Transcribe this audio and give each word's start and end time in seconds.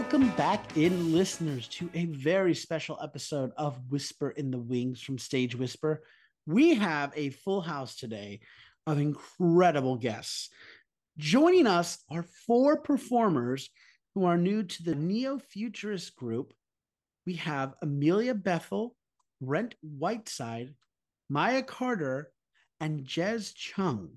Welcome 0.00 0.30
back 0.30 0.78
in, 0.78 1.12
listeners, 1.12 1.68
to 1.68 1.90
a 1.92 2.06
very 2.06 2.54
special 2.54 2.98
episode 3.02 3.52
of 3.58 3.78
Whisper 3.90 4.30
in 4.30 4.50
the 4.50 4.58
Wings 4.58 5.02
from 5.02 5.18
Stage 5.18 5.54
Whisper. 5.54 6.02
We 6.46 6.74
have 6.76 7.12
a 7.14 7.28
full 7.28 7.60
house 7.60 7.96
today 7.96 8.40
of 8.86 8.98
incredible 8.98 9.96
guests. 9.96 10.48
Joining 11.18 11.66
us 11.66 11.98
are 12.10 12.24
four 12.46 12.80
performers 12.80 13.68
who 14.14 14.24
are 14.24 14.38
new 14.38 14.62
to 14.62 14.82
the 14.82 14.94
Neo 14.94 15.38
Futurist 15.38 16.16
group. 16.16 16.54
We 17.26 17.34
have 17.34 17.74
Amelia 17.82 18.34
Bethel, 18.34 18.96
Brent 19.42 19.74
Whiteside, 19.82 20.74
Maya 21.28 21.62
Carter, 21.62 22.32
and 22.80 23.04
Jezz 23.04 23.54
Chung. 23.54 24.12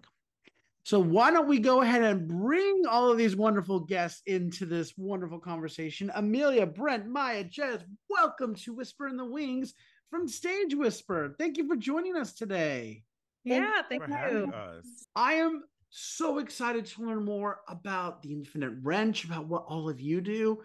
So, 0.85 1.01
why 1.01 1.31
don't 1.31 1.49
we 1.49 1.59
go 1.59 1.81
ahead 1.81 2.03
and 2.03 2.29
bring 2.29 2.83
all 2.87 3.11
of 3.11 3.17
these 3.17 3.35
wonderful 3.35 3.81
guests 3.81 4.21
into 4.27 4.67
this 4.67 4.93
wonderful 4.99 5.39
conversation? 5.39 6.13
Amelia, 6.15 6.67
Brent, 6.67 7.07
Maya, 7.07 7.45
Jezz, 7.45 7.83
welcome 8.11 8.55
to 8.57 8.75
Whisper 8.75 9.09
in 9.09 9.17
the 9.17 9.25
Wings 9.25 9.73
from 10.11 10.29
Stage 10.29 10.75
Whisper. 10.75 11.35
Thank 11.39 11.57
you 11.57 11.67
for 11.67 11.77
joining 11.77 12.15
us 12.15 12.35
today. 12.35 13.05
Yeah, 13.45 13.81
thank 13.89 14.05
for 14.05 14.11
you. 14.11 14.17
having 14.17 14.53
us. 14.53 14.85
I 15.17 15.33
am 15.35 15.63
so 15.91 16.39
excited 16.39 16.87
to 16.87 17.07
learn 17.07 17.25
more 17.25 17.61
about 17.69 18.23
the 18.23 18.33
Infinite 18.33 18.73
Wrench, 18.83 19.25
about 19.25 19.47
what 19.47 19.65
all 19.67 19.89
of 19.89 20.01
you 20.01 20.21
do. 20.21 20.63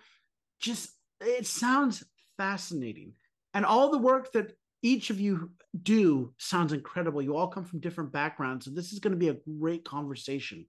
Just, 0.60 0.90
it 1.22 1.46
sounds 1.46 2.04
fascinating. 2.38 3.14
And 3.54 3.66
all 3.66 3.92
the 3.92 3.98
work 3.98 4.32
that 4.34 4.54
each 4.82 5.10
of 5.10 5.20
you 5.20 5.52
do 5.82 6.34
sounds 6.38 6.74
incredible. 6.74 7.22
You 7.22 7.38
all 7.38 7.48
come 7.48 7.64
from 7.64 7.80
different 7.80 8.12
backgrounds. 8.12 8.66
So 8.66 8.72
this 8.72 8.92
is 8.92 9.00
going 9.00 9.14
to 9.14 9.18
be 9.18 9.30
a 9.30 9.38
great 9.60 9.86
conversation. 9.86 10.66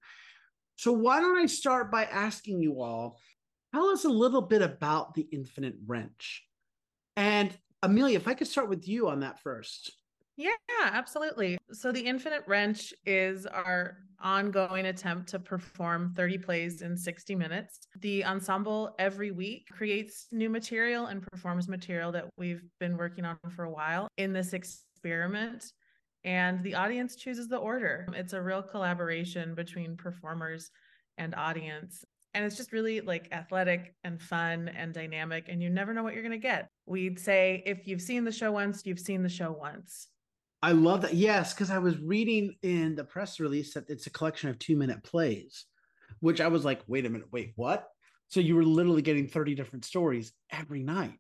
So, 0.76 0.92
why 0.92 1.20
don't 1.20 1.36
I 1.36 1.46
start 1.46 1.90
by 1.90 2.04
asking 2.04 2.60
you 2.60 2.80
all 2.80 3.18
tell 3.72 3.86
us 3.90 4.04
a 4.04 4.08
little 4.08 4.42
bit 4.42 4.62
about 4.62 5.14
the 5.14 5.26
Infinite 5.32 5.74
Wrench? 5.86 6.44
And 7.16 7.52
Amelia, 7.82 8.16
if 8.16 8.28
I 8.28 8.34
could 8.34 8.48
start 8.48 8.68
with 8.68 8.88
you 8.88 9.08
on 9.08 9.20
that 9.20 9.40
first. 9.40 9.92
Yeah, 10.36 10.50
absolutely. 10.80 11.58
So 11.72 11.92
the 11.92 12.00
Infinite 12.00 12.42
Wrench 12.46 12.92
is 13.06 13.46
our 13.46 13.98
ongoing 14.20 14.86
attempt 14.86 15.28
to 15.28 15.38
perform 15.38 16.12
30 16.16 16.38
plays 16.38 16.82
in 16.82 16.96
60 16.96 17.34
minutes. 17.36 17.78
The 18.00 18.24
ensemble 18.24 18.94
every 18.98 19.30
week 19.30 19.68
creates 19.70 20.26
new 20.32 20.50
material 20.50 21.06
and 21.06 21.22
performs 21.22 21.68
material 21.68 22.10
that 22.12 22.28
we've 22.36 22.62
been 22.80 22.96
working 22.96 23.24
on 23.24 23.38
for 23.50 23.64
a 23.64 23.70
while 23.70 24.08
in 24.16 24.32
this 24.32 24.54
experiment. 24.54 25.72
And 26.24 26.62
the 26.64 26.74
audience 26.74 27.16
chooses 27.16 27.48
the 27.48 27.58
order. 27.58 28.06
It's 28.14 28.32
a 28.32 28.42
real 28.42 28.62
collaboration 28.62 29.54
between 29.54 29.96
performers 29.96 30.70
and 31.18 31.34
audience. 31.34 32.02
And 32.32 32.44
it's 32.44 32.56
just 32.56 32.72
really 32.72 33.02
like 33.02 33.28
athletic 33.30 33.94
and 34.02 34.20
fun 34.20 34.68
and 34.68 34.92
dynamic, 34.92 35.44
and 35.48 35.62
you 35.62 35.70
never 35.70 35.94
know 35.94 36.02
what 36.02 36.14
you're 36.14 36.22
going 36.24 36.32
to 36.32 36.38
get. 36.38 36.66
We'd 36.86 37.20
say 37.20 37.62
if 37.66 37.86
you've 37.86 38.00
seen 38.00 38.24
the 38.24 38.32
show 38.32 38.50
once, 38.50 38.82
you've 38.84 38.98
seen 38.98 39.22
the 39.22 39.28
show 39.28 39.52
once. 39.52 40.08
I 40.64 40.72
love 40.72 41.02
that. 41.02 41.12
Yes, 41.12 41.52
because 41.52 41.70
I 41.70 41.76
was 41.76 41.98
reading 41.98 42.56
in 42.62 42.94
the 42.94 43.04
press 43.04 43.38
release 43.38 43.74
that 43.74 43.90
it's 43.90 44.06
a 44.06 44.10
collection 44.10 44.48
of 44.48 44.58
two 44.58 44.78
minute 44.78 45.04
plays, 45.04 45.66
which 46.20 46.40
I 46.40 46.48
was 46.48 46.64
like, 46.64 46.80
wait 46.86 47.04
a 47.04 47.10
minute, 47.10 47.28
wait, 47.30 47.52
what? 47.56 47.86
So 48.28 48.40
you 48.40 48.56
were 48.56 48.64
literally 48.64 49.02
getting 49.02 49.28
30 49.28 49.54
different 49.56 49.84
stories 49.84 50.32
every 50.50 50.82
night. 50.82 51.18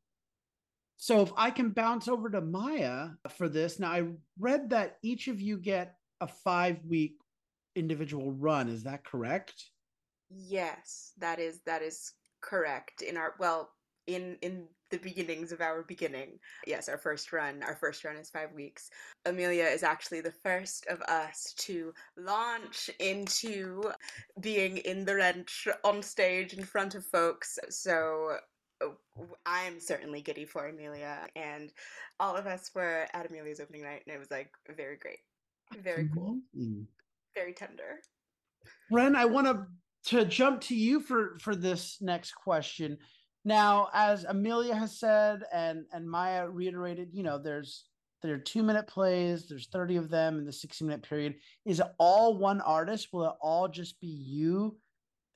So 0.96 1.20
if 1.20 1.30
I 1.36 1.50
can 1.50 1.72
bounce 1.72 2.08
over 2.08 2.30
to 2.30 2.40
Maya 2.40 3.08
for 3.36 3.50
this, 3.50 3.78
now 3.78 3.90
I 3.92 4.06
read 4.38 4.70
that 4.70 4.96
each 5.02 5.28
of 5.28 5.42
you 5.42 5.58
get 5.58 5.96
a 6.22 6.26
five 6.26 6.78
week 6.88 7.18
individual 7.76 8.32
run. 8.32 8.70
Is 8.70 8.84
that 8.84 9.04
correct? 9.04 9.62
Yes, 10.30 11.12
that 11.18 11.38
is 11.38 11.60
that 11.66 11.82
is 11.82 12.14
correct. 12.40 13.02
In 13.02 13.18
our 13.18 13.34
well, 13.38 13.73
in 14.06 14.36
in 14.42 14.66
the 14.90 14.98
beginnings 14.98 15.50
of 15.50 15.60
our 15.60 15.82
beginning. 15.82 16.38
Yes, 16.66 16.88
our 16.88 16.98
first 16.98 17.32
run. 17.32 17.62
Our 17.62 17.74
first 17.74 18.04
run 18.04 18.16
is 18.16 18.30
five 18.30 18.52
weeks. 18.52 18.90
Amelia 19.24 19.64
is 19.64 19.82
actually 19.82 20.20
the 20.20 20.34
first 20.44 20.86
of 20.86 21.00
us 21.02 21.54
to 21.58 21.92
launch 22.16 22.90
into 23.00 23.90
being 24.40 24.76
in 24.78 25.04
the 25.04 25.16
wrench 25.16 25.66
on 25.82 26.02
stage 26.02 26.52
in 26.54 26.64
front 26.64 26.94
of 26.94 27.04
folks. 27.06 27.58
So 27.70 28.38
I'm 29.46 29.80
certainly 29.80 30.20
giddy 30.20 30.44
for 30.44 30.68
Amelia, 30.68 31.26
and 31.34 31.72
all 32.20 32.36
of 32.36 32.46
us 32.46 32.70
were 32.74 33.06
at 33.14 33.28
Amelia's 33.28 33.60
opening 33.60 33.82
night, 33.82 34.02
and 34.06 34.14
it 34.14 34.18
was 34.18 34.30
like 34.30 34.52
very 34.76 34.96
great, 34.96 35.20
very 35.78 36.08
cool, 36.12 36.40
Mhm. 36.54 36.86
very 37.34 37.54
tender. 37.54 38.00
Brent, 38.90 39.16
I 39.16 39.24
want 39.24 39.46
to 39.46 39.66
to 40.10 40.26
jump 40.26 40.60
to 40.60 40.76
you 40.76 41.00
for 41.00 41.38
for 41.38 41.56
this 41.56 42.00
next 42.02 42.32
question. 42.32 42.98
Now, 43.44 43.88
as 43.92 44.24
Amelia 44.24 44.74
has 44.74 44.98
said, 44.98 45.42
and 45.52 45.84
and 45.92 46.08
Maya 46.08 46.48
reiterated, 46.48 47.10
you 47.12 47.22
know, 47.22 47.38
there's 47.38 47.84
there 48.22 48.34
are 48.34 48.38
two 48.38 48.62
minute 48.62 48.86
plays. 48.86 49.48
There's 49.48 49.68
thirty 49.68 49.96
of 49.96 50.08
them 50.08 50.38
in 50.38 50.46
the 50.46 50.52
sixty 50.52 50.84
minute 50.84 51.02
period. 51.02 51.34
Is 51.66 51.80
it 51.80 51.86
all 51.98 52.38
one 52.38 52.60
artist? 52.62 53.08
Will 53.12 53.26
it 53.26 53.34
all 53.40 53.68
just 53.68 54.00
be 54.00 54.06
you 54.06 54.78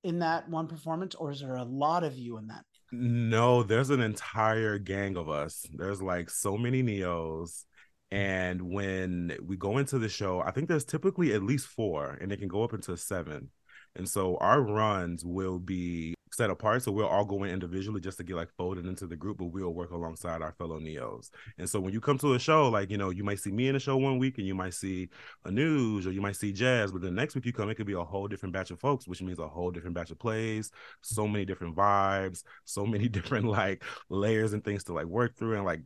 in 0.04 0.20
that 0.20 0.48
one 0.48 0.68
performance, 0.68 1.14
or 1.14 1.30
is 1.30 1.40
there 1.40 1.56
a 1.56 1.64
lot 1.64 2.04
of 2.04 2.16
you 2.16 2.38
in 2.38 2.46
that? 2.46 2.64
No, 2.90 3.62
there's 3.62 3.90
an 3.90 4.00
entire 4.00 4.78
gang 4.78 5.16
of 5.16 5.28
us. 5.28 5.66
There's 5.74 6.00
like 6.00 6.30
so 6.30 6.56
many 6.56 6.82
Neos. 6.82 7.64
And 8.10 8.62
when 8.72 9.36
we 9.44 9.58
go 9.58 9.76
into 9.76 9.98
the 9.98 10.08
show, 10.08 10.40
I 10.40 10.50
think 10.50 10.68
there's 10.68 10.86
typically 10.86 11.34
at 11.34 11.42
least 11.42 11.66
four, 11.66 12.16
and 12.22 12.32
it 12.32 12.38
can 12.38 12.48
go 12.48 12.64
up 12.64 12.72
into 12.72 12.96
seven. 12.96 13.50
And 13.96 14.08
so 14.08 14.38
our 14.38 14.62
runs 14.62 15.26
will 15.26 15.58
be 15.58 16.14
set 16.38 16.48
apart. 16.50 16.82
So 16.82 16.92
we'll 16.92 17.06
all 17.06 17.24
go 17.24 17.42
in 17.42 17.50
individually 17.50 18.00
just 18.00 18.16
to 18.18 18.24
get 18.24 18.36
like 18.36 18.48
folded 18.56 18.86
into 18.86 19.06
the 19.06 19.16
group, 19.16 19.38
but 19.38 19.46
we'll 19.46 19.74
work 19.74 19.90
alongside 19.90 20.40
our 20.40 20.52
fellow 20.52 20.80
Neos. 20.80 21.30
And 21.58 21.68
so 21.68 21.80
when 21.80 21.92
you 21.92 22.00
come 22.00 22.16
to 22.18 22.34
a 22.34 22.38
show, 22.38 22.68
like, 22.68 22.90
you 22.90 22.96
know, 22.96 23.10
you 23.10 23.24
might 23.24 23.40
see 23.40 23.50
me 23.50 23.68
in 23.68 23.76
a 23.76 23.80
show 23.80 23.96
one 23.96 24.18
week 24.18 24.38
and 24.38 24.46
you 24.46 24.54
might 24.54 24.72
see 24.74 25.08
a 25.44 25.50
news 25.50 26.06
or 26.06 26.12
you 26.12 26.22
might 26.22 26.36
see 26.36 26.52
Jezz, 26.52 26.92
but 26.92 27.02
the 27.02 27.10
next 27.10 27.34
week 27.34 27.44
you 27.44 27.52
come, 27.52 27.68
it 27.68 27.74
could 27.74 27.86
be 27.86 27.92
a 27.92 28.04
whole 28.04 28.28
different 28.28 28.54
batch 28.54 28.70
of 28.70 28.80
folks, 28.80 29.06
which 29.06 29.20
means 29.20 29.38
a 29.38 29.48
whole 29.48 29.70
different 29.70 29.94
batch 29.94 30.10
of 30.10 30.18
plays, 30.18 30.70
so 31.02 31.26
many 31.26 31.44
different 31.44 31.76
vibes, 31.76 32.44
so 32.64 32.86
many 32.86 33.08
different 33.18 33.44
like 33.44 33.84
layers 34.08 34.54
and 34.54 34.64
things 34.64 34.84
to 34.84 34.94
like 34.94 35.06
work 35.06 35.36
through 35.36 35.56
and 35.56 35.64
like 35.64 35.82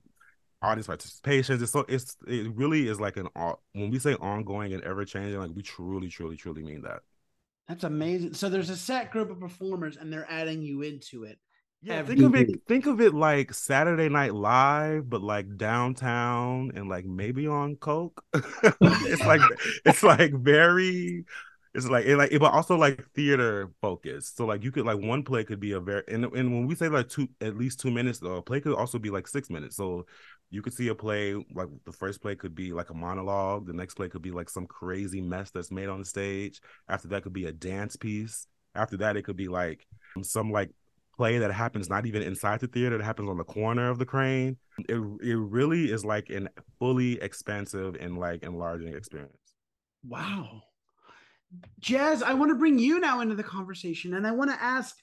audience 0.61 0.87
participations. 0.87 1.63
It's 1.63 1.73
so 1.73 1.85
it's 1.89 2.17
it 2.27 2.55
really 2.55 2.89
is 2.89 3.01
like 3.01 3.17
an 3.17 3.29
when 3.73 3.91
we 3.91 3.99
say 3.99 4.15
ongoing 4.15 4.75
and 4.75 4.85
ever 4.85 5.05
changing, 5.05 5.41
like 5.41 5.51
we 5.55 5.63
truly, 5.63 6.09
truly, 6.09 6.37
truly 6.37 6.63
mean 6.63 6.83
that. 6.83 7.01
That's 7.69 7.85
amazing. 7.85 8.35
So 8.35 8.49
there's 8.49 8.71
a 8.71 8.77
set 8.77 9.11
group 9.11 9.31
of 9.31 9.41
performers, 9.41 9.97
and 9.97 10.13
they're 10.13 10.27
adding 10.31 10.63
you 10.63 10.83
into 10.83 11.25
it. 11.25 11.39
Yeah, 11.81 11.97
every 11.97 12.15
think 12.15 12.21
of 12.23 12.35
it. 12.37 12.49
week. 12.49 12.63
Think 12.69 12.87
of 12.87 13.01
it 13.01 13.13
like 13.15 13.53
Saturday 13.53 14.09
Night 14.09 14.35
Live, 14.35 15.09
but 15.11 15.21
like 15.23 15.57
downtown 15.57 16.71
and 16.75 16.89
like 16.89 17.05
maybe 17.05 17.47
on 17.47 17.77
coke. 17.77 18.25
it's 18.35 19.25
like 19.25 19.41
it's 19.85 20.03
like 20.03 20.33
very. 20.33 21.25
It's 21.75 21.89
like 21.89 22.05
it 22.05 22.17
like 22.19 22.31
it, 22.33 22.39
but 22.39 22.53
also 22.53 22.77
like 22.77 23.03
theater 23.15 23.73
focused. 23.81 24.37
So 24.37 24.45
like 24.45 24.63
you 24.63 24.71
could 24.71 24.85
like 24.85 24.99
one 24.99 25.23
play 25.23 25.43
could 25.43 25.59
be 25.59 25.73
a 25.73 25.81
very 25.81 26.03
and 26.07 26.25
and 26.27 26.53
when 26.53 26.67
we 26.67 26.75
say 26.75 26.89
like 26.89 27.09
two 27.09 27.29
at 27.41 27.57
least 27.57 27.81
two 27.81 27.91
minutes, 27.91 28.19
though, 28.19 28.37
a 28.37 28.43
play 28.43 28.61
could 28.61 28.75
also 28.77 28.99
be 28.99 29.11
like 29.11 29.27
six 29.27 29.49
minutes. 29.51 29.77
So 29.77 30.07
you 30.53 30.63
could 30.63 30.75
see 30.75 30.89
a 30.89 30.95
play 30.95 31.35
like 31.55 31.69
the 31.85 31.93
first 31.93 32.23
play 32.23 32.37
could 32.37 32.55
be 32.55 32.73
like 32.73 32.91
a 32.91 32.95
monologue, 32.95 33.67
the 33.67 33.73
next 33.73 33.95
play 33.95 34.09
could 34.09 34.23
be 34.23 34.31
like 34.31 34.49
some 34.49 34.67
crazy 34.67 35.21
mess 35.21 35.51
that's 35.51 35.73
made 35.73 35.89
on 35.89 35.99
the 35.99 36.05
stage. 36.05 36.61
After 36.89 37.09
that 37.09 37.25
could 37.25 37.33
be 37.33 37.47
a 37.47 37.53
dance 37.53 37.97
piece. 37.97 38.47
After 38.75 38.99
that, 38.99 39.17
it 39.17 39.23
could 39.23 39.37
be 39.37 39.49
like 39.49 39.87
some 40.23 40.53
like 40.53 40.71
play 41.17 41.39
that 41.39 41.53
happens 41.53 41.91
not 41.91 42.07
even 42.07 42.23
inside 42.23 42.61
the 42.61 42.67
theater 42.67 42.97
that 42.99 43.05
happens 43.05 43.29
on 43.29 43.37
the 43.37 43.45
corner 43.45 43.91
of 43.91 43.99
the 43.99 44.07
Kraine 44.07 44.57
it, 44.89 44.97
it 45.23 45.37
really 45.37 45.93
is 45.93 46.07
like 46.07 46.31
an 46.31 46.49
fully 46.79 47.21
expansive 47.21 47.97
and 48.01 48.19
like 48.19 48.43
enlarging 48.43 48.95
experience 48.95 49.37
Wow. 50.09 50.63
Jezz, 51.81 52.23
I 52.23 52.35
want 52.35 52.51
to 52.51 52.57
bring 52.57 52.79
you 52.79 52.99
now 52.99 53.21
into 53.21 53.35
the 53.35 53.43
conversation 53.43 54.15
and 54.15 54.27
I 54.27 54.33
want 54.33 54.51
to 54.51 54.63
ask 54.63 54.97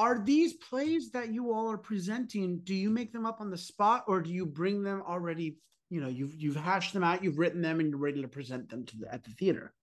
are 0.00 0.18
these 0.18 0.54
plays 0.54 1.10
that 1.10 1.30
you 1.30 1.52
all 1.52 1.70
are 1.70 1.76
presenting 1.76 2.58
do 2.64 2.74
you 2.74 2.88
make 2.88 3.12
them 3.12 3.26
up 3.26 3.40
on 3.40 3.50
the 3.50 3.58
spot 3.58 4.02
or 4.08 4.22
do 4.22 4.30
you 4.30 4.46
bring 4.46 4.82
them 4.82 5.02
already 5.06 5.58
you 5.90 6.00
know 6.00 6.08
you've 6.08 6.34
you've 6.34 6.56
hashed 6.56 6.94
them 6.94 7.04
out 7.04 7.22
you've 7.22 7.38
written 7.38 7.60
them 7.60 7.80
and 7.80 7.90
you're 7.90 7.98
ready 7.98 8.22
to 8.22 8.28
present 8.28 8.68
them 8.70 8.84
to 8.86 8.96
the, 8.96 9.12
at 9.12 9.22
the 9.24 9.30
theater 9.32 9.74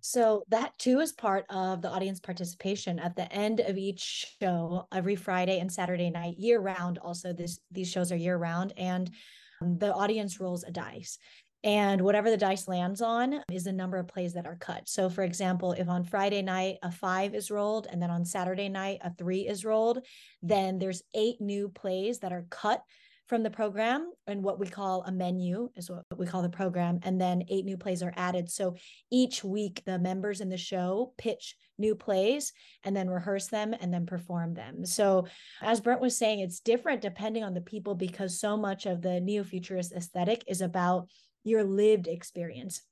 So 0.00 0.44
that 0.48 0.78
too 0.78 1.00
is 1.00 1.12
part 1.12 1.44
of 1.50 1.82
the 1.82 1.90
audience 1.90 2.20
participation 2.20 2.98
at 3.00 3.16
the 3.16 3.30
end 3.32 3.58
of 3.60 3.76
each 3.76 4.36
show, 4.40 4.86
every 4.92 5.16
Friday 5.16 5.58
and 5.58 5.70
Saturday 5.70 6.10
night, 6.10 6.38
year 6.38 6.60
round. 6.60 6.98
Also, 6.98 7.32
this 7.32 7.58
these 7.72 7.90
shows 7.90 8.12
are 8.12 8.16
year 8.16 8.36
round, 8.36 8.72
and 8.76 9.10
um, 9.60 9.78
the 9.78 9.92
audience 9.92 10.38
rolls 10.40 10.62
a 10.62 10.70
dice. 10.70 11.18
And 11.62 12.00
whatever 12.00 12.30
the 12.30 12.36
dice 12.38 12.68
lands 12.68 13.02
on 13.02 13.42
is 13.52 13.64
the 13.64 13.72
number 13.72 13.98
of 13.98 14.08
plays 14.08 14.32
that 14.34 14.46
are 14.46 14.56
cut. 14.56 14.88
So, 14.88 15.10
for 15.10 15.24
example, 15.24 15.72
if 15.72 15.88
on 15.88 16.04
Friday 16.04 16.40
night 16.40 16.78
a 16.82 16.90
five 16.90 17.34
is 17.34 17.50
rolled 17.50 17.86
and 17.90 18.00
then 18.00 18.10
on 18.10 18.24
Saturday 18.24 18.68
night 18.68 19.00
a 19.02 19.12
three 19.12 19.46
is 19.46 19.64
rolled, 19.64 19.98
then 20.42 20.78
there's 20.78 21.02
eight 21.14 21.40
new 21.40 21.68
plays 21.68 22.20
that 22.20 22.32
are 22.32 22.46
cut 22.48 22.82
from 23.30 23.44
the 23.44 23.50
program 23.50 24.10
and 24.26 24.42
what 24.42 24.58
we 24.58 24.66
call 24.66 25.04
a 25.04 25.12
menu 25.12 25.70
is 25.76 25.88
what 25.88 26.02
we 26.16 26.26
call 26.26 26.42
the 26.42 26.48
program 26.48 26.98
and 27.04 27.20
then 27.20 27.44
eight 27.48 27.64
new 27.64 27.76
plays 27.76 28.02
are 28.02 28.12
added 28.16 28.50
so 28.50 28.74
each 29.12 29.44
week 29.44 29.84
the 29.86 30.00
members 30.00 30.40
in 30.40 30.48
the 30.48 30.56
show 30.56 31.14
pitch 31.16 31.54
new 31.78 31.94
plays 31.94 32.52
and 32.82 32.96
then 32.96 33.08
rehearse 33.08 33.46
them 33.46 33.72
and 33.80 33.94
then 33.94 34.04
perform 34.04 34.52
them 34.52 34.84
so 34.84 35.28
as 35.62 35.80
brent 35.80 36.00
was 36.00 36.18
saying 36.18 36.40
it's 36.40 36.58
different 36.58 37.00
depending 37.00 37.44
on 37.44 37.54
the 37.54 37.60
people 37.60 37.94
because 37.94 38.40
so 38.40 38.56
much 38.56 38.84
of 38.84 39.00
the 39.00 39.20
neo-futurist 39.20 39.92
aesthetic 39.92 40.42
is 40.48 40.60
about 40.60 41.06
your 41.44 41.64
lived 41.64 42.06
experience. 42.06 42.82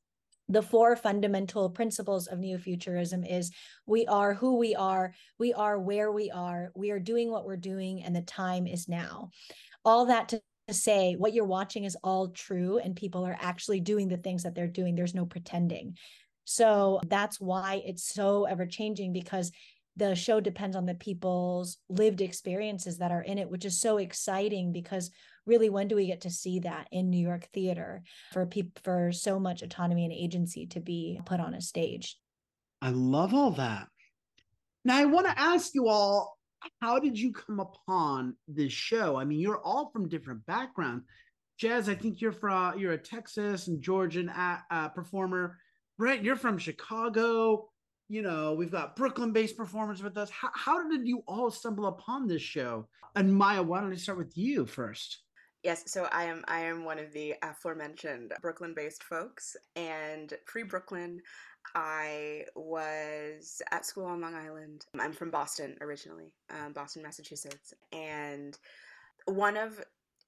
The 0.48 0.62
four 0.62 0.96
fundamental 0.96 1.68
principles 1.68 2.26
of 2.26 2.38
neo-futurism 2.38 3.22
is 3.24 3.50
we 3.86 4.06
are 4.06 4.32
who 4.32 4.56
we 4.56 4.74
are 4.74 5.12
we 5.38 5.52
are 5.52 5.78
where 5.78 6.10
we 6.10 6.30
are 6.30 6.72
we 6.74 6.90
are 6.90 6.98
doing 6.98 7.30
what 7.30 7.44
we're 7.44 7.56
doing 7.56 8.02
and 8.02 8.16
the 8.16 8.22
time 8.22 8.66
is 8.66 8.88
now. 8.88 9.30
All 9.84 10.06
that 10.06 10.28
to 10.30 10.40
say 10.70 11.16
what 11.16 11.34
you're 11.34 11.44
watching 11.44 11.84
is 11.84 11.96
all 12.02 12.28
true 12.28 12.78
and 12.78 12.96
people 12.96 13.26
are 13.26 13.36
actually 13.40 13.80
doing 13.80 14.08
the 14.08 14.16
things 14.16 14.42
that 14.42 14.54
they're 14.54 14.66
doing. 14.66 14.94
There's 14.94 15.14
no 15.14 15.26
pretending. 15.26 15.96
So 16.44 17.00
that's 17.06 17.38
why 17.38 17.82
it's 17.84 18.08
so 18.14 18.44
ever 18.44 18.64
changing 18.64 19.12
because 19.12 19.52
the 19.98 20.14
show 20.14 20.40
depends 20.40 20.76
on 20.76 20.86
the 20.86 20.94
people's 20.94 21.76
lived 21.88 22.20
experiences 22.20 22.98
that 22.98 23.12
are 23.12 23.22
in 23.22 23.38
it 23.38 23.50
which 23.50 23.64
is 23.64 23.80
so 23.80 23.98
exciting 23.98 24.72
because 24.72 25.10
really 25.46 25.68
when 25.68 25.88
do 25.88 25.96
we 25.96 26.06
get 26.06 26.22
to 26.22 26.30
see 26.30 26.60
that 26.60 26.88
in 26.90 27.10
new 27.10 27.24
york 27.24 27.48
theater 27.52 28.02
for 28.32 28.46
people 28.46 28.80
for 28.84 29.12
so 29.12 29.38
much 29.38 29.62
autonomy 29.62 30.04
and 30.04 30.12
agency 30.12 30.66
to 30.66 30.80
be 30.80 31.20
put 31.26 31.40
on 31.40 31.54
a 31.54 31.60
stage 31.60 32.18
i 32.80 32.90
love 32.90 33.34
all 33.34 33.50
that 33.50 33.88
now 34.84 34.96
i 34.96 35.04
want 35.04 35.26
to 35.26 35.38
ask 35.38 35.74
you 35.74 35.88
all 35.88 36.38
how 36.80 36.98
did 36.98 37.18
you 37.18 37.32
come 37.32 37.60
upon 37.60 38.34
this 38.46 38.72
show? 38.72 39.16
I 39.16 39.24
mean, 39.24 39.38
you're 39.38 39.62
all 39.62 39.90
from 39.90 40.08
different 40.08 40.44
backgrounds. 40.46 41.04
Jezz, 41.60 41.88
I 41.88 41.94
think 41.94 42.20
you're 42.20 42.32
from 42.32 42.78
you're 42.78 42.92
a 42.92 42.98
Texas 42.98 43.68
and 43.68 43.82
Georgian 43.82 44.28
uh, 44.28 44.88
performer. 44.94 45.58
Brent, 45.98 46.22
you're 46.22 46.36
from 46.36 46.58
Chicago. 46.58 47.68
You 48.08 48.22
know, 48.22 48.54
we've 48.54 48.70
got 48.70 48.96
Brooklyn-based 48.96 49.56
performers 49.56 50.02
with 50.02 50.16
us. 50.16 50.30
How, 50.30 50.48
how 50.54 50.88
did 50.88 51.06
you 51.06 51.22
all 51.26 51.50
stumble 51.50 51.86
upon 51.86 52.26
this 52.26 52.40
show? 52.40 52.88
And 53.14 53.34
Maya, 53.34 53.62
why 53.62 53.80
don't 53.80 53.92
I 53.92 53.96
start 53.96 54.16
with 54.16 54.36
you 54.36 54.64
first? 54.64 55.18
Yes, 55.62 55.90
so 55.92 56.08
I 56.12 56.24
am 56.24 56.44
I 56.46 56.60
am 56.60 56.84
one 56.84 56.98
of 56.98 57.12
the 57.12 57.34
aforementioned 57.42 58.32
Brooklyn-based 58.40 59.02
folks, 59.02 59.56
and 59.74 60.32
pre-Brooklyn, 60.46 61.20
I 61.74 62.44
was 62.54 63.60
at 63.72 63.84
school 63.84 64.04
on 64.04 64.20
Long 64.20 64.34
Island. 64.34 64.86
I'm 64.98 65.12
from 65.12 65.30
Boston 65.30 65.76
originally, 65.80 66.32
um, 66.50 66.72
Boston, 66.72 67.02
Massachusetts. 67.02 67.74
And 67.92 68.56
one 69.26 69.56
of 69.56 69.84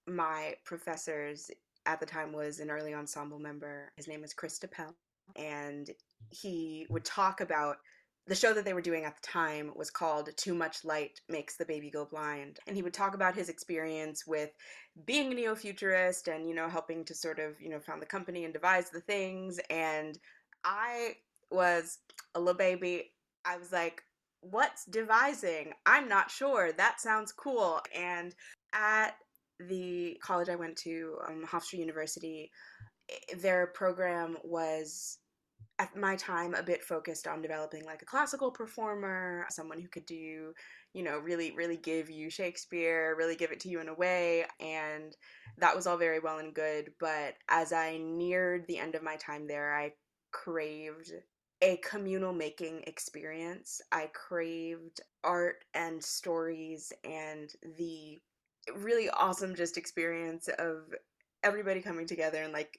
my 0.06 0.54
professors 0.64 1.50
at 1.86 2.00
the 2.00 2.06
time 2.06 2.32
was 2.32 2.58
an 2.58 2.70
early 2.70 2.92
ensemble 2.92 3.38
member. 3.38 3.92
His 3.96 4.08
name 4.08 4.24
is 4.24 4.34
Chris 4.34 4.58
DePell. 4.58 4.92
And 5.36 5.90
he 6.30 6.86
would 6.90 7.04
talk 7.04 7.40
about 7.40 7.76
the 8.26 8.34
show 8.34 8.52
that 8.54 8.64
they 8.64 8.74
were 8.74 8.80
doing 8.80 9.04
at 9.04 9.16
the 9.16 9.26
time 9.26 9.72
was 9.74 9.90
called 9.90 10.28
Too 10.36 10.54
Much 10.54 10.84
Light 10.84 11.20
Makes 11.28 11.56
the 11.56 11.64
Baby 11.64 11.90
Go 11.90 12.04
Blind. 12.04 12.58
And 12.66 12.76
he 12.76 12.82
would 12.82 12.94
talk 12.94 13.14
about 13.14 13.34
his 13.34 13.48
experience 13.48 14.26
with 14.26 14.50
being 15.04 15.32
a 15.32 15.34
neo 15.34 15.54
futurist 15.54 16.28
and, 16.28 16.48
you 16.48 16.54
know, 16.54 16.68
helping 16.68 17.04
to 17.06 17.14
sort 17.14 17.38
of, 17.38 17.60
you 17.60 17.70
know, 17.70 17.80
found 17.80 18.00
the 18.00 18.06
company 18.06 18.44
and 18.44 18.52
devise 18.52 18.90
the 18.90 19.00
things. 19.00 19.58
And 19.68 20.18
I 20.64 21.14
was 21.50 21.98
a 22.34 22.38
little 22.38 22.54
baby. 22.54 23.10
I 23.44 23.56
was 23.56 23.72
like, 23.72 24.02
what's 24.42 24.84
devising? 24.84 25.72
I'm 25.86 26.08
not 26.08 26.30
sure. 26.30 26.72
That 26.72 27.00
sounds 27.00 27.32
cool. 27.32 27.80
And 27.96 28.34
at 28.72 29.16
the 29.58 30.18
college 30.22 30.48
I 30.48 30.56
went 30.56 30.76
to, 30.78 31.16
um, 31.26 31.44
Hofstra 31.46 31.78
University, 31.78 32.50
their 33.38 33.66
program 33.68 34.36
was 34.44 35.18
at 35.80 35.96
my 35.96 36.14
time 36.16 36.54
a 36.54 36.62
bit 36.62 36.84
focused 36.84 37.26
on 37.26 37.40
developing 37.40 37.84
like 37.86 38.02
a 38.02 38.06
classical 38.06 38.50
performer 38.50 39.46
someone 39.48 39.80
who 39.80 39.88
could 39.88 40.04
do 40.04 40.52
you 40.92 41.02
know 41.02 41.18
really 41.18 41.52
really 41.52 41.78
give 41.78 42.10
you 42.10 42.28
shakespeare 42.28 43.14
really 43.16 43.34
give 43.34 43.50
it 43.50 43.60
to 43.60 43.68
you 43.70 43.80
in 43.80 43.88
a 43.88 43.94
way 43.94 44.44
and 44.60 45.16
that 45.56 45.74
was 45.74 45.86
all 45.86 45.96
very 45.96 46.20
well 46.20 46.38
and 46.38 46.54
good 46.54 46.90
but 47.00 47.34
as 47.48 47.72
i 47.72 47.96
neared 47.98 48.66
the 48.66 48.78
end 48.78 48.94
of 48.94 49.02
my 49.02 49.16
time 49.16 49.46
there 49.46 49.74
i 49.74 49.90
craved 50.32 51.12
a 51.62 51.76
communal 51.78 52.32
making 52.32 52.82
experience. 52.86 53.80
I 53.92 54.08
craved 54.14 55.00
art 55.22 55.64
and 55.74 56.02
stories 56.02 56.92
and 57.04 57.50
the 57.76 58.18
really 58.76 59.10
awesome 59.10 59.54
just 59.54 59.76
experience 59.76 60.48
of 60.58 60.94
everybody 61.42 61.80
coming 61.80 62.06
together 62.06 62.42
and 62.42 62.52
like 62.52 62.78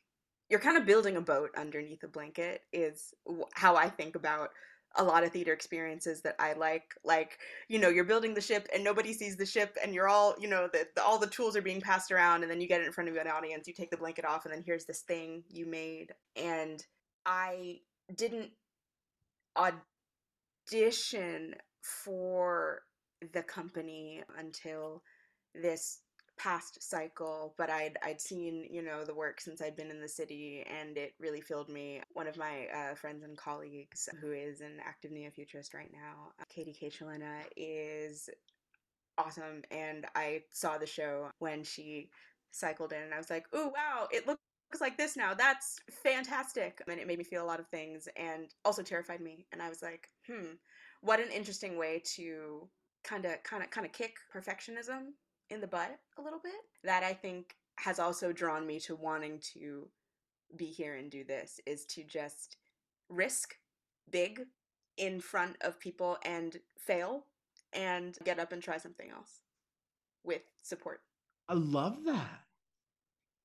you're 0.51 0.59
kind 0.59 0.77
of 0.77 0.85
building 0.85 1.15
a 1.15 1.21
boat 1.21 1.49
underneath 1.57 2.03
a 2.03 2.09
blanket 2.09 2.63
is 2.73 3.13
how 3.53 3.77
I 3.77 3.87
think 3.87 4.17
about 4.17 4.49
a 4.97 5.03
lot 5.03 5.23
of 5.23 5.31
theater 5.31 5.53
experiences 5.53 6.21
that 6.23 6.35
I 6.39 6.51
like. 6.51 6.93
Like, 7.05 7.37
you 7.69 7.79
know, 7.79 7.87
you're 7.87 8.03
building 8.03 8.33
the 8.33 8.41
ship 8.41 8.67
and 8.73 8.83
nobody 8.83 9.13
sees 9.13 9.37
the 9.37 9.45
ship, 9.45 9.77
and 9.81 9.95
you're 9.95 10.09
all, 10.09 10.35
you 10.37 10.49
know, 10.49 10.67
the, 10.73 10.85
all 11.01 11.17
the 11.17 11.27
tools 11.27 11.55
are 11.55 11.61
being 11.61 11.79
passed 11.79 12.11
around, 12.11 12.43
and 12.43 12.51
then 12.51 12.59
you 12.59 12.67
get 12.67 12.81
it 12.81 12.87
in 12.87 12.91
front 12.91 13.09
of 13.09 13.15
an 13.15 13.29
audience, 13.29 13.65
you 13.65 13.73
take 13.73 13.91
the 13.91 13.95
blanket 13.95 14.25
off, 14.25 14.43
and 14.43 14.53
then 14.53 14.61
here's 14.65 14.83
this 14.83 14.99
thing 15.01 15.43
you 15.49 15.65
made. 15.65 16.13
And 16.35 16.85
I 17.25 17.79
didn't 18.13 18.49
audition 19.55 21.55
for 21.81 22.81
the 23.31 23.43
company 23.43 24.21
until 24.37 25.01
this 25.55 25.99
past 26.41 26.81
cycle 26.81 27.53
but 27.55 27.69
i'd 27.69 27.97
i'd 28.03 28.19
seen 28.19 28.65
you 28.71 28.81
know 28.81 29.05
the 29.05 29.13
work 29.13 29.39
since 29.39 29.61
i'd 29.61 29.75
been 29.75 29.91
in 29.91 30.01
the 30.01 30.07
city 30.07 30.65
and 30.79 30.97
it 30.97 31.13
really 31.19 31.39
filled 31.39 31.69
me 31.69 32.01
one 32.13 32.25
of 32.25 32.35
my 32.35 32.65
uh, 32.73 32.95
friends 32.95 33.23
and 33.23 33.37
colleagues 33.37 34.09
who 34.19 34.31
is 34.31 34.59
an 34.59 34.77
active 34.83 35.11
neo-futurist 35.11 35.73
right 35.75 35.91
now 35.93 36.31
katie 36.49 36.75
Kachalina, 36.79 37.41
is 37.55 38.27
awesome 39.19 39.61
and 39.69 40.07
i 40.15 40.41
saw 40.49 40.79
the 40.79 40.87
show 40.87 41.29
when 41.37 41.63
she 41.63 42.09
cycled 42.49 42.91
in 42.91 43.03
and 43.03 43.13
i 43.13 43.17
was 43.17 43.29
like 43.29 43.45
oh 43.53 43.67
wow 43.67 44.07
it 44.11 44.25
looks 44.25 44.41
like 44.79 44.97
this 44.97 45.17
now. 45.17 45.33
That's 45.33 45.79
fantastic. 46.01 46.81
And 46.87 46.97
it 46.97 47.05
made 47.05 47.17
me 47.17 47.25
feel 47.25 47.43
a 47.43 47.45
lot 47.45 47.59
of 47.59 47.67
things 47.67 48.07
and 48.15 48.47
also 48.63 48.81
terrified 48.81 49.19
me. 49.19 49.45
And 49.51 49.61
I 49.61 49.67
was 49.67 49.81
like, 49.81 50.07
hmm, 50.25 50.53
what 51.01 51.19
an 51.19 51.29
interesting 51.29 51.77
way 51.77 52.01
to 52.15 52.69
kind 53.03 53.25
of 53.25 53.43
kind 53.43 53.63
of 53.63 53.69
kind 53.69 53.85
of 53.85 53.91
kick 53.91 54.15
perfectionism 54.33 55.09
in 55.51 55.61
the 55.61 55.67
butt 55.67 55.99
a 56.17 56.21
little 56.21 56.39
bit. 56.39 56.53
That 56.83 57.03
I 57.03 57.13
think 57.13 57.55
has 57.77 57.99
also 57.99 58.31
drawn 58.31 58.65
me 58.65 58.79
to 58.81 58.95
wanting 58.95 59.39
to 59.53 59.87
be 60.55 60.65
here 60.65 60.95
and 60.95 61.09
do 61.09 61.23
this 61.23 61.59
is 61.65 61.85
to 61.85 62.03
just 62.03 62.57
risk 63.09 63.55
big 64.09 64.41
in 64.97 65.19
front 65.19 65.55
of 65.61 65.79
people 65.79 66.17
and 66.25 66.57
fail 66.77 67.25
and 67.73 68.17
get 68.25 68.39
up 68.39 68.51
and 68.51 68.61
try 68.61 68.77
something 68.77 69.09
else 69.09 69.41
with 70.23 70.41
support. 70.61 71.01
I 71.47 71.53
love 71.53 72.03
that. 72.05 72.41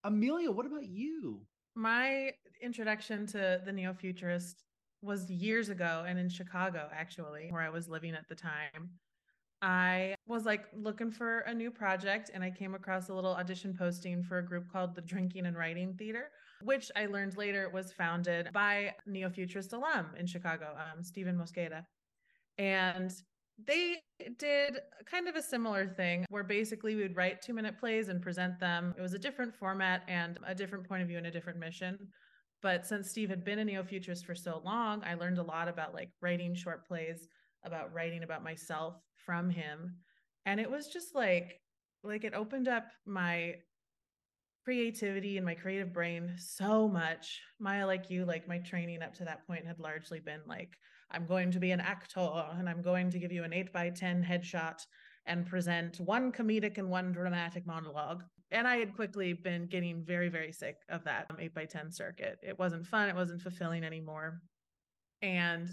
Amelia, 0.05 0.51
what 0.51 0.67
about 0.67 0.87
you? 0.87 1.41
My 1.75 2.33
introduction 2.63 3.27
to 3.29 3.61
the 3.65 3.73
neo 3.73 3.95
futurist 3.95 4.65
was 5.03 5.31
years 5.31 5.69
ago 5.69 6.05
and 6.07 6.19
in 6.19 6.29
Chicago, 6.29 6.89
actually, 6.93 7.49
where 7.51 7.63
I 7.63 7.71
was 7.71 7.89
living 7.89 8.15
at 8.15 8.29
the 8.29 8.35
time. 8.35 8.91
I 9.63 10.15
was 10.27 10.45
like 10.45 10.67
looking 10.75 11.11
for 11.11 11.41
a 11.41 11.55
new 11.55 11.71
project 11.71 12.31
and 12.35 12.45
I 12.45 12.51
came 12.51 12.75
across 12.75 13.09
a 13.09 13.15
little 13.15 13.35
audition 13.35 13.75
posting 13.77 14.23
for 14.23 14.39
a 14.39 14.45
group 14.45 14.71
called 14.71 14.95
the 14.95 15.01
Drinking 15.01 15.47
and 15.47 15.57
Writing 15.57 15.95
Theater, 15.95 16.31
which 16.63 16.91
I 16.95 17.07
learned 17.07 17.37
later 17.37 17.71
was 17.73 17.93
founded 17.93 18.51
by 18.53 18.95
neo 19.07 19.31
futurist 19.31 19.73
alum 19.73 20.09
in 20.19 20.27
Chicago, 20.27 20.77
um, 20.77 21.03
Stephen 21.03 21.37
Mosqueda. 21.37 21.85
And 22.59 23.13
they 23.65 23.97
did 24.39 24.79
kind 25.11 25.29
of 25.29 25.37
a 25.37 25.43
similar 25.43 25.87
thing 25.87 26.27
where 26.29 26.45
basically 26.45 26.95
we 26.95 27.03
would 27.03 27.17
write 27.17 27.41
two 27.41 27.55
minute 27.55 27.79
plays 27.79 28.09
and 28.09 28.21
present 28.21 28.61
them. 28.61 28.95
It 28.99 29.03
was 29.03 29.15
a 29.15 29.19
different 29.19 29.55
format 29.55 30.03
and 30.09 30.39
a 30.47 30.55
different 30.55 30.87
point 30.87 31.03
of 31.03 31.09
view 31.09 31.17
and 31.19 31.27
a 31.27 31.31
different 31.31 31.59
mission. 31.59 31.99
But 32.63 32.87
since 32.87 33.11
Steve 33.11 33.31
had 33.31 33.45
been 33.45 33.59
a 33.59 33.65
neo 33.65 33.85
futurist 33.85 34.27
for 34.27 34.35
so 34.35 34.61
long, 34.65 35.03
I 35.05 35.15
learned 35.15 35.39
a 35.39 35.43
lot 35.43 35.69
about 35.69 35.95
like 35.95 36.11
writing 36.21 36.55
short 36.55 36.87
plays, 36.87 37.29
about 37.67 37.93
writing 37.93 38.23
about 38.23 38.45
myself 38.45 38.95
from 39.25 39.51
him. 39.51 39.97
And 40.45 40.61
it 40.61 40.71
was 40.71 40.89
just 40.89 41.15
like, 41.15 41.61
like 42.03 42.25
it 42.25 42.35
opened 42.35 42.69
up 42.69 42.87
my 43.05 43.57
creativity 44.65 45.37
and 45.37 45.47
my 45.47 45.55
creative 45.55 45.93
brain 45.93 46.35
so 46.39 46.89
much. 46.89 47.41
Maya, 47.59 47.87
like 47.87 48.11
you, 48.11 48.25
like 48.25 48.49
my 48.49 48.59
training 48.59 49.03
up 49.03 49.15
to 49.15 49.25
that 49.25 49.47
point 49.47 49.67
had 49.67 49.79
largely 49.79 50.21
been 50.21 50.41
like 50.47 50.77
I'm 51.11 51.27
going 51.27 51.51
to 51.53 51.61
be 51.61 51.71
an 51.71 51.81
actor 51.81 52.45
and 52.59 52.69
I'm 52.69 52.83
going 52.83 53.11
to 53.11 53.19
give 53.19 53.33
you 53.33 53.45
an 53.45 53.53
8 53.53 53.73
by 53.73 53.91
10 53.91 54.25
headshot 54.25 54.81
and 55.27 55.47
present 55.47 56.01
one 56.01 56.33
comedic 56.33 56.79
and 56.79 56.89
one 56.89 57.13
dramatic 57.13 57.67
monologue. 57.67 58.23
and 58.51 58.67
I 58.67 58.77
had 58.77 58.95
quickly 58.95 59.33
been 59.33 59.67
getting 59.67 60.05
very, 60.05 60.29
very 60.29 60.53
sick 60.53 60.77
of 60.89 61.05
that 61.05 61.27
um, 61.31 61.37
8 61.41 61.55
by 61.55 61.65
10 61.65 61.91
circuit. 61.91 62.39
It 62.43 62.59
wasn't 62.59 62.87
fun. 62.87 63.09
It 63.09 63.17
wasn't 63.17 63.43
fulfilling 63.43 63.83
anymore. 63.85 64.41
And 65.23 65.69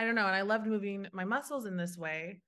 I 0.00 0.04
don't 0.06 0.14
know. 0.14 0.26
And 0.26 0.34
I 0.34 0.40
loved 0.40 0.66
moving 0.66 1.06
my 1.12 1.24
muscles 1.26 1.66
in 1.66 1.76
this 1.76 1.98
way 1.98 2.40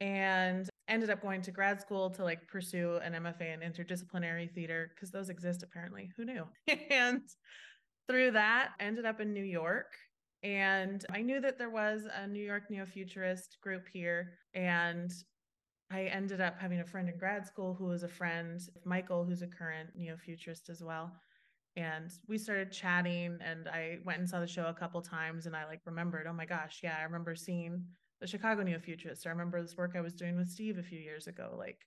and 0.00 0.68
ended 0.86 1.10
up 1.10 1.20
going 1.20 1.42
to 1.42 1.50
grad 1.50 1.80
school 1.80 2.10
to 2.10 2.22
like 2.22 2.46
pursue 2.46 3.00
an 3.02 3.14
MFA 3.14 3.54
in 3.54 3.58
interdisciplinary 3.60 4.48
theater 4.48 4.92
because 4.94 5.10
those 5.10 5.28
exist 5.28 5.64
apparently. 5.64 6.12
Who 6.16 6.24
knew? 6.24 6.44
and 6.90 7.22
through 8.08 8.30
that, 8.32 8.68
ended 8.78 9.04
up 9.04 9.20
in 9.20 9.32
New 9.32 9.42
York. 9.42 9.92
And 10.44 11.04
I 11.12 11.22
knew 11.22 11.40
that 11.40 11.58
there 11.58 11.70
was 11.70 12.02
a 12.16 12.28
New 12.28 12.44
York 12.44 12.70
neo 12.70 12.86
futurist 12.86 13.56
group 13.60 13.88
here. 13.92 14.34
And 14.54 15.10
I 15.90 16.02
ended 16.02 16.40
up 16.40 16.54
having 16.60 16.78
a 16.78 16.84
friend 16.84 17.08
in 17.08 17.18
grad 17.18 17.48
school 17.48 17.74
who 17.74 17.86
was 17.86 18.04
a 18.04 18.08
friend, 18.08 18.60
Michael, 18.84 19.24
who's 19.24 19.42
a 19.42 19.48
current 19.48 19.90
neo 19.96 20.16
futurist 20.16 20.68
as 20.68 20.84
well. 20.84 21.10
And 21.74 22.10
we 22.28 22.36
started 22.36 22.70
chatting, 22.70 23.38
and 23.42 23.66
I 23.66 23.98
went 24.04 24.18
and 24.18 24.28
saw 24.28 24.40
the 24.40 24.46
show 24.46 24.66
a 24.66 24.74
couple 24.74 25.00
times. 25.00 25.46
And 25.46 25.56
I 25.56 25.64
like 25.66 25.80
remembered, 25.86 26.26
oh 26.28 26.32
my 26.34 26.44
gosh, 26.44 26.80
yeah, 26.82 26.96
I 26.98 27.04
remember 27.04 27.34
seeing 27.34 27.84
the 28.20 28.26
Chicago 28.26 28.62
Neo 28.62 28.78
Futurists. 28.78 29.26
I 29.26 29.30
remember 29.30 29.60
this 29.60 29.76
work 29.76 29.94
I 29.96 30.00
was 30.02 30.12
doing 30.12 30.36
with 30.36 30.50
Steve 30.50 30.78
a 30.78 30.82
few 30.82 30.98
years 30.98 31.26
ago. 31.26 31.54
Like, 31.58 31.86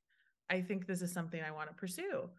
I 0.49 0.61
think 0.61 0.87
this 0.87 1.01
is 1.01 1.13
something 1.13 1.41
I 1.41 1.51
want 1.51 1.69
to 1.69 1.75
pursue. 1.75 2.29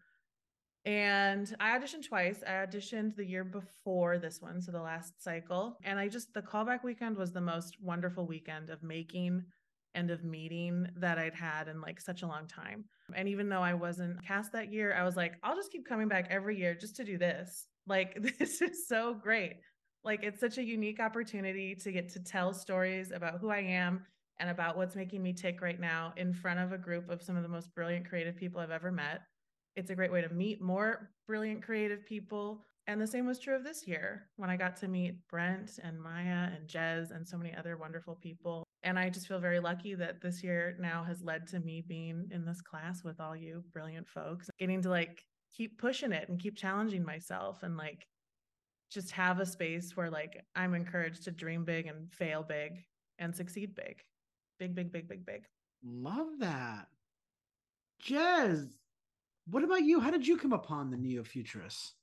And 0.85 1.53
I 1.59 1.77
auditioned 1.77 2.07
twice. 2.07 2.43
I 2.47 2.51
auditioned 2.65 3.15
the 3.15 3.25
year 3.25 3.43
before 3.43 4.19
this 4.19 4.41
one, 4.41 4.61
so 4.61 4.71
the 4.71 4.81
last 4.81 5.21
cycle. 5.21 5.77
And 5.83 5.99
I 5.99 6.07
just, 6.07 6.33
the 6.33 6.41
callback 6.41 6.83
weekend 6.83 7.17
was 7.17 7.33
the 7.33 7.41
most 7.41 7.77
wonderful 7.81 8.25
weekend 8.25 8.69
of 8.69 8.83
making 8.83 9.43
and 9.97 10.11
of 10.11 10.23
meeting 10.23 10.87
that 10.95 11.17
I'd 11.17 11.33
had 11.33 11.67
in 11.67 11.81
like 11.81 11.99
such 11.99 12.21
a 12.21 12.27
long 12.27 12.47
time. 12.47 12.85
And 13.15 13.27
even 13.27 13.49
though 13.49 13.63
I 13.63 13.73
wasn't 13.73 14.23
cast 14.23 14.51
that 14.51 14.71
year, 14.71 14.93
I 14.93 15.03
was 15.03 15.17
like, 15.17 15.33
I'll 15.43 15.55
just 15.55 15.71
keep 15.71 15.87
coming 15.87 16.07
back 16.07 16.27
every 16.29 16.57
year 16.57 16.75
just 16.75 16.95
to 16.97 17.03
do 17.03 17.17
this. 17.17 17.67
Like, 17.89 18.21
this 18.37 18.61
is 18.61 18.85
so 18.85 19.13
great. 19.13 19.61
Like, 20.03 20.21
it's 20.21 20.41
such 20.41 20.57
a 20.57 20.61
unique 20.61 20.99
opportunity 20.99 21.73
to 21.75 21.93
get 21.93 22.09
to 22.09 22.19
tell 22.19 22.53
stories 22.53 23.13
about 23.13 23.39
who 23.39 23.49
I 23.49 23.59
am 23.59 24.05
and 24.41 24.49
about 24.49 24.75
what's 24.75 24.93
making 24.93 25.23
me 25.23 25.31
tick 25.31 25.61
right 25.61 25.79
now 25.79 26.11
in 26.17 26.33
front 26.33 26.59
of 26.59 26.73
a 26.73 26.77
group 26.77 27.09
of 27.09 27.21
some 27.21 27.37
of 27.37 27.43
the 27.43 27.47
most 27.47 27.73
brilliant 27.73 28.05
creative 28.05 28.35
people 28.35 28.59
I've 28.59 28.71
ever 28.71 28.91
met. 28.91 29.21
It's 29.77 29.89
a 29.89 29.95
great 29.95 30.11
way 30.11 30.21
to 30.21 30.27
meet 30.27 30.61
more 30.61 31.11
brilliant 31.27 31.63
creative 31.63 32.05
people. 32.05 32.65
And 32.87 32.99
the 32.99 33.07
same 33.07 33.25
was 33.25 33.39
true 33.39 33.55
of 33.55 33.63
this 33.63 33.87
year 33.87 34.27
when 34.35 34.49
I 34.49 34.57
got 34.57 34.75
to 34.81 34.89
meet 34.89 35.25
Brent 35.29 35.79
and 35.81 35.97
Maya 35.97 36.49
and 36.53 36.67
Jezz 36.67 37.11
and 37.11 37.25
so 37.25 37.37
many 37.37 37.55
other 37.55 37.77
wonderful 37.77 38.15
people 38.15 38.66
and 38.83 38.97
I 38.97 39.09
just 39.09 39.27
feel 39.27 39.39
very 39.39 39.59
lucky 39.59 39.95
that 39.95 40.21
this 40.21 40.43
year 40.43 40.77
now 40.79 41.03
has 41.03 41.21
led 41.21 41.47
to 41.47 41.59
me 41.59 41.83
being 41.85 42.27
in 42.31 42.45
this 42.45 42.61
class 42.61 43.03
with 43.03 43.19
all 43.19 43.35
you 43.35 43.63
brilliant 43.73 44.07
folks, 44.07 44.49
getting 44.59 44.81
to 44.83 44.89
like 44.89 45.23
keep 45.55 45.79
pushing 45.79 46.11
it 46.11 46.29
and 46.29 46.39
keep 46.39 46.57
challenging 46.57 47.03
myself 47.03 47.63
and 47.63 47.77
like 47.77 48.05
just 48.91 49.11
have 49.11 49.39
a 49.39 49.45
space 49.45 49.95
where 49.95 50.09
like 50.09 50.43
I'm 50.55 50.73
encouraged 50.73 51.23
to 51.23 51.31
dream 51.31 51.65
big 51.65 51.87
and 51.87 52.11
fail 52.13 52.43
big 52.43 52.83
and 53.19 53.35
succeed 53.35 53.75
big. 53.75 54.01
Big, 54.59 54.73
big, 54.75 54.91
big, 54.91 55.07
big, 55.07 55.25
big. 55.25 55.45
Love 55.83 56.39
that. 56.39 56.87
Jezz, 58.03 58.69
what 59.47 59.63
about 59.63 59.83
you? 59.83 59.99
How 59.99 60.11
did 60.11 60.27
you 60.27 60.37
come 60.37 60.53
upon 60.53 60.89
the 60.89 60.97
neo 60.97 61.23
futurists? 61.23 61.93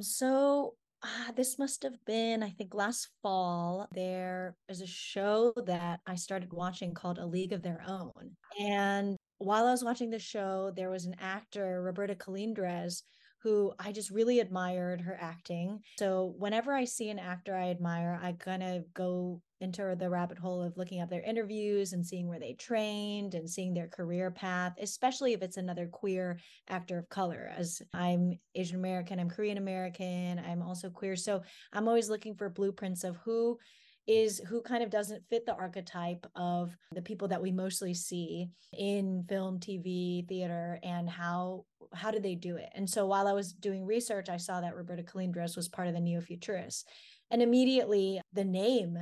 So 0.00 0.74
ah, 1.04 1.32
this 1.36 1.58
must 1.58 1.82
have 1.82 2.02
been, 2.06 2.42
I 2.42 2.50
think, 2.50 2.74
last 2.74 3.08
fall. 3.22 3.86
There 3.92 4.56
is 4.68 4.80
a 4.80 4.86
show 4.86 5.52
that 5.66 6.00
I 6.06 6.14
started 6.14 6.52
watching 6.52 6.94
called 6.94 7.18
A 7.18 7.26
League 7.26 7.52
of 7.52 7.62
Their 7.62 7.82
Own. 7.86 8.32
And 8.58 9.16
while 9.38 9.66
I 9.66 9.72
was 9.72 9.84
watching 9.84 10.10
the 10.10 10.18
show, 10.18 10.72
there 10.74 10.90
was 10.90 11.04
an 11.04 11.16
actor, 11.20 11.82
Roberta 11.82 12.14
Colindrez, 12.14 13.02
who 13.42 13.72
I 13.78 13.92
just 13.92 14.10
really 14.10 14.40
admired 14.40 15.02
her 15.02 15.18
acting. 15.20 15.80
So 15.98 16.34
whenever 16.38 16.72
I 16.72 16.84
see 16.84 17.10
an 17.10 17.18
actor 17.18 17.54
I 17.54 17.70
admire, 17.70 18.18
I 18.22 18.32
kind 18.32 18.62
of 18.62 18.84
go 18.94 19.42
into 19.64 19.96
the 19.98 20.08
rabbit 20.08 20.38
hole 20.38 20.62
of 20.62 20.76
looking 20.76 21.00
up 21.00 21.10
their 21.10 21.22
interviews 21.22 21.92
and 21.92 22.06
seeing 22.06 22.28
where 22.28 22.38
they 22.38 22.52
trained 22.52 23.34
and 23.34 23.50
seeing 23.50 23.74
their 23.74 23.88
career 23.88 24.30
path, 24.30 24.74
especially 24.80 25.32
if 25.32 25.42
it's 25.42 25.56
another 25.56 25.88
queer 25.88 26.38
actor 26.68 26.98
of 26.98 27.08
color. 27.08 27.50
As 27.56 27.82
I'm 27.92 28.38
Asian 28.54 28.76
American, 28.76 29.18
I'm 29.18 29.30
Korean 29.30 29.58
American, 29.58 30.38
I'm 30.38 30.62
also 30.62 30.88
queer. 30.90 31.16
So 31.16 31.42
I'm 31.72 31.88
always 31.88 32.08
looking 32.08 32.36
for 32.36 32.48
blueprints 32.48 33.02
of 33.02 33.16
who 33.24 33.58
is 34.06 34.38
who 34.48 34.60
kind 34.60 34.82
of 34.82 34.90
doesn't 34.90 35.26
fit 35.30 35.46
the 35.46 35.54
archetype 35.54 36.26
of 36.36 36.76
the 36.92 37.00
people 37.00 37.26
that 37.28 37.40
we 37.40 37.50
mostly 37.50 37.94
see 37.94 38.48
in 38.76 39.24
film 39.28 39.58
tv 39.58 40.28
theater 40.28 40.78
and 40.82 41.08
how 41.08 41.64
how 41.94 42.10
do 42.10 42.20
they 42.20 42.34
do 42.34 42.56
it 42.56 42.68
and 42.74 42.88
so 42.88 43.06
while 43.06 43.26
i 43.26 43.32
was 43.32 43.54
doing 43.54 43.86
research 43.86 44.28
i 44.28 44.36
saw 44.36 44.60
that 44.60 44.76
roberta 44.76 45.02
colindrez 45.02 45.56
was 45.56 45.68
part 45.68 45.88
of 45.88 45.94
the 45.94 46.00
neo-futurists 46.00 46.84
and 47.30 47.40
immediately 47.40 48.20
the 48.34 48.44
name 48.44 48.98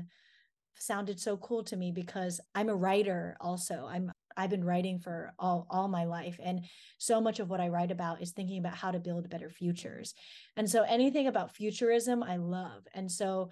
sounded 0.78 1.18
so 1.20 1.36
cool 1.36 1.62
to 1.62 1.76
me 1.76 1.92
because 1.92 2.40
i'm 2.54 2.68
a 2.68 2.74
writer 2.74 3.36
also 3.40 3.86
i'm 3.90 4.10
I've 4.36 4.50
been 4.50 4.64
writing 4.64 4.98
for 4.98 5.32
all, 5.38 5.66
all 5.70 5.88
my 5.88 6.04
life. 6.04 6.38
And 6.42 6.64
so 6.98 7.20
much 7.20 7.40
of 7.40 7.50
what 7.50 7.60
I 7.60 7.68
write 7.68 7.90
about 7.90 8.22
is 8.22 8.30
thinking 8.30 8.58
about 8.58 8.74
how 8.74 8.90
to 8.90 8.98
build 8.98 9.28
better 9.28 9.50
futures. 9.50 10.14
And 10.56 10.68
so 10.68 10.82
anything 10.82 11.26
about 11.26 11.54
futurism, 11.54 12.22
I 12.22 12.36
love. 12.36 12.84
And 12.94 13.10
so 13.10 13.50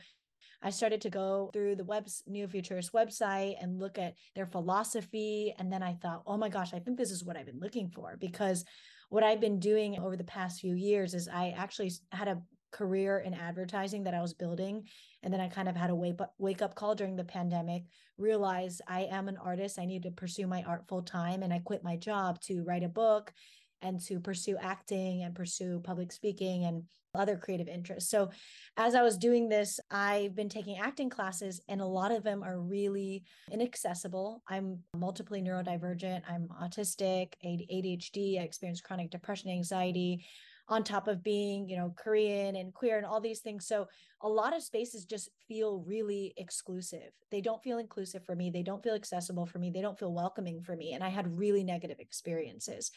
I 0.63 0.71
started 0.71 1.01
to 1.03 1.11
go 1.11 1.51
through 1.53 1.77
the 1.77 1.85
web's 1.85 2.23
Neo 2.27 2.47
Futurist 2.47 2.93
website 2.93 3.55
and 3.63 3.79
look 3.79 3.99
at 3.99 4.15
their 4.35 4.47
philosophy. 4.47 5.55
And 5.59 5.73
then 5.73 5.83
I 5.83 5.95
thought, 5.95 6.23
oh 6.27 6.37
my 6.37 6.49
gosh, 6.49 6.75
I 6.75 6.81
think 6.81 6.99
this 6.99 7.11
is 7.11 7.25
what 7.25 7.37
I've 7.37 7.47
been 7.47 7.61
looking 7.61 7.89
for 7.89 8.17
because 8.19 8.65
what 9.09 9.25
I've 9.25 9.41
been 9.41 9.59
doing 9.59 9.99
over 9.99 10.17
the 10.17 10.25
past 10.25 10.61
few 10.61 10.75
years 10.75 11.15
is 11.15 11.29
I 11.29 11.55
actually 11.57 11.93
had 12.13 12.29
a 12.29 12.43
career 12.71 13.19
in 13.19 13.35
advertising 13.35 14.05
that 14.05 14.15
I 14.15 14.23
was 14.23 14.35
building. 14.35 14.85
And 15.23 15.33
then 15.33 15.41
I 15.41 15.49
kind 15.49 15.69
of 15.69 15.77
had 15.77 15.91
a 15.91 15.95
wake 15.95 16.21
up, 16.21 16.35
wake 16.39 16.63
up 16.63 16.75
call 16.75 16.95
during 16.95 17.17
the 17.17 17.25
pandemic, 17.25 17.85
realize 18.19 18.81
I 18.87 19.03
am 19.11 19.29
an 19.29 19.37
artist. 19.37 19.79
I 19.79 19.87
need 19.87 20.03
to 20.05 20.11
pursue 20.11 20.47
my 20.47 20.63
art 20.63 20.87
full 20.89 21.03
time. 21.03 21.43
And 21.43 21.53
I 21.53 21.59
quit 21.59 21.85
my 21.85 21.97
job 21.97 22.41
to 22.43 22.63
write 22.65 22.85
a 22.85 22.89
book 22.89 23.33
and 23.83 24.01
to 24.07 24.21
pursue 24.21 24.57
acting 24.61 25.23
and 25.23 25.35
pursue 25.35 25.81
public 25.81 26.13
speaking 26.13 26.65
and 26.65 26.85
other 27.15 27.37
creative 27.37 27.69
interests. 27.69 28.11
So, 28.11 28.31
as 28.77 28.95
I 28.95 29.03
was 29.03 29.19
doing 29.19 29.49
this, 29.49 29.81
I've 29.91 30.35
been 30.35 30.49
taking 30.49 30.79
acting 30.79 31.11
classes, 31.11 31.61
and 31.69 31.81
a 31.81 31.87
lot 31.87 32.13
of 32.13 32.23
them 32.23 32.43
are 32.43 32.61
really 32.61 33.25
inaccessible. 33.51 34.43
I'm 34.49 34.79
multiply 34.97 35.41
neurodivergent, 35.41 36.23
I'm 36.29 36.49
autistic, 36.63 37.33
ADHD, 37.45 38.41
I 38.41 38.45
experience 38.45 38.81
chronic 38.81 39.11
depression, 39.11 39.51
anxiety. 39.51 40.25
On 40.71 40.83
top 40.83 41.09
of 41.09 41.23
being, 41.23 41.69
you 41.69 41.77
know, 41.77 41.93
Korean 41.97 42.57
and 42.57 42.73
queer 42.73 42.97
and 42.97 43.05
all 43.05 43.21
these 43.21 43.41
things. 43.41 43.67
So, 43.67 43.89
a 44.23 44.29
lot 44.29 44.57
of 44.57 44.63
spaces 44.63 45.05
just 45.05 45.31
feel 45.49 45.83
really 45.87 46.33
exclusive. 46.37 47.11
They 47.31 47.41
don't 47.41 47.63
feel 47.63 47.79
inclusive 47.79 48.25
for 48.25 48.37
me. 48.37 48.51
They 48.51 48.63
don't 48.63 48.83
feel 48.83 48.95
accessible 48.95 49.47
for 49.47 49.59
me. 49.59 49.71
They 49.71 49.81
don't 49.81 49.99
feel 49.99 50.13
welcoming 50.13 50.63
for 50.63 50.77
me. 50.77 50.93
And 50.93 51.03
I 51.03 51.09
had 51.09 51.39
really 51.39 51.65
negative 51.65 51.99
experiences. 52.01 52.91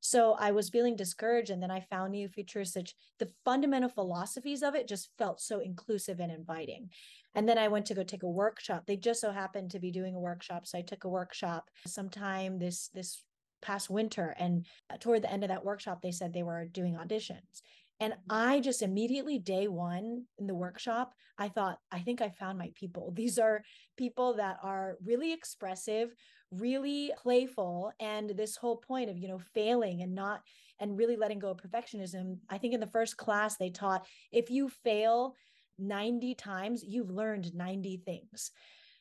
So 0.00 0.34
I 0.38 0.52
was 0.52 0.68
feeling 0.68 0.96
discouraged. 0.96 1.50
And 1.50 1.62
then 1.62 1.70
I 1.70 1.80
found 1.80 2.12
Neo 2.12 2.28
Futuristic. 2.28 2.92
The 3.18 3.30
fundamental 3.44 3.88
philosophies 3.88 4.62
of 4.62 4.74
it 4.74 4.88
just 4.88 5.10
felt 5.18 5.40
so 5.40 5.60
inclusive 5.60 6.20
and 6.20 6.30
inviting. 6.30 6.90
And 7.34 7.48
then 7.48 7.58
I 7.58 7.68
went 7.68 7.86
to 7.86 7.94
go 7.94 8.02
take 8.02 8.22
a 8.22 8.28
workshop. 8.28 8.84
They 8.86 8.96
just 8.96 9.20
so 9.20 9.32
happened 9.32 9.70
to 9.72 9.80
be 9.80 9.90
doing 9.90 10.14
a 10.14 10.20
workshop. 10.20 10.66
So 10.66 10.78
I 10.78 10.82
took 10.82 11.04
a 11.04 11.08
workshop 11.08 11.68
sometime 11.86 12.58
this 12.58 12.88
this 12.94 13.22
past 13.62 13.90
winter. 13.90 14.34
And 14.38 14.66
uh, 14.90 14.96
toward 14.98 15.22
the 15.22 15.32
end 15.32 15.44
of 15.44 15.48
that 15.48 15.64
workshop, 15.64 16.00
they 16.02 16.12
said 16.12 16.32
they 16.32 16.42
were 16.42 16.66
doing 16.66 16.94
auditions. 16.94 17.62
And 18.00 18.12
mm-hmm. 18.12 18.30
I 18.30 18.60
just 18.60 18.82
immediately, 18.82 19.38
day 19.38 19.68
one 19.68 20.24
in 20.38 20.46
the 20.46 20.54
workshop, 20.54 21.14
I 21.38 21.48
thought, 21.48 21.78
I 21.90 22.00
think 22.00 22.20
I 22.20 22.30
found 22.30 22.58
my 22.58 22.70
people. 22.74 23.12
These 23.16 23.38
are 23.38 23.62
people 23.96 24.34
that 24.34 24.58
are 24.62 24.96
really 25.04 25.32
expressive, 25.32 26.14
really 26.50 27.12
playful. 27.16 27.92
And 28.00 28.30
this 28.30 28.56
whole 28.56 28.76
point 28.76 29.10
of, 29.10 29.18
you 29.18 29.28
know, 29.28 29.40
failing 29.54 30.02
and 30.02 30.14
not, 30.14 30.40
and 30.80 30.96
really 30.96 31.16
letting 31.16 31.40
go 31.40 31.50
of 31.50 31.58
perfectionism. 31.58 32.38
I 32.48 32.58
think 32.58 32.72
in 32.72 32.80
the 32.80 32.86
first 32.86 33.16
class, 33.16 33.56
they 33.56 33.70
taught 33.70 34.06
if 34.30 34.50
you 34.50 34.68
fail 34.68 35.34
90 35.78 36.34
times, 36.34 36.84
you've 36.84 37.10
learned 37.10 37.54
90 37.54 38.02
things. 38.04 38.50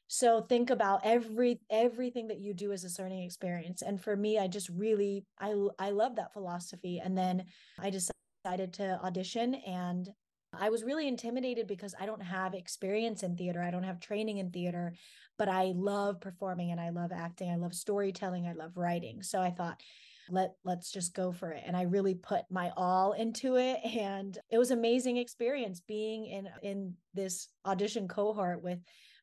So 0.07 0.41
think 0.41 0.69
about 0.69 1.01
every 1.03 1.59
everything 1.69 2.27
that 2.27 2.39
you 2.39 2.53
do 2.53 2.71
as 2.71 2.83
a 2.83 3.01
learning 3.01 3.23
experience. 3.23 3.81
And 3.81 4.01
for 4.01 4.15
me, 4.15 4.39
I 4.39 4.47
just 4.47 4.69
really 4.69 5.25
I 5.39 5.53
I 5.77 5.91
love 5.91 6.15
that 6.15 6.33
philosophy. 6.33 7.01
And 7.03 7.17
then 7.17 7.45
I 7.79 7.89
decided 7.89 8.73
to 8.73 8.99
audition 9.03 9.55
and 9.55 10.09
I 10.53 10.69
was 10.69 10.83
really 10.83 11.07
intimidated 11.07 11.67
because 11.67 11.93
I 11.99 12.05
don't 12.05 12.21
have 12.21 12.53
experience 12.53 13.21
in 13.21 13.35
theater. 13.35 13.61
I 13.61 13.69
don't 13.69 13.83
have 13.83 13.99
training 13.99 14.37
in 14.37 14.49
theater, 14.49 14.93
but 15.37 15.49
I 15.49 15.73
love 15.75 16.21
performing 16.21 16.71
and 16.71 16.79
I 16.79 16.89
love 16.89 17.11
acting. 17.11 17.51
I 17.51 17.57
love 17.57 17.73
storytelling. 17.73 18.47
I 18.47 18.53
love 18.53 18.77
writing. 18.77 19.21
So 19.23 19.41
I 19.41 19.51
thought, 19.51 19.81
let 20.29 20.55
let's 20.63 20.91
just 20.91 21.13
go 21.13 21.31
for 21.31 21.51
it 21.51 21.63
and 21.65 21.75
i 21.75 21.83
really 21.83 22.13
put 22.13 22.41
my 22.49 22.69
all 22.75 23.13
into 23.13 23.55
it 23.55 23.79
and 23.95 24.37
it 24.49 24.57
was 24.57 24.71
amazing 24.71 25.15
experience 25.15 25.79
being 25.79 26.25
in 26.25 26.49
in 26.63 26.93
this 27.13 27.47
audition 27.65 28.07
cohort 28.07 28.61
with 28.61 28.79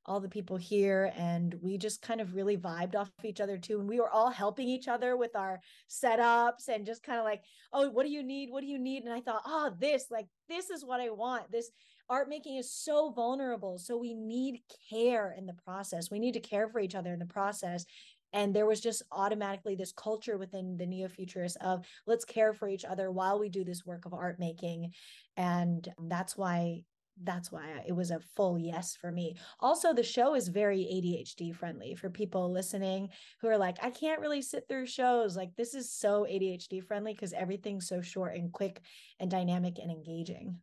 all 0.06 0.20
the 0.20 0.28
people 0.28 0.56
here 0.56 1.12
and 1.16 1.54
we 1.62 1.78
just 1.78 2.02
kind 2.02 2.20
of 2.20 2.34
really 2.34 2.56
vibed 2.56 2.94
off 2.94 3.10
each 3.24 3.40
other 3.40 3.56
too 3.56 3.80
and 3.80 3.88
we 3.88 3.98
were 3.98 4.10
all 4.10 4.30
helping 4.30 4.68
each 4.68 4.88
other 4.88 5.16
with 5.16 5.34
our 5.34 5.60
setups 5.88 6.68
and 6.68 6.84
just 6.84 7.02
kind 7.02 7.18
of 7.18 7.24
like 7.24 7.42
oh 7.72 7.88
what 7.90 8.04
do 8.04 8.12
you 8.12 8.22
need? 8.22 8.50
What 8.50 8.60
do 8.60 8.66
you 8.66 8.78
need? 8.78 9.04
And 9.04 9.12
i 9.12 9.20
thought 9.20 9.42
oh 9.46 9.72
this 9.78 10.06
like 10.10 10.26
this 10.48 10.70
is 10.70 10.84
what 10.84 11.00
i 11.00 11.10
want. 11.10 11.50
This 11.50 11.70
art 12.10 12.28
making 12.28 12.56
is 12.56 12.70
so 12.70 13.10
vulnerable 13.10 13.78
so 13.78 13.96
we 13.96 14.14
need 14.14 14.60
care 14.90 15.34
in 15.36 15.46
the 15.46 15.56
process. 15.64 16.10
We 16.10 16.18
need 16.18 16.34
to 16.34 16.40
care 16.40 16.68
for 16.68 16.80
each 16.80 16.94
other 16.94 17.12
in 17.12 17.18
the 17.18 17.26
process. 17.26 17.86
And 18.34 18.52
there 18.52 18.66
was 18.66 18.80
just 18.80 19.02
automatically 19.12 19.76
this 19.76 19.92
culture 19.92 20.36
within 20.36 20.76
the 20.76 20.86
neo-futurists 20.86 21.56
of 21.60 21.86
let's 22.04 22.24
care 22.24 22.52
for 22.52 22.68
each 22.68 22.84
other 22.84 23.12
while 23.12 23.38
we 23.38 23.48
do 23.48 23.62
this 23.62 23.86
work 23.86 24.06
of 24.06 24.12
art 24.12 24.40
making. 24.40 24.92
And 25.36 25.88
that's 26.08 26.36
why 26.36 26.82
that's 27.22 27.52
why 27.52 27.82
it 27.86 27.92
was 27.92 28.10
a 28.10 28.20
full 28.34 28.58
yes 28.58 28.96
for 28.96 29.12
me. 29.12 29.36
Also, 29.60 29.92
the 29.92 30.02
show 30.02 30.34
is 30.34 30.48
very 30.48 30.78
ADHD 30.80 31.54
friendly 31.54 31.94
for 31.94 32.10
people 32.10 32.50
listening 32.50 33.08
who 33.40 33.48
are 33.48 33.58
like, 33.58 33.76
I 33.82 33.90
can't 33.90 34.20
really 34.20 34.42
sit 34.42 34.66
through 34.68 34.86
shows. 34.86 35.36
Like, 35.36 35.54
this 35.56 35.74
is 35.74 35.92
so 35.92 36.26
ADHD 36.28 36.82
friendly 36.82 37.14
because 37.14 37.32
everything's 37.32 37.88
so 37.88 38.00
short 38.00 38.34
and 38.34 38.52
quick 38.52 38.80
and 39.20 39.30
dynamic 39.30 39.78
and 39.78 39.90
engaging. 39.90 40.58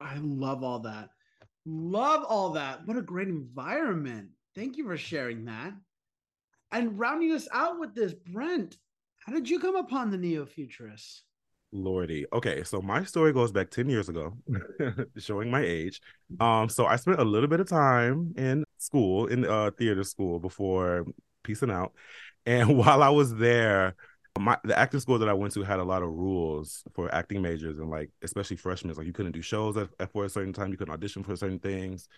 I 0.00 0.16
love 0.18 0.62
all 0.62 0.80
that. 0.80 1.10
Love 1.64 2.24
all 2.28 2.50
that. 2.50 2.86
What 2.86 2.96
a 2.96 3.02
great 3.02 3.28
environment. 3.28 4.30
Thank 4.54 4.76
you 4.76 4.84
for 4.84 4.96
sharing 4.96 5.44
that. 5.46 5.72
And 6.70 6.98
rounding 6.98 7.32
us 7.32 7.48
out 7.52 7.78
with 7.78 7.94
this, 7.94 8.14
Brent, 8.14 8.78
how 9.18 9.32
did 9.32 9.48
you 9.48 9.60
come 9.60 9.76
upon 9.76 10.10
the 10.10 10.18
neo 10.18 10.46
futurists? 10.46 11.24
Lordy. 11.72 12.26
Okay, 12.32 12.62
so 12.62 12.80
my 12.80 13.02
story 13.04 13.32
goes 13.32 13.50
back 13.50 13.70
10 13.70 13.88
years 13.88 14.08
ago, 14.08 14.36
showing 15.16 15.50
my 15.50 15.62
age. 15.62 16.00
Um, 16.38 16.68
so 16.68 16.86
I 16.86 16.96
spent 16.96 17.18
a 17.18 17.24
little 17.24 17.48
bit 17.48 17.60
of 17.60 17.68
time 17.68 18.34
in 18.36 18.64
school, 18.78 19.26
in 19.26 19.44
uh 19.44 19.70
theater 19.76 20.04
school 20.04 20.38
before 20.38 21.06
piecing 21.42 21.70
out. 21.70 21.92
And 22.44 22.76
while 22.76 23.04
I 23.04 23.08
was 23.08 23.32
there, 23.36 23.94
my 24.36 24.58
the 24.64 24.76
acting 24.76 24.98
school 24.98 25.16
that 25.20 25.28
I 25.28 25.32
went 25.32 25.54
to 25.54 25.62
had 25.62 25.78
a 25.78 25.84
lot 25.84 26.02
of 26.02 26.08
rules 26.08 26.82
for 26.92 27.14
acting 27.14 27.40
majors 27.40 27.78
and 27.78 27.88
like 27.88 28.10
especially 28.20 28.56
freshmen. 28.56 28.92
Like 28.96 29.06
you 29.06 29.12
couldn't 29.12 29.30
do 29.30 29.42
shows 29.42 29.76
at, 29.76 29.90
at 30.00 30.10
for 30.10 30.24
a 30.24 30.28
certain 30.28 30.52
time, 30.52 30.72
you 30.72 30.76
couldn't 30.76 30.92
audition 30.92 31.22
for 31.22 31.36
certain 31.36 31.60
things. 31.60 32.08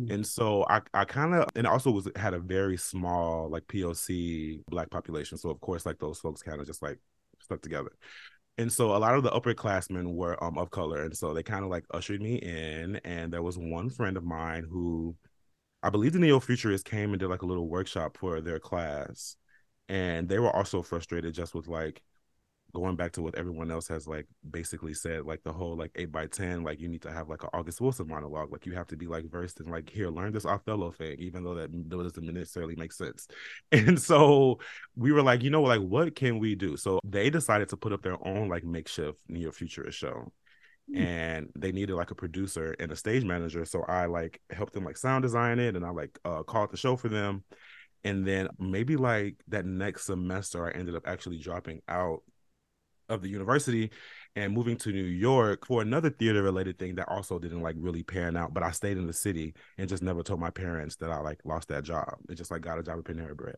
Mm-hmm. 0.00 0.12
And 0.12 0.24
so 0.24 0.64
I, 0.70 0.82
I 0.94 1.04
kind 1.06 1.34
of 1.34 1.48
and 1.56 1.66
also 1.66 1.90
was 1.90 2.08
had 2.14 2.34
a 2.34 2.38
very 2.38 2.76
small 2.76 3.50
like 3.50 3.66
POC 3.66 4.62
black 4.68 4.90
population. 4.90 5.38
So 5.38 5.50
of 5.50 5.60
course 5.60 5.84
like 5.84 5.98
those 5.98 6.20
folks 6.20 6.40
kind 6.40 6.60
of 6.60 6.68
just 6.68 6.80
like 6.80 7.00
stuck 7.40 7.60
together 7.60 7.90
and 8.58 8.72
so 8.72 8.94
a 8.94 8.98
lot 8.98 9.14
of 9.14 9.22
the 9.22 9.30
upperclassmen 9.30 10.14
were 10.14 10.42
um 10.42 10.58
of 10.58 10.70
color 10.70 11.02
and 11.02 11.16
so 11.16 11.34
they 11.34 11.42
kind 11.42 11.64
of 11.64 11.70
like 11.70 11.84
ushered 11.92 12.20
me 12.20 12.36
in 12.36 12.96
and 13.04 13.32
there 13.32 13.42
was 13.42 13.58
one 13.58 13.90
friend 13.90 14.16
of 14.16 14.24
mine 14.24 14.64
who 14.68 15.14
i 15.82 15.90
believe 15.90 16.12
the 16.12 16.18
neo-futurists 16.18 16.88
came 16.88 17.10
and 17.10 17.20
did 17.20 17.28
like 17.28 17.42
a 17.42 17.46
little 17.46 17.68
workshop 17.68 18.16
for 18.16 18.40
their 18.40 18.58
class 18.58 19.36
and 19.88 20.28
they 20.28 20.38
were 20.38 20.54
also 20.54 20.82
frustrated 20.82 21.34
just 21.34 21.54
with 21.54 21.68
like 21.68 22.02
going 22.74 22.96
back 22.96 23.12
to 23.12 23.22
what 23.22 23.36
everyone 23.36 23.70
else 23.70 23.88
has 23.88 24.06
like 24.06 24.26
basically 24.50 24.92
said, 24.92 25.24
like 25.24 25.42
the 25.44 25.52
whole 25.52 25.76
like 25.76 25.92
eight 25.94 26.12
by 26.12 26.26
ten, 26.26 26.62
like 26.62 26.80
you 26.80 26.88
need 26.88 27.02
to 27.02 27.12
have 27.12 27.28
like 27.28 27.42
an 27.42 27.50
August 27.54 27.80
Wilson 27.80 28.08
monologue, 28.08 28.52
like 28.52 28.66
you 28.66 28.72
have 28.72 28.88
to 28.88 28.96
be 28.96 29.06
like 29.06 29.30
versed 29.30 29.60
in 29.60 29.70
like 29.70 29.88
here, 29.88 30.10
learn 30.10 30.32
this 30.32 30.44
Othello 30.44 30.90
thing, 30.90 31.16
even 31.18 31.44
though 31.44 31.54
that 31.54 31.88
doesn't 31.88 32.34
necessarily 32.34 32.76
make 32.76 32.92
sense. 32.92 33.26
And 33.72 34.00
so 34.00 34.58
we 34.96 35.12
were 35.12 35.22
like, 35.22 35.42
you 35.42 35.50
know, 35.50 35.62
like 35.62 35.80
what 35.80 36.14
can 36.14 36.38
we 36.38 36.54
do? 36.54 36.76
So 36.76 37.00
they 37.04 37.30
decided 37.30 37.68
to 37.70 37.76
put 37.76 37.92
up 37.92 38.02
their 38.02 38.24
own 38.26 38.48
like 38.48 38.64
makeshift 38.64 39.20
neo 39.28 39.50
futurist 39.52 39.98
show. 39.98 40.32
Mm. 40.92 41.06
And 41.06 41.48
they 41.56 41.72
needed 41.72 41.94
like 41.94 42.10
a 42.10 42.14
producer 42.14 42.74
and 42.78 42.92
a 42.92 42.96
stage 42.96 43.24
manager. 43.24 43.64
So 43.64 43.82
I 43.82 44.06
like 44.06 44.40
helped 44.50 44.74
them 44.74 44.84
like 44.84 44.96
sound 44.96 45.22
design 45.22 45.58
it 45.58 45.76
and 45.76 45.84
I 45.84 45.90
like 45.90 46.18
uh 46.24 46.42
called 46.42 46.72
the 46.72 46.76
show 46.76 46.96
for 46.96 47.08
them. 47.08 47.44
And 48.04 48.26
then 48.26 48.48
maybe 48.58 48.96
like 48.96 49.36
that 49.48 49.64
next 49.64 50.04
semester, 50.04 50.66
I 50.66 50.78
ended 50.78 50.94
up 50.94 51.06
actually 51.06 51.38
dropping 51.38 51.80
out 51.88 52.22
of 53.08 53.22
the 53.22 53.28
university 53.28 53.90
and 54.36 54.52
moving 54.52 54.76
to 54.76 54.90
New 54.90 55.04
York 55.04 55.66
for 55.66 55.82
another 55.82 56.10
theater 56.10 56.42
related 56.42 56.78
thing 56.78 56.96
that 56.96 57.08
also 57.08 57.38
didn't 57.38 57.62
like 57.62 57.76
really 57.78 58.02
pan 58.02 58.36
out. 58.36 58.52
But 58.52 58.62
I 58.62 58.70
stayed 58.72 58.96
in 58.96 59.06
the 59.06 59.12
city 59.12 59.54
and 59.78 59.88
just 59.88 60.02
never 60.02 60.22
told 60.22 60.40
my 60.40 60.50
parents 60.50 60.96
that 60.96 61.10
I 61.10 61.18
like 61.18 61.40
lost 61.44 61.68
that 61.68 61.84
job. 61.84 62.16
It 62.28 62.34
just 62.34 62.50
like 62.50 62.62
got 62.62 62.78
a 62.78 62.82
job 62.82 62.98
at 62.98 63.04
Panera 63.04 63.36
Bread. 63.36 63.56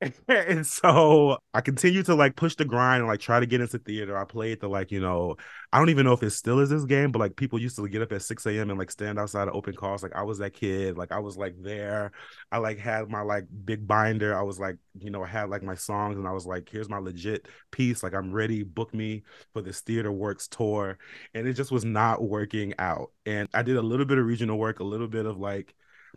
and 0.28 0.66
so 0.66 1.38
I 1.54 1.60
continue 1.60 2.02
to 2.02 2.14
like 2.14 2.36
push 2.36 2.56
the 2.56 2.64
grind 2.64 3.00
and 3.00 3.08
like 3.08 3.20
try 3.20 3.40
to 3.40 3.46
get 3.46 3.60
into 3.60 3.78
theater. 3.78 4.18
I 4.18 4.24
played 4.24 4.60
the 4.60 4.68
like, 4.68 4.90
you 4.90 5.00
know, 5.00 5.36
I 5.72 5.78
don't 5.78 5.88
even 5.88 6.04
know 6.04 6.12
if 6.12 6.22
it 6.22 6.30
still 6.30 6.58
is 6.60 6.68
this 6.68 6.84
game, 6.84 7.10
but 7.10 7.20
like 7.20 7.36
people 7.36 7.58
used 7.58 7.76
to 7.76 7.88
get 7.88 8.02
up 8.02 8.12
at 8.12 8.22
6 8.22 8.44
a.m. 8.46 8.70
and 8.70 8.78
like 8.78 8.90
stand 8.90 9.18
outside 9.18 9.48
of 9.48 9.54
open 9.54 9.74
calls. 9.74 10.02
Like 10.02 10.14
I 10.14 10.22
was 10.22 10.38
that 10.38 10.52
kid. 10.52 10.98
Like 10.98 11.12
I 11.12 11.20
was 11.20 11.36
like 11.36 11.54
there. 11.62 12.12
I 12.52 12.58
like 12.58 12.78
had 12.78 13.08
my 13.08 13.22
like 13.22 13.44
big 13.64 13.86
binder. 13.86 14.36
I 14.36 14.42
was 14.42 14.58
like, 14.58 14.76
you 14.98 15.10
know, 15.10 15.22
I 15.22 15.28
had 15.28 15.48
like 15.48 15.62
my 15.62 15.74
songs 15.74 16.18
and 16.18 16.26
I 16.26 16.32
was 16.32 16.44
like, 16.44 16.68
here's 16.68 16.88
my 16.90 16.98
legit 16.98 17.46
piece. 17.70 18.02
Like 18.02 18.14
I'm 18.14 18.32
ready. 18.32 18.62
Book 18.62 18.92
me 18.92 19.22
for 19.52 19.62
this 19.62 19.80
theater 19.80 20.12
works 20.12 20.48
tour. 20.48 20.98
And 21.34 21.46
it 21.46 21.54
just 21.54 21.72
was 21.72 21.84
not 21.84 22.22
working 22.22 22.74
out. 22.78 23.10
And 23.24 23.48
I 23.54 23.62
did 23.62 23.76
a 23.76 23.82
little 23.82 24.06
bit 24.06 24.18
of 24.18 24.26
regional 24.26 24.58
work, 24.58 24.80
a 24.80 24.84
little 24.84 25.08
bit 25.08 25.24
of 25.24 25.38
like 25.38 25.74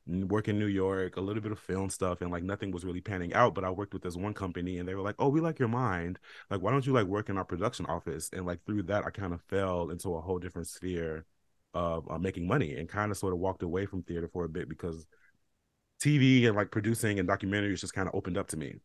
work 0.08 0.48
in 0.48 0.58
New 0.60 0.68
York, 0.68 1.18
a 1.18 1.22
little 1.22 1.42
bit 1.42 1.52
of 1.52 1.60
film 1.60 1.90
stuff, 1.90 2.22
and 2.22 2.32
like 2.32 2.44
nothing 2.44 2.72
was 2.72 2.86
really 2.86 3.02
panning 3.02 3.34
out. 3.34 3.54
But 3.54 3.64
I 3.64 3.70
worked 3.70 3.94
with 3.94 4.04
this 4.04 4.16
one 4.16 4.34
company, 4.34 4.80
and 4.80 4.88
they 4.88 4.96
were 4.96 5.02
like, 5.02 5.16
"Oh, 5.20 5.30
we 5.30 5.42
like 5.42 5.60
your 5.60 5.68
mind. 5.68 6.20
Like, 6.50 6.62
why 6.62 6.72
don't 6.72 6.86
you 6.86 6.94
like 6.94 7.08
work 7.08 7.30
in 7.30 7.38
our 7.38 7.46
production 7.46 7.86
office?" 7.88 8.30
And 8.34 8.46
like 8.46 8.64
through 8.66 8.84
that, 8.84 9.06
I 9.06 9.10
kind 9.12 9.34
of 9.34 9.42
fell 9.44 9.90
into 9.90 10.16
a 10.16 10.22
whole 10.22 10.40
different 10.40 10.68
sphere 10.68 11.26
of 11.74 12.10
uh, 12.10 12.18
making 12.18 12.48
money, 12.48 12.76
and 12.76 12.90
kind 12.90 13.12
of 13.12 13.18
sort 13.18 13.34
of 13.34 13.40
walked 13.40 13.64
away 13.64 13.86
from 13.86 14.04
theater 14.04 14.30
for 14.32 14.46
a 14.46 14.50
bit 14.50 14.70
because 14.70 15.06
TV 16.02 16.46
and 16.48 16.56
like 16.56 16.72
producing 16.72 17.20
and 17.20 17.28
documentaries 17.28 17.82
just 17.82 17.94
kind 17.94 18.08
of 18.08 18.16
opened 18.16 18.38
up 18.38 18.48
to 18.50 18.58
me. 18.58 18.76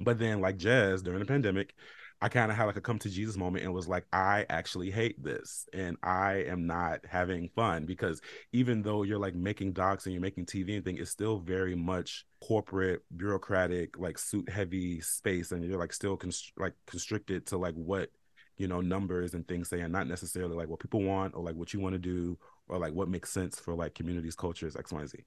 But 0.00 0.18
then, 0.18 0.40
like 0.40 0.58
Jezz 0.58 1.02
during 1.02 1.20
the 1.20 1.26
pandemic, 1.26 1.74
I 2.20 2.28
kind 2.28 2.50
of 2.50 2.56
had 2.56 2.64
like 2.64 2.76
a 2.76 2.80
come 2.80 2.98
to 3.00 3.10
Jesus 3.10 3.36
moment 3.36 3.64
and 3.64 3.72
was 3.72 3.86
like, 3.86 4.04
I 4.12 4.44
actually 4.50 4.90
hate 4.90 5.22
this 5.22 5.68
and 5.72 5.96
I 6.02 6.44
am 6.48 6.66
not 6.66 7.00
having 7.08 7.48
fun 7.54 7.86
because 7.86 8.20
even 8.52 8.82
though 8.82 9.04
you're 9.04 9.18
like 9.18 9.36
making 9.36 9.72
docs 9.72 10.04
and 10.04 10.12
you're 10.12 10.22
making 10.22 10.46
TV 10.46 10.74
and 10.74 10.84
thing, 10.84 10.98
it's 10.98 11.10
still 11.10 11.38
very 11.38 11.76
much 11.76 12.26
corporate, 12.40 13.02
bureaucratic, 13.16 13.98
like 13.98 14.18
suit 14.18 14.48
heavy 14.48 15.00
space, 15.00 15.52
and 15.52 15.64
you're 15.64 15.78
like 15.78 15.92
still 15.92 16.16
const- 16.16 16.52
like 16.56 16.74
constricted 16.86 17.46
to 17.46 17.56
like 17.56 17.74
what 17.74 18.10
you 18.56 18.66
know 18.66 18.80
numbers 18.80 19.34
and 19.34 19.46
things 19.46 19.68
say, 19.68 19.80
and 19.80 19.92
not 19.92 20.08
necessarily 20.08 20.56
like 20.56 20.68
what 20.68 20.80
people 20.80 21.02
want 21.02 21.34
or 21.36 21.42
like 21.42 21.54
what 21.54 21.72
you 21.72 21.78
want 21.78 21.92
to 21.92 21.98
do 21.98 22.36
or 22.68 22.78
like 22.78 22.92
what 22.92 23.08
makes 23.08 23.30
sense 23.30 23.58
for 23.58 23.74
like 23.74 23.94
communities, 23.94 24.34
cultures, 24.34 24.76
X, 24.76 24.92
Y, 24.92 25.00
and 25.00 25.08
Z. 25.08 25.18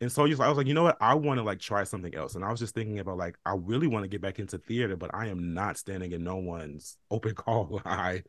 And 0.00 0.12
so 0.12 0.24
I 0.24 0.48
was 0.48 0.58
like, 0.58 0.66
you 0.66 0.74
know 0.74 0.82
what? 0.82 0.98
I 1.00 1.14
want 1.14 1.38
to 1.38 1.44
like 1.44 1.58
try 1.58 1.84
something 1.84 2.14
else. 2.14 2.34
And 2.34 2.44
I 2.44 2.50
was 2.50 2.60
just 2.60 2.74
thinking 2.74 2.98
about 2.98 3.16
like, 3.16 3.38
I 3.46 3.54
really 3.56 3.86
want 3.86 4.04
to 4.04 4.08
get 4.08 4.20
back 4.20 4.38
into 4.38 4.58
theater, 4.58 4.96
but 4.96 5.10
I 5.14 5.28
am 5.28 5.54
not 5.54 5.78
standing 5.78 6.12
in 6.12 6.22
no 6.22 6.36
one's 6.36 6.98
open 7.10 7.34
call 7.34 7.80
line 7.86 8.22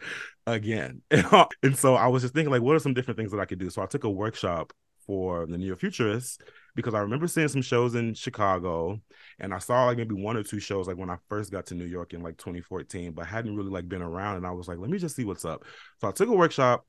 again. 0.46 1.02
and 1.12 1.78
so 1.78 1.96
I 1.96 2.08
was 2.08 2.22
just 2.22 2.34
thinking 2.34 2.52
like, 2.52 2.62
what 2.62 2.76
are 2.76 2.80
some 2.80 2.94
different 2.94 3.18
things 3.18 3.32
that 3.32 3.40
I 3.40 3.46
could 3.46 3.60
do? 3.60 3.70
So 3.70 3.82
I 3.82 3.86
took 3.86 4.06
a 4.06 4.10
workshop 4.10 4.74
for 5.06 5.46
the 5.46 5.58
neo 5.58 5.76
futurists 5.76 6.38
because 6.76 6.94
I 6.94 7.00
remember 7.00 7.28
seeing 7.28 7.48
some 7.48 7.62
shows 7.62 7.96
in 7.96 8.14
Chicago 8.14 9.02
and 9.40 9.54
I 9.54 9.58
saw 9.58 9.86
like 9.86 9.98
maybe 9.98 10.14
one 10.14 10.38
or 10.38 10.44
two 10.44 10.60
shows 10.60 10.88
like 10.88 10.98
when 10.98 11.10
I 11.10 11.16
first 11.30 11.52
got 11.52 11.66
to 11.68 11.76
New 11.76 11.86
York 11.86 12.14
in 12.14 12.22
like 12.22 12.38
2014, 12.38 13.14
but 13.14 13.26
hadn't 13.26 13.56
really 13.56 13.72
like 13.72 13.88
been 13.90 14.02
around. 14.02 14.38
And 14.38 14.46
I 14.46 14.52
was 14.52 14.68
like, 14.68 14.78
let 14.78 14.90
me 14.90 15.00
just 15.00 15.16
see 15.16 15.26
what's 15.26 15.46
up. 15.46 15.64
So 16.00 16.08
I 16.08 16.12
took 16.12 16.30
a 16.30 16.34
workshop 16.34 16.86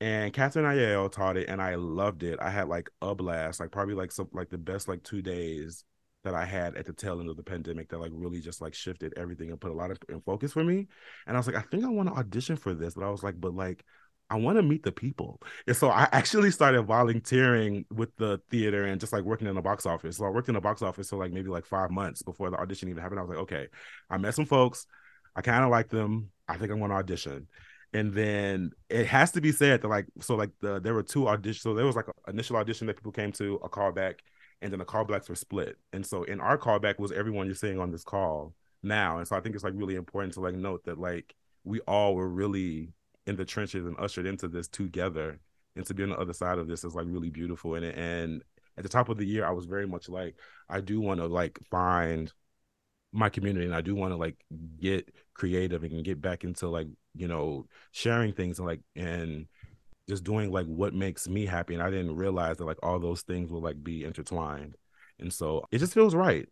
and 0.00 0.32
Catherine 0.32 0.64
Aiello 0.64 1.10
taught 1.10 1.36
it, 1.36 1.48
and 1.48 1.60
I 1.60 1.74
loved 1.74 2.22
it. 2.22 2.38
I 2.40 2.50
had 2.50 2.68
like 2.68 2.88
a 3.02 3.14
blast, 3.14 3.60
like 3.60 3.72
probably 3.72 3.94
like 3.94 4.12
some 4.12 4.28
like 4.32 4.48
the 4.48 4.58
best 4.58 4.88
like 4.88 5.02
two 5.02 5.22
days 5.22 5.84
that 6.24 6.34
I 6.34 6.44
had 6.44 6.76
at 6.76 6.86
the 6.86 6.92
tail 6.92 7.20
end 7.20 7.28
of 7.28 7.36
the 7.36 7.42
pandemic 7.42 7.88
that 7.88 7.98
like 7.98 8.12
really 8.14 8.40
just 8.40 8.60
like 8.60 8.74
shifted 8.74 9.14
everything 9.16 9.50
and 9.50 9.60
put 9.60 9.70
a 9.70 9.74
lot 9.74 9.90
of 9.90 9.98
in 10.08 10.20
focus 10.20 10.52
for 10.52 10.64
me. 10.64 10.86
And 11.26 11.36
I 11.36 11.40
was 11.40 11.46
like, 11.46 11.56
I 11.56 11.62
think 11.62 11.84
I 11.84 11.88
want 11.88 12.08
to 12.08 12.14
audition 12.14 12.56
for 12.56 12.74
this, 12.74 12.94
but 12.94 13.04
I 13.04 13.10
was 13.10 13.22
like, 13.22 13.40
but 13.40 13.54
like 13.54 13.84
I 14.30 14.36
want 14.36 14.58
to 14.58 14.62
meet 14.62 14.82
the 14.82 14.92
people. 14.92 15.40
And 15.66 15.76
so 15.76 15.88
I 15.88 16.08
actually 16.12 16.50
started 16.50 16.82
volunteering 16.82 17.86
with 17.90 18.14
the 18.16 18.40
theater 18.50 18.84
and 18.84 19.00
just 19.00 19.12
like 19.12 19.24
working 19.24 19.48
in 19.48 19.54
the 19.54 19.62
box 19.62 19.86
office. 19.86 20.18
So 20.18 20.26
I 20.26 20.30
worked 20.30 20.48
in 20.48 20.54
the 20.54 20.60
box 20.60 20.82
office 20.82 21.08
for 21.08 21.16
like 21.16 21.32
maybe 21.32 21.48
like 21.48 21.64
five 21.64 21.90
months 21.90 22.22
before 22.22 22.50
the 22.50 22.58
audition 22.58 22.88
even 22.88 23.02
happened. 23.02 23.20
I 23.20 23.22
was 23.22 23.30
like, 23.30 23.38
okay, 23.40 23.68
I 24.10 24.18
met 24.18 24.34
some 24.34 24.44
folks. 24.46 24.86
I 25.34 25.40
kind 25.40 25.64
of 25.64 25.70
like 25.70 25.88
them. 25.88 26.30
I 26.46 26.56
think 26.56 26.70
I'm 26.70 26.78
going 26.78 26.90
to 26.90 26.96
audition 26.96 27.46
and 27.94 28.12
then 28.12 28.70
it 28.90 29.06
has 29.06 29.32
to 29.32 29.40
be 29.40 29.52
said 29.52 29.82
that 29.82 29.88
like 29.88 30.06
so 30.20 30.34
like 30.34 30.50
the 30.60 30.80
there 30.80 30.94
were 30.94 31.02
two 31.02 31.22
auditions 31.22 31.60
so 31.60 31.74
there 31.74 31.86
was 31.86 31.96
like 31.96 32.08
an 32.08 32.34
initial 32.34 32.56
audition 32.56 32.86
that 32.86 32.96
people 32.96 33.12
came 33.12 33.32
to 33.32 33.54
a 33.64 33.68
callback 33.68 34.16
and 34.60 34.72
then 34.72 34.78
the 34.78 34.84
callbacks 34.84 35.28
were 35.28 35.36
split. 35.36 35.76
And 35.92 36.04
so 36.04 36.24
in 36.24 36.40
our 36.40 36.58
callback 36.58 36.98
was 36.98 37.12
everyone 37.12 37.46
you're 37.46 37.54
seeing 37.54 37.78
on 37.78 37.90
this 37.90 38.04
call 38.04 38.54
now. 38.82 39.18
And 39.18 39.26
so 39.26 39.36
i 39.36 39.40
think 39.40 39.54
it's 39.54 39.64
like 39.64 39.74
really 39.76 39.94
important 39.94 40.34
to 40.34 40.40
like 40.40 40.54
note 40.54 40.84
that 40.84 40.98
like 40.98 41.34
we 41.64 41.80
all 41.80 42.14
were 42.14 42.28
really 42.28 42.92
in 43.26 43.36
the 43.36 43.44
trenches 43.44 43.86
and 43.86 43.96
ushered 43.98 44.26
into 44.26 44.48
this 44.48 44.68
together. 44.68 45.38
And 45.76 45.86
to 45.86 45.94
be 45.94 46.02
on 46.02 46.10
the 46.10 46.18
other 46.18 46.32
side 46.32 46.58
of 46.58 46.66
this 46.66 46.84
is 46.84 46.94
like 46.94 47.06
really 47.08 47.30
beautiful. 47.30 47.74
And 47.74 47.84
and 47.84 48.42
at 48.76 48.84
the 48.84 48.88
top 48.88 49.08
of 49.08 49.16
the 49.16 49.26
year 49.26 49.44
i 49.44 49.50
was 49.50 49.66
very 49.66 49.88
much 49.88 50.08
like 50.08 50.36
i 50.68 50.80
do 50.80 51.00
want 51.00 51.18
to 51.18 51.26
like 51.26 51.58
find 51.68 52.32
my 53.12 53.28
community 53.28 53.64
and 53.64 53.74
I 53.74 53.80
do 53.80 53.94
want 53.94 54.12
to 54.12 54.16
like 54.16 54.36
get 54.80 55.12
creative 55.34 55.82
and 55.82 56.04
get 56.04 56.20
back 56.20 56.44
into 56.44 56.68
like, 56.68 56.88
you 57.14 57.28
know, 57.28 57.66
sharing 57.92 58.32
things 58.32 58.58
and 58.58 58.68
like 58.68 58.80
and 58.96 59.46
just 60.08 60.24
doing 60.24 60.50
like 60.50 60.66
what 60.66 60.94
makes 60.94 61.28
me 61.28 61.46
happy. 61.46 61.74
And 61.74 61.82
I 61.82 61.90
didn't 61.90 62.16
realize 62.16 62.58
that 62.58 62.64
like 62.64 62.78
all 62.82 62.98
those 62.98 63.22
things 63.22 63.50
will 63.50 63.62
like 63.62 63.82
be 63.82 64.04
intertwined. 64.04 64.76
And 65.18 65.32
so 65.32 65.64
it 65.70 65.78
just 65.78 65.94
feels 65.94 66.14
right, 66.14 66.48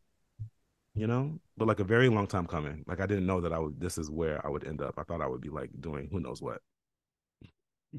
you 0.94 1.06
know, 1.06 1.38
but 1.56 1.68
like 1.68 1.80
a 1.80 1.84
very 1.84 2.08
long 2.08 2.26
time 2.26 2.46
coming. 2.46 2.84
Like 2.86 3.00
I 3.00 3.06
didn't 3.06 3.26
know 3.26 3.40
that 3.40 3.52
I 3.52 3.58
would, 3.58 3.80
this 3.80 3.98
is 3.98 4.10
where 4.10 4.44
I 4.44 4.50
would 4.50 4.66
end 4.66 4.82
up. 4.82 4.94
I 4.98 5.02
thought 5.02 5.20
I 5.20 5.26
would 5.26 5.40
be 5.40 5.50
like 5.50 5.70
doing 5.80 6.08
who 6.10 6.20
knows 6.20 6.42
what. 6.42 6.60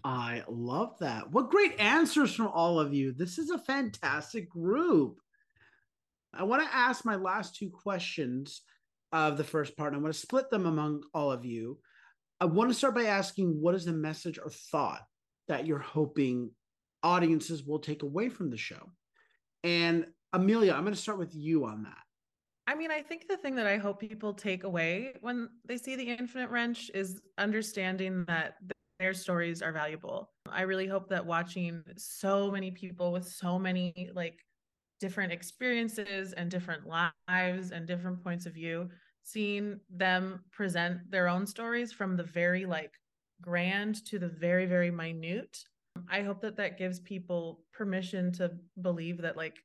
I 0.04 0.44
love 0.48 0.98
that. 1.00 1.32
What 1.32 1.50
great 1.50 1.80
answers 1.80 2.34
from 2.34 2.48
all 2.48 2.80
of 2.80 2.94
you. 2.94 3.14
This 3.14 3.38
is 3.38 3.50
a 3.50 3.58
fantastic 3.58 4.50
group. 4.50 5.20
I 6.38 6.44
want 6.44 6.64
to 6.64 6.76
ask 6.76 7.04
my 7.04 7.16
last 7.16 7.56
two 7.56 7.70
questions 7.70 8.62
of 9.12 9.38
the 9.38 9.44
first 9.44 9.76
part. 9.78 9.90
And 9.90 9.96
I'm 9.96 10.02
going 10.02 10.14
to 10.14 10.20
split 10.20 10.50
them 10.50 10.66
among 10.66 11.04
all 11.14 11.32
of 11.32 11.46
you. 11.46 11.80
I 12.40 12.46
want 12.46 12.70
to 12.70 12.74
start 12.74 12.96
by 12.96 13.06
asking 13.06 13.60
what 13.60 13.76
is 13.76 13.86
the 13.86 13.94
message 13.94 14.38
or 14.38 14.50
thought 14.50 15.02
that 15.48 15.66
you're 15.66 15.80
hoping 15.80 16.52
audiences 17.04 17.64
will 17.64 17.80
take 17.80 18.04
away 18.04 18.30
from 18.30 18.50
the 18.50 18.58
show? 18.58 18.92
And 19.64 20.06
Amelia, 20.34 20.74
I'm 20.74 20.84
going 20.84 20.94
to 20.94 21.00
start 21.00 21.18
with 21.18 21.34
you 21.34 21.66
on 21.66 21.84
that. 21.84 21.98
I 22.68 22.76
mean, 22.76 22.92
I 22.92 23.02
think 23.02 23.28
the 23.28 23.38
thing 23.38 23.56
that 23.56 23.66
I 23.66 23.78
hope 23.78 24.00
people 24.00 24.34
take 24.34 24.66
away 24.66 25.14
when 25.22 25.50
they 25.66 25.78
see 25.78 25.96
the 25.96 26.04
Infinite 26.04 26.50
Wrench 26.50 26.92
is 26.94 27.22
understanding 27.38 28.26
that 28.28 28.56
their 29.00 29.14
stories 29.14 29.62
are 29.62 29.72
valuable. 29.72 30.32
I 30.52 30.64
really 30.64 30.88
hope 30.88 31.08
that 31.10 31.26
watching 31.26 31.84
so 31.96 32.52
many 32.52 32.72
people 32.72 33.14
with 33.14 33.26
so 33.26 33.58
many 33.58 34.10
like 34.14 34.40
different 35.00 35.32
experiences 35.32 36.34
and 36.34 36.50
different 36.50 36.84
lives 36.88 37.72
and 37.72 37.86
different 37.88 38.24
points 38.24 38.46
of 38.46 38.54
view, 38.54 38.90
seeing 39.24 39.80
them 39.90 40.44
present 40.52 41.00
their 41.10 41.28
own 41.28 41.46
stories 41.46 41.92
from 41.92 42.16
the 42.16 42.24
very 42.24 42.66
like 42.66 42.94
grand 43.42 44.06
to 44.06 44.20
the 44.20 44.28
very, 44.28 44.66
very 44.66 44.92
minute. 44.92 45.64
I 46.10 46.22
hope 46.22 46.42
that 46.42 46.58
that 46.58 46.78
gives 46.78 47.00
people 47.00 47.62
permission 47.74 48.32
to 48.34 48.52
believe 48.82 49.22
that 49.22 49.38
like 49.38 49.58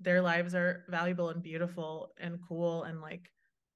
their 0.00 0.20
lives 0.20 0.54
are 0.54 0.84
valuable 0.88 1.30
and 1.30 1.42
beautiful 1.42 2.12
and 2.18 2.38
cool 2.48 2.84
and 2.84 3.00
like 3.00 3.30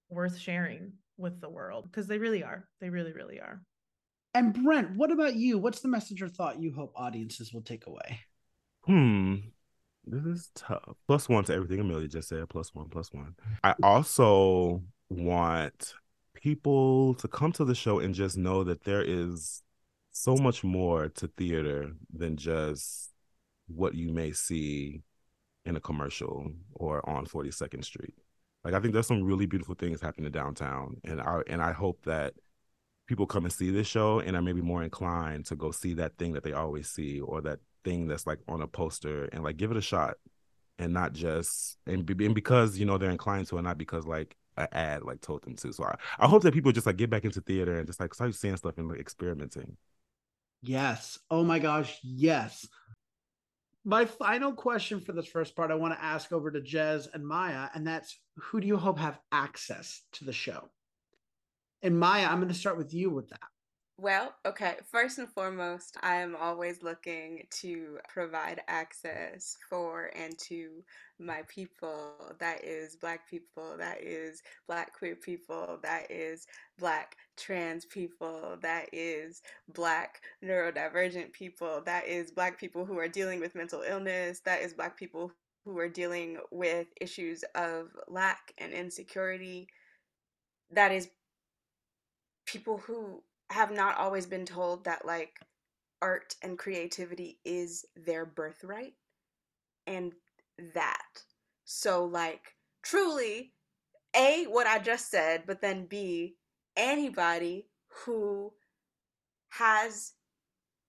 worth 0.09 0.38
sharing 0.38 0.92
with 1.16 1.40
the 1.40 1.49
world 1.49 1.85
because 1.85 2.07
they 2.07 2.18
really 2.18 2.42
are. 2.42 2.68
They 2.81 2.90
really, 2.90 3.12
really 3.12 3.40
are. 3.40 3.62
And 4.35 4.53
Brent, 4.53 4.96
what 4.96 5.11
about 5.11 5.35
you? 5.35 5.59
What's 5.59 5.81
the 5.81 5.88
message 5.88 6.23
or 6.23 6.29
thought 6.29 6.61
you 6.61 6.73
hope 6.73 6.92
audiences 6.94 7.53
will 7.53 7.62
take 7.62 7.87
away? 7.87 8.20
Hmm. 8.87 9.37
This 10.11 10.25
is 10.25 10.51
tough. 10.57 10.96
Plus 11.07 11.29
one 11.29 11.44
to 11.44 11.55
everything 11.55 11.79
Amelia 11.79 12.09
just 12.09 12.29
said. 12.29 12.49
Plus 12.49 12.75
one, 12.75 12.88
plus 12.88 13.12
one. 13.12 13.37
I 13.62 13.75
also 13.81 14.83
want 15.09 15.94
people 16.35 17.14
to 17.14 17.29
come 17.29 17.53
to 17.53 17.64
the 17.64 17.77
show 17.77 18.01
and 18.01 18.12
just 18.12 18.37
know 18.37 18.64
that 18.64 18.83
there 18.83 19.03
is 19.03 19.62
so 20.11 20.35
much 20.37 20.64
more 20.64 21.09
to 21.11 21.29
theater 21.29 21.92
than 22.12 22.37
just 22.37 23.12
what 23.68 23.94
you 23.94 24.11
may 24.12 24.33
see 24.33 25.03
in 25.64 25.77
a 25.77 25.81
commercial 25.81 26.51
or 26.75 27.09
on 27.09 27.25
42nd 27.25 27.85
Street. 27.85 28.14
Like 28.64 28.75
I 28.75 28.81
think 28.81 28.92
there's 28.92 29.07
some 29.07 29.23
really 29.23 29.46
beautiful 29.46 29.77
things 29.77 30.01
happening 30.01 30.33
downtown 30.33 30.96
and 31.05 31.20
I 31.20 31.40
and 31.46 31.62
I 31.62 31.70
hope 31.70 32.03
that 32.05 32.35
people 33.07 33.27
come 33.27 33.44
and 33.44 33.53
see 33.53 33.70
this 33.70 33.87
show 33.87 34.18
and 34.18 34.37
are 34.37 34.42
maybe 34.42 34.61
more 34.61 34.83
inclined 34.83 35.46
to 35.46 35.57
go 35.57 35.70
see 35.70 35.94
that 35.94 36.18
thing 36.18 36.33
that 36.33 36.42
they 36.42 36.53
always 36.53 36.88
see 36.88 37.20
or 37.20 37.40
that 37.42 37.61
thing 37.84 38.08
that's 38.08 38.26
like 38.26 38.38
on 38.48 38.62
a 38.62 38.66
poster 38.66 39.24
and 39.32 39.42
like 39.42 39.56
give 39.56 39.70
it 39.70 39.76
a 39.76 39.82
shot 39.82 40.14
and 40.78 40.92
not 40.92 41.12
just 41.12 41.78
and, 41.86 42.04
be, 42.04 42.26
and 42.26 42.34
because 42.34 42.78
you 42.78 42.86
know 42.86 42.98
they're 42.98 43.10
inclined 43.10 43.46
to 43.48 43.56
and 43.56 43.64
not 43.66 43.78
because 43.78 44.06
like 44.06 44.36
an 44.56 44.68
ad 44.72 45.02
like 45.02 45.20
told 45.20 45.42
them 45.42 45.56
to. 45.56 45.72
So 45.72 45.84
I, 45.84 45.96
I 46.18 46.26
hope 46.26 46.42
that 46.42 46.54
people 46.54 46.72
just 46.72 46.86
like 46.86 46.96
get 46.96 47.10
back 47.10 47.24
into 47.24 47.40
theater 47.40 47.76
and 47.78 47.86
just 47.86 48.00
like 48.00 48.14
start 48.14 48.34
seeing 48.34 48.56
stuff 48.56 48.78
and 48.78 48.88
like 48.88 49.00
experimenting. 49.00 49.76
Yes. 50.62 51.18
Oh 51.30 51.44
my 51.44 51.58
gosh 51.58 51.98
yes. 52.02 52.66
My 53.84 54.04
final 54.04 54.52
question 54.52 55.00
for 55.00 55.12
this 55.12 55.26
first 55.26 55.56
part 55.56 55.70
i 55.70 55.74
want 55.74 55.94
to 55.94 56.04
ask 56.04 56.32
over 56.32 56.50
to 56.50 56.60
jezz 56.60 57.08
and 57.14 57.26
maya 57.26 57.68
and 57.74 57.86
that's 57.86 58.14
who 58.40 58.60
do 58.60 58.66
you 58.66 58.76
hope 58.76 58.98
have 58.98 59.18
access 59.32 60.02
to 60.12 60.24
the 60.24 60.32
show? 60.32 60.68
And 61.82 61.98
Maya, 61.98 62.26
I'm 62.26 62.38
going 62.38 62.48
to 62.48 62.54
start 62.54 62.76
with 62.76 62.92
you 62.92 63.10
with 63.10 63.30
that. 63.30 63.40
Well, 64.00 64.34
okay. 64.46 64.76
First 64.90 65.18
and 65.18 65.28
foremost, 65.28 65.98
I 66.02 66.16
am 66.16 66.34
always 66.34 66.82
looking 66.82 67.46
to 67.60 67.98
provide 68.08 68.62
access 68.66 69.58
for 69.68 70.10
and 70.16 70.38
to 70.38 70.82
my 71.18 71.42
people. 71.48 72.14
That 72.38 72.64
is 72.64 72.96
Black 72.96 73.28
people, 73.28 73.76
that 73.76 74.02
is 74.02 74.40
Black 74.66 74.96
queer 74.96 75.16
people, 75.16 75.78
that 75.82 76.10
is 76.10 76.46
Black 76.78 77.14
trans 77.36 77.84
people, 77.84 78.56
that 78.62 78.88
is 78.90 79.42
Black 79.74 80.22
neurodivergent 80.42 81.34
people, 81.34 81.82
that 81.84 82.06
is 82.06 82.30
Black 82.30 82.58
people 82.58 82.86
who 82.86 82.98
are 82.98 83.08
dealing 83.08 83.38
with 83.38 83.54
mental 83.54 83.82
illness, 83.86 84.40
that 84.46 84.62
is 84.62 84.72
Black 84.72 84.96
people 84.96 85.30
who 85.66 85.78
are 85.78 85.90
dealing 85.90 86.38
with 86.50 86.86
issues 87.02 87.44
of 87.54 87.88
lack 88.08 88.54
and 88.56 88.72
insecurity. 88.72 89.68
That 90.70 90.90
is 90.90 91.10
people 92.46 92.78
who 92.78 93.22
have 93.50 93.70
not 93.70 93.98
always 93.98 94.26
been 94.26 94.46
told 94.46 94.84
that 94.84 95.04
like 95.04 95.38
art 96.02 96.34
and 96.42 96.58
creativity 96.58 97.38
is 97.44 97.84
their 97.94 98.24
birthright 98.24 98.94
and 99.86 100.12
that. 100.74 101.22
So 101.64 102.04
like 102.04 102.54
truly 102.82 103.52
a 104.16 104.44
what 104.48 104.66
i 104.66 104.78
just 104.78 105.10
said 105.10 105.42
but 105.46 105.60
then 105.60 105.86
b 105.86 106.34
anybody 106.76 107.66
who 107.88 108.52
has 109.50 110.12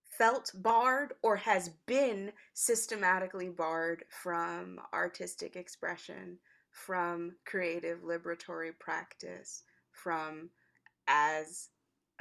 felt 0.05 0.51
barred 0.55 1.13
or 1.23 1.35
has 1.35 1.69
been 1.87 2.31
systematically 2.53 3.49
barred 3.49 4.03
from 4.09 4.79
artistic 4.93 5.55
expression 5.55 6.37
from 6.71 7.33
creative 7.45 7.99
liberatory 8.01 8.71
practice 8.79 9.63
from 9.91 10.49
as 11.07 11.69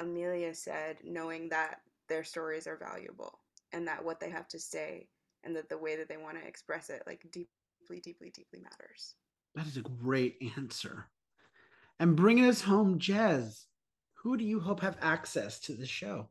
Amelia 0.01 0.55
said, 0.55 0.97
knowing 1.05 1.49
that 1.51 1.81
their 2.09 2.25
stories 2.25 2.67
are 2.67 2.77
valuable 2.77 3.39
and 3.73 3.87
that 3.87 4.05
what 4.05 4.19
they 4.19 4.31
have 4.31 4.49
to 4.49 4.59
say 4.59 5.07
and 5.45 5.55
that 5.55 5.69
the 5.69 5.79
way 5.79 5.97
that 5.97 6.09
they 6.09 6.17
want 6.17 6.41
to 6.41 6.47
express 6.47 6.91
it 6.91 7.03
like 7.07 7.23
deeply, 7.31 8.01
deeply, 8.03 8.31
deeply 8.31 8.61
matters. 8.61 9.15
That 9.55 9.67
is 9.67 9.77
a 9.77 9.83
great 9.83 10.37
answer. 10.57 11.07
And 11.99 12.17
bringing 12.17 12.47
us 12.47 12.63
home, 12.63 12.99
Jezz, 12.99 13.67
who 14.15 14.37
do 14.37 14.45
you 14.45 14.61
hope 14.61 14.81
have 14.81 14.97
access 15.01 15.61
to 15.61 15.75
the 15.75 15.87
show? 15.87 16.29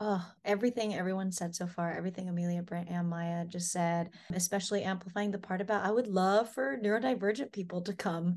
Oh, 0.00 0.24
everything 0.44 0.94
everyone 0.94 1.30
said 1.30 1.54
so 1.54 1.66
far, 1.66 1.92
everything 1.92 2.28
Amelia, 2.28 2.62
Brent, 2.62 2.88
and 2.88 3.08
Maya 3.08 3.44
just 3.44 3.70
said, 3.70 4.10
especially 4.32 4.82
amplifying 4.82 5.30
the 5.30 5.38
part 5.38 5.60
about 5.60 5.84
I 5.84 5.90
would 5.90 6.06
love 6.06 6.48
for 6.48 6.78
neurodivergent 6.78 7.52
people 7.52 7.82
to 7.82 7.92
come 7.92 8.36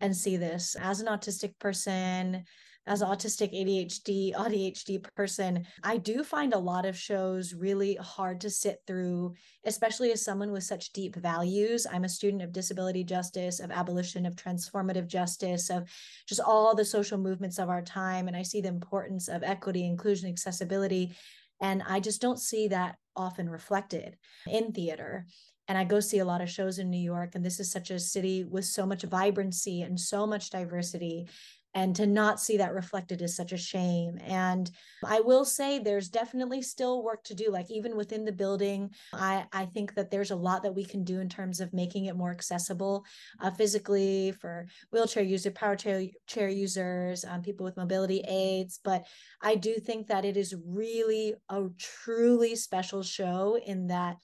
and 0.00 0.16
see 0.16 0.36
this 0.36 0.76
as 0.80 1.00
an 1.00 1.08
autistic 1.08 1.58
person 1.58 2.44
as 2.90 3.02
autistic 3.02 3.54
ADHD, 3.54 4.34
ADHD 4.34 5.00
person, 5.14 5.64
I 5.84 5.96
do 5.96 6.24
find 6.24 6.52
a 6.52 6.58
lot 6.58 6.84
of 6.84 6.98
shows 6.98 7.54
really 7.54 7.94
hard 7.94 8.40
to 8.40 8.50
sit 8.50 8.80
through, 8.84 9.34
especially 9.64 10.10
as 10.10 10.24
someone 10.24 10.50
with 10.50 10.64
such 10.64 10.92
deep 10.92 11.14
values. 11.14 11.86
I'm 11.88 12.02
a 12.02 12.08
student 12.08 12.42
of 12.42 12.52
disability 12.52 13.04
justice, 13.04 13.60
of 13.60 13.70
abolition, 13.70 14.26
of 14.26 14.34
transformative 14.34 15.06
justice, 15.06 15.70
of 15.70 15.88
just 16.26 16.40
all 16.40 16.74
the 16.74 16.84
social 16.84 17.16
movements 17.16 17.60
of 17.60 17.68
our 17.68 17.80
time. 17.80 18.26
And 18.26 18.36
I 18.36 18.42
see 18.42 18.60
the 18.60 18.68
importance 18.68 19.28
of 19.28 19.44
equity, 19.44 19.86
inclusion, 19.86 20.28
accessibility. 20.28 21.12
And 21.60 21.84
I 21.86 22.00
just 22.00 22.20
don't 22.20 22.40
see 22.40 22.66
that 22.68 22.96
often 23.14 23.48
reflected 23.48 24.16
in 24.48 24.72
theater 24.72 25.26
and 25.70 25.78
I 25.78 25.84
go 25.84 26.00
see 26.00 26.18
a 26.18 26.24
lot 26.24 26.40
of 26.40 26.50
shows 26.50 26.80
in 26.80 26.90
New 26.90 26.98
York. 26.98 27.36
And 27.36 27.46
this 27.46 27.60
is 27.60 27.70
such 27.70 27.92
a 27.92 28.00
city 28.00 28.42
with 28.42 28.64
so 28.64 28.84
much 28.84 29.04
vibrancy 29.04 29.82
and 29.82 30.00
so 30.00 30.26
much 30.26 30.50
diversity. 30.50 31.28
And 31.72 31.94
to 31.96 32.06
not 32.06 32.40
see 32.40 32.56
that 32.56 32.74
reflected 32.74 33.22
is 33.22 33.36
such 33.36 33.52
a 33.52 33.56
shame. 33.56 34.18
And 34.26 34.68
I 35.04 35.20
will 35.20 35.44
say 35.44 35.78
there's 35.78 36.08
definitely 36.08 36.62
still 36.62 37.04
work 37.04 37.22
to 37.24 37.34
do. 37.34 37.50
Like 37.50 37.70
even 37.70 37.96
within 37.96 38.24
the 38.24 38.32
building, 38.32 38.90
I, 39.12 39.44
I 39.52 39.66
think 39.66 39.94
that 39.94 40.10
there's 40.10 40.32
a 40.32 40.36
lot 40.36 40.64
that 40.64 40.74
we 40.74 40.84
can 40.84 41.04
do 41.04 41.20
in 41.20 41.28
terms 41.28 41.60
of 41.60 41.72
making 41.72 42.06
it 42.06 42.16
more 42.16 42.32
accessible 42.32 43.04
uh, 43.40 43.52
physically 43.52 44.32
for 44.32 44.66
wheelchair 44.90 45.22
users, 45.22 45.52
power 45.52 45.76
chair, 45.76 46.02
chair 46.26 46.48
users, 46.48 47.24
um, 47.24 47.40
people 47.40 47.64
with 47.64 47.76
mobility 47.76 48.24
aids. 48.26 48.80
But 48.82 49.04
I 49.40 49.54
do 49.54 49.74
think 49.74 50.08
that 50.08 50.24
it 50.24 50.36
is 50.36 50.54
really 50.66 51.34
a 51.48 51.68
truly 51.78 52.56
special 52.56 53.04
show 53.04 53.58
in 53.64 53.86
that 53.88 54.16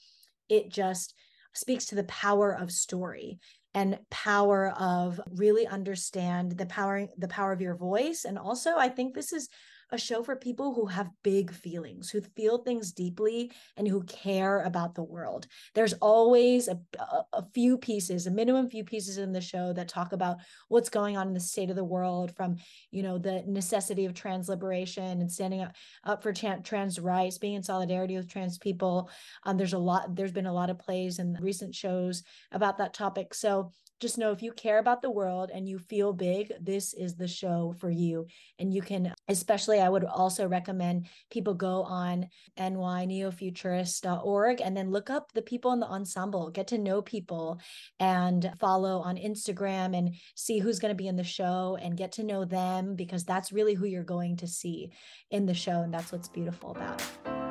it 0.49 0.69
just 0.69 1.15
speaks 1.55 1.87
to 1.87 1.95
the 1.95 2.05
power 2.05 2.53
of 2.53 2.71
story 2.71 3.39
and 3.77 3.99
power 4.11 4.71
of 4.79 5.21
really 5.35 5.67
understand 5.67 6.53
the 6.53 6.65
power 6.65 7.07
the 7.19 7.29
power 7.29 7.53
of 7.53 7.61
your 7.61 7.77
voice. 7.77 8.25
And 8.25 8.39
also 8.39 8.77
i 8.77 8.89
think 8.89 9.15
this 9.15 9.33
is 9.33 9.49
a 9.93 9.99
show 9.99 10.23
for 10.23 10.37
people 10.37 10.75
who 10.75 10.87
have 10.87 11.11
big 11.23 11.53
feelings, 11.53 12.11
who 12.11 12.21
feel 12.21 12.59
things 12.59 12.93
deeply, 12.93 13.53
and 13.77 13.87
who 13.87 14.03
care 14.05 14.63
about 14.63 14.95
the 14.95 15.03
world. 15.03 15.47
There's 15.75 15.93
always 15.95 16.69
a, 16.69 16.79
a, 16.99 17.23
a 17.35 17.45
few 17.55 17.79
pieces, 17.79 18.27
a 18.27 18.31
minimum 18.31 18.69
few 18.69 18.85
pieces 18.85 19.19
in 19.19 19.33
the 19.33 19.41
show 19.41 19.73
that 19.75 19.89
talk 19.89 20.13
about 20.13 20.39
what's 20.69 20.89
going 20.89 21.17
on 21.17 21.29
in 21.29 21.35
the 21.35 21.41
state 21.41 21.71
of 21.71 21.77
the 21.77 21.85
world, 21.85 22.35
from 22.37 22.57
you 22.91 23.03
know 23.03 23.19
the 23.19 23.45
necessity 23.47 24.05
of 24.05 24.15
trans 24.15 24.49
liberation 24.49 25.21
and 25.21 25.31
standing 25.31 25.63
up, 25.63 25.73
up 26.05 26.23
for 26.23 26.33
trans 26.33 26.99
rights, 26.99 27.39
being 27.39 27.55
in 27.55 27.63
solidarity 27.63 28.17
with 28.17 28.29
trans 28.29 28.59
people. 28.59 29.11
Um, 29.45 29.57
there's 29.57 29.73
a 29.73 29.79
lot. 29.79 30.15
There's 30.15 30.33
been 30.33 30.47
a 30.47 30.53
lot 30.53 30.71
of 30.71 30.79
plays 30.79 31.19
and 31.19 31.41
recent 31.41 31.75
shows 31.75 32.23
about 32.53 32.79
that 32.79 32.95
topic. 32.95 33.35
So 33.35 33.73
just 34.01 34.19
know 34.19 34.31
if 34.31 34.43
you 34.43 34.53
care 34.53 34.79
about 34.79 35.03
the 35.03 35.11
world 35.11 35.51
and 35.53 35.69
you 35.69 35.79
feel 35.79 36.13
big, 36.13 36.53
this 36.61 36.95
is 36.95 37.15
the 37.15 37.29
show 37.29 37.75
for 37.79 37.91
you. 37.91 38.27
And 38.59 38.73
you 38.73 38.83
can, 38.83 39.15
especially, 39.29 39.81
I 39.81 39.89
would 39.89 40.05
also 40.05 40.47
recommend 40.47 41.07
people 41.31 41.55
go 41.55 41.83
on 41.85 42.29
nyneofuturist.org 42.59 44.61
and 44.61 44.77
then 44.77 44.91
look 44.91 45.09
up 45.09 45.33
the 45.33 45.43
people 45.43 45.73
in 45.73 45.81
the 45.81 45.87
ensemble, 45.87 46.51
get 46.51 46.69
to 46.69 46.79
know 46.79 47.01
people 47.01 47.61
and 47.99 48.53
follow 48.59 49.01
on 49.01 49.17
Instagram 49.17 49.97
and 49.97 50.15
see 50.35 50.59
who's 50.59 50.79
going 50.79 50.93
to 50.93 50.95
be 50.95 51.09
in 51.09 51.17
the 51.17 51.25
show 51.25 51.79
and 51.81 51.97
get 51.97 52.13
to 52.13 52.25
know 52.25 52.45
them 52.45 52.97
because 52.97 53.25
that's 53.25 53.53
really 53.53 53.75
who 53.75 53.87
you're 53.87 54.05
going 54.05 54.37
to 54.37 54.47
see 54.47 54.93
in 55.31 55.47
the 55.47 55.55
show. 55.55 55.81
And 55.81 55.93
that's 55.93 56.13
what's 56.13 56.29
beautiful 56.29 56.73
about 56.73 57.01
it. 57.01 57.46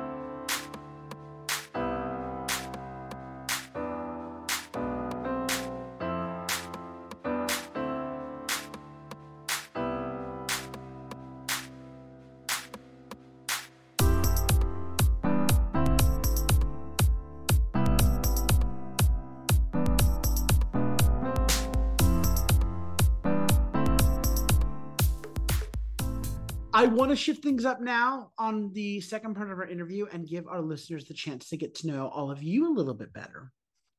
I 26.86 26.88
want 26.88 27.10
to 27.10 27.16
shift 27.16 27.42
things 27.42 27.64
up 27.64 27.80
now 27.80 28.30
on 28.38 28.72
the 28.72 29.00
second 29.00 29.34
part 29.34 29.50
of 29.50 29.58
our 29.58 29.66
interview 29.66 30.06
and 30.12 30.24
give 30.24 30.46
our 30.46 30.60
listeners 30.60 31.04
the 31.04 31.14
chance 31.14 31.48
to 31.48 31.56
get 31.56 31.74
to 31.76 31.88
know 31.88 32.06
all 32.06 32.30
of 32.30 32.44
you 32.44 32.68
a 32.68 32.76
little 32.76 32.94
bit 32.94 33.12
better. 33.12 33.50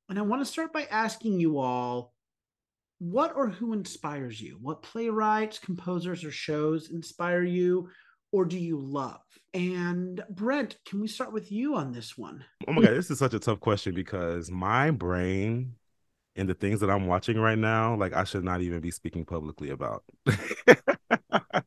And 0.07 0.17
I 0.17 0.21
want 0.21 0.41
to 0.41 0.45
start 0.45 0.71
by 0.71 0.83
asking 0.89 1.37
you 1.37 1.59
all 1.59 2.13
what 2.99 3.33
or 3.35 3.49
who 3.49 3.73
inspires 3.73 4.39
you? 4.39 4.57
What 4.61 4.83
playwrights, 4.83 5.59
composers, 5.59 6.23
or 6.23 6.31
shows 6.31 6.89
inspire 6.89 7.43
you 7.43 7.89
or 8.31 8.45
do 8.45 8.57
you 8.57 8.79
love? 8.79 9.19
And 9.53 10.23
Brent, 10.29 10.77
can 10.87 11.01
we 11.01 11.09
start 11.09 11.33
with 11.33 11.51
you 11.51 11.75
on 11.75 11.91
this 11.91 12.17
one? 12.17 12.45
Oh 12.69 12.71
my 12.71 12.83
God, 12.83 12.91
this 12.91 13.11
is 13.11 13.19
such 13.19 13.33
a 13.33 13.39
tough 13.39 13.59
question 13.59 13.95
because 13.95 14.49
my 14.49 14.91
brain 14.91 15.73
and 16.37 16.47
the 16.47 16.53
things 16.53 16.79
that 16.79 16.89
I'm 16.89 17.05
watching 17.05 17.37
right 17.37 17.59
now, 17.59 17.97
like 17.97 18.13
I 18.13 18.23
should 18.23 18.45
not 18.45 18.61
even 18.61 18.79
be 18.79 18.91
speaking 18.91 19.25
publicly 19.25 19.71
about. 19.71 20.05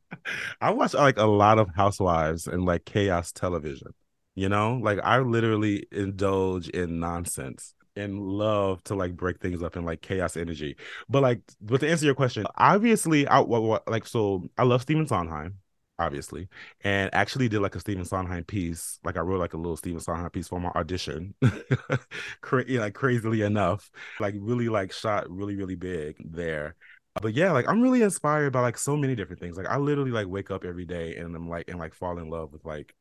I 0.59 0.71
watch 0.71 0.93
like 0.93 1.17
a 1.17 1.25
lot 1.25 1.59
of 1.59 1.69
housewives 1.75 2.47
and 2.47 2.65
like 2.65 2.85
chaos 2.85 3.31
television. 3.31 3.93
You 4.35 4.49
know, 4.49 4.79
like 4.81 4.99
I 5.03 5.19
literally 5.19 5.85
indulge 5.91 6.69
in 6.69 6.99
nonsense 6.99 7.73
and 7.95 8.19
love 8.19 8.83
to 8.85 8.95
like 8.95 9.15
break 9.15 9.39
things 9.41 9.61
up 9.61 9.75
in 9.75 9.83
like 9.83 10.01
chaos 10.01 10.37
energy. 10.37 10.77
But 11.09 11.21
like, 11.21 11.41
but 11.59 11.81
to 11.81 11.89
answer 11.89 12.05
your 12.05 12.15
question, 12.15 12.45
obviously, 12.55 13.27
I 13.27 13.39
what, 13.39 13.63
what, 13.63 13.87
like 13.87 14.07
so 14.07 14.47
I 14.57 14.63
love 14.63 14.81
Stephen 14.81 15.05
Sondheim, 15.05 15.57
obviously, 15.99 16.47
and 16.81 17.09
actually 17.13 17.49
did 17.49 17.59
like 17.59 17.75
a 17.75 17.81
Stephen 17.81 18.05
Sondheim 18.05 18.45
piece. 18.45 18.99
Like 19.03 19.17
I 19.17 19.21
wrote 19.21 19.39
like 19.39 19.53
a 19.53 19.57
little 19.57 19.77
Stephen 19.77 19.99
Sondheim 19.99 20.29
piece 20.29 20.47
for 20.47 20.59
my 20.61 20.69
audition. 20.69 21.35
Cra- 22.41 22.63
like 22.67 22.93
crazily 22.93 23.41
enough, 23.41 23.91
like 24.21 24.35
really 24.37 24.69
like 24.69 24.93
shot 24.93 25.29
really 25.29 25.55
really 25.55 25.75
big 25.75 26.15
there 26.23 26.75
but 27.19 27.33
yeah, 27.33 27.51
like 27.51 27.67
I'm 27.67 27.81
really 27.81 28.01
inspired 28.01 28.53
by 28.53 28.61
like 28.61 28.77
so 28.77 28.95
many 28.95 29.15
different 29.15 29.41
things. 29.41 29.57
Like 29.57 29.67
I 29.67 29.77
literally 29.77 30.11
like 30.11 30.27
wake 30.27 30.51
up 30.51 30.63
every 30.63 30.85
day 30.85 31.17
and 31.17 31.35
I'm 31.35 31.49
like 31.49 31.69
and 31.69 31.79
like 31.79 31.93
fall 31.93 32.17
in 32.19 32.29
love 32.29 32.53
with 32.53 32.63
like 32.65 32.95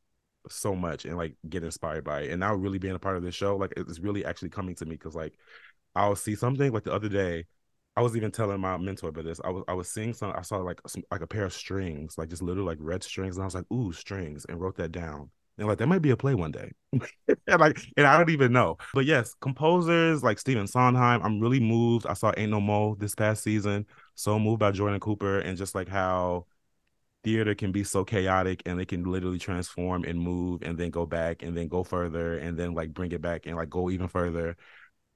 so 0.49 0.75
much 0.75 1.05
and 1.05 1.17
like 1.17 1.37
get 1.49 1.65
inspired 1.65 2.05
by 2.05 2.23
it. 2.23 2.31
And 2.31 2.41
now 2.41 2.55
really 2.55 2.79
being 2.79 2.95
a 2.95 2.99
part 2.99 3.17
of 3.17 3.23
this 3.23 3.35
show, 3.35 3.57
like 3.57 3.73
it's 3.77 4.01
really 4.01 4.25
actually 4.25 4.51
coming 4.51 4.75
to 4.77 4.85
me 4.87 4.97
because 4.97 5.15
like 5.15 5.35
I'll 5.95 6.17
see 6.17 6.35
something 6.37 6.73
like 6.73 6.85
the 6.85 6.93
other 6.95 7.09
day. 7.09 7.47
I 7.97 8.03
was 8.03 8.17
even 8.17 8.31
telling 8.31 8.61
my 8.61 8.77
mentor 8.79 9.11
about 9.11 9.25
this. 9.25 9.41
I 9.45 9.51
was 9.51 9.65
I 9.69 9.75
was 9.75 9.89
seeing 9.91 10.15
some. 10.15 10.33
I 10.37 10.43
saw 10.43 10.59
like 10.59 10.81
some, 10.87 11.03
like 11.11 11.23
a 11.23 11.27
pair 11.27 11.45
of 11.45 11.53
strings, 11.53 12.17
like 12.19 12.31
just 12.31 12.43
little 12.43 12.65
like 12.65 12.79
red 12.81 13.03
strings, 13.03 13.37
and 13.37 13.43
I 13.43 13.47
was 13.47 13.55
like, 13.55 13.71
"Ooh, 13.73 13.93
strings," 13.93 14.47
and 14.49 14.61
wrote 14.61 14.77
that 14.77 14.93
down. 14.93 15.31
And 15.59 15.69
like 15.69 15.79
that 15.79 15.87
might 15.89 16.03
be 16.03 16.11
a 16.11 16.17
play 16.17 16.35
one 16.35 16.53
day. 16.53 16.73
and 16.93 17.07
like 17.61 17.79
and 17.97 18.07
I 18.07 18.17
don't 18.17 18.31
even 18.31 18.53
know. 18.53 18.79
But 18.95 19.05
yes, 19.05 19.35
composers 19.41 20.23
like 20.23 20.39
Stephen 20.39 20.67
Sondheim, 20.67 21.23
I'm 21.23 21.41
really 21.41 21.61
moved. 21.61 22.07
I 22.07 22.15
saw 22.15 22.33
Ain't 22.37 22.51
No 22.51 22.61
Mo 22.61 22.95
this 22.95 23.15
past 23.15 23.43
season. 23.43 23.87
So 24.15 24.39
moved 24.39 24.61
by 24.61 24.71
Jordan 24.71 25.01
Cooper 25.01 25.41
and 25.41 25.57
just 25.57 25.75
like 25.75 25.89
how 25.89 26.47
theater 27.23 27.55
can 27.55 27.73
be 27.73 27.85
so 27.85 28.05
chaotic 28.05 28.63
and 28.65 28.79
they 28.79 28.87
can 28.87 29.05
literally 29.05 29.39
transform 29.39 30.05
and 30.05 30.19
move 30.19 30.63
and 30.63 30.79
then 30.79 30.91
go 30.91 31.05
back 31.05 31.43
and 31.43 31.57
then 31.57 31.69
go 31.69 31.85
further 31.85 32.39
and 32.39 32.59
then 32.59 32.75
like 32.75 32.95
bring 32.95 33.13
it 33.13 33.21
back 33.21 33.47
and 33.47 33.57
like 33.57 33.69
go 33.69 33.91
even 33.91 34.09
further. 34.09 34.57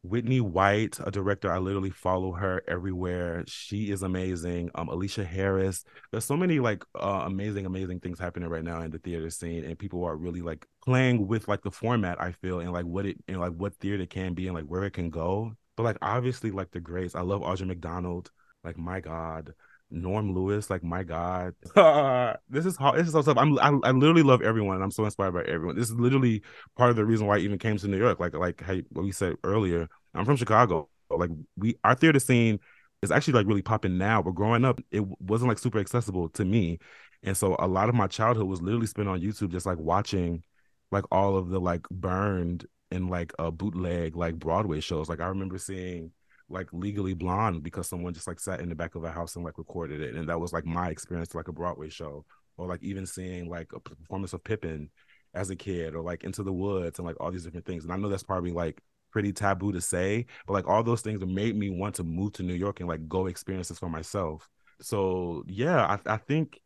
Whitney 0.05 0.41
White, 0.41 0.99
a 1.03 1.11
director, 1.11 1.51
I 1.51 1.59
literally 1.59 1.91
follow 1.91 2.33
her 2.33 2.63
everywhere. 2.69 3.43
She 3.47 3.91
is 3.91 4.03
amazing. 4.03 4.71
Um, 4.75 4.89
Aleshea 4.89 5.25
Harris. 5.25 5.83
There's 6.11 6.27
so 6.27 6.37
many 6.37 6.61
like 6.61 6.85
uh, 6.95 7.23
amazing, 7.25 7.65
amazing 7.65 8.01
things 8.01 8.19
happening 8.19 8.51
right 8.51 8.63
now 8.63 8.83
in 8.83 8.91
the 8.91 8.99
theater 8.99 9.31
scene, 9.31 9.65
and 9.65 9.79
people 9.79 10.05
are 10.05 10.15
really 10.17 10.43
like 10.43 10.67
playing 10.85 11.27
with 11.27 11.49
like 11.49 11.63
the 11.63 11.71
format. 11.71 12.21
I 12.21 12.33
feel 12.33 12.61
and 12.61 12.71
like 12.71 12.85
what 12.85 13.07
it 13.07 13.17
and 13.29 13.41
like 13.41 13.55
what 13.55 13.77
theater 13.77 14.05
can 14.05 14.35
be 14.35 14.47
and 14.47 14.55
like 14.55 14.67
where 14.67 14.85
it 14.85 14.93
can 14.93 15.09
go. 15.09 15.57
But 15.77 15.85
like 15.85 15.99
obviously, 16.03 16.51
like 16.51 16.71
the 16.71 16.81
greats. 16.81 17.15
I 17.15 17.23
love 17.23 17.41
Audra 17.41 17.67
McDonald. 17.67 18.31
Like 18.63 18.77
my 18.77 19.01
God, 19.01 19.55
Norm 19.91 20.35
Lewis, 20.35 20.71
like 20.71 20.83
my 20.83 21.03
God, 21.03 21.55
this 22.49 22.67
is 22.67 22.77
hard. 22.77 22.99
This 22.99 23.07
is 23.07 23.13
so 23.13 23.23
tough. 23.23 23.39
I'm 23.39 23.59
I, 23.59 23.89
I 23.89 23.91
literally 23.93 24.23
love 24.23 24.43
everyone. 24.43 24.77
And 24.77 24.85
I'm 24.85 24.91
so 24.91 25.05
inspired 25.05 25.33
by 25.33 25.43
everyone. 25.43 25.77
This 25.77 25.89
is 25.89 25.95
literally 25.95 26.43
part 26.77 26.91
of 26.91 26.97
the 26.97 27.05
reason 27.05 27.27
why 27.27 27.37
I 27.37 27.41
even 27.41 27.59
came 27.59 27.77
to 27.77 27.89
New 27.89 27.99
York. 27.99 28.19
Like 28.21 28.35
like 28.35 28.61
how 28.61 28.77
what 28.91 29.05
we 29.05 29.13
said 29.13 29.37
earlier. 29.45 29.89
I'm 30.15 30.25
from 30.25 30.37
Chicago. 30.37 30.89
Like 31.11 31.31
we 31.57 31.77
our 31.85 31.95
theater 31.95 32.19
scene 32.19 32.59
is 33.03 33.11
actually 33.11 33.35
like 33.35 33.47
really 33.47 33.63
popping 33.63 33.99
now. 33.99 34.23
But 34.23 34.35
growing 34.35 34.65
up, 34.65 34.81
it 34.91 35.05
wasn't 35.21 35.49
like 35.49 35.59
super 35.59 35.79
accessible 35.79 36.29
to 36.31 36.45
me, 36.45 36.79
and 37.23 37.37
so 37.37 37.57
a 37.59 37.69
lot 37.69 37.89
of 37.89 37.95
my 37.95 38.07
childhood 38.07 38.47
was 38.47 38.63
literally 38.63 38.87
spent 38.87 39.09
on 39.09 39.21
YouTube, 39.21 39.53
just 39.53 39.67
like 39.67 39.79
watching 39.79 40.43
like 40.91 41.05
all 41.11 41.37
of 41.37 41.49
the 41.49 41.61
like 41.61 41.83
burned 41.91 42.67
and 42.91 43.11
like 43.11 43.33
a 43.39 43.45
uh, 43.45 43.51
bootleg 43.51 44.17
like 44.17 44.37
Broadway 44.37 44.81
shows. 44.81 45.09
Like 45.09 45.21
I 45.21 45.27
remember 45.27 45.59
seeing 45.59 46.13
like 46.55 46.69
legally 46.73 47.13
blonde 47.15 47.63
because 47.63 47.89
someone 47.89 48.15
just 48.15 48.27
like 48.29 48.41
sat 48.41 48.61
in 48.61 48.69
the 48.69 48.75
back 48.75 48.95
of 48.95 49.05
a 49.05 49.11
house 49.11 49.37
and 49.37 49.45
like 49.45 49.59
recorded 49.59 50.01
it 50.01 50.15
and 50.15 50.29
that 50.29 50.41
was 50.41 50.53
like 50.53 50.65
my 50.65 50.89
experience 50.89 51.35
like 51.35 51.49
a 51.49 51.53
broadway 51.53 51.89
show 51.89 52.25
or 52.57 52.67
like 52.69 52.83
even 52.83 53.05
seeing 53.05 53.51
like 53.51 53.71
a 53.75 53.81
performance 53.81 54.33
of 54.33 54.43
pippin 54.45 54.89
as 55.35 55.51
a 55.51 55.57
kid 55.57 55.95
or 55.95 56.03
like 56.03 56.23
into 56.25 56.43
the 56.45 56.53
woods 56.53 56.99
and 56.99 57.07
like 57.07 57.17
all 57.21 57.31
these 57.33 57.45
different 57.45 57.67
things 57.67 57.85
and 57.85 57.93
i 57.93 57.97
know 57.97 58.09
that's 58.09 58.23
probably 58.23 58.53
like 58.53 58.81
pretty 59.11 59.33
taboo 59.33 59.73
to 59.73 59.81
say 59.81 60.25
but 60.47 60.55
like 60.55 60.69
all 60.69 60.83
those 60.83 61.01
things 61.03 61.25
made 61.27 61.57
me 61.57 61.71
want 61.71 61.95
to 61.95 62.05
move 62.05 62.33
to 62.33 62.43
new 62.43 62.55
york 62.55 62.81
and 62.81 62.89
like 62.89 63.07
go 63.09 63.27
experience 63.27 63.69
this 63.69 63.79
for 63.79 63.89
myself. 63.89 64.49
So 64.81 65.45
yeah 65.47 65.99
i, 66.07 66.15
I 66.15 66.17
think 66.17 66.61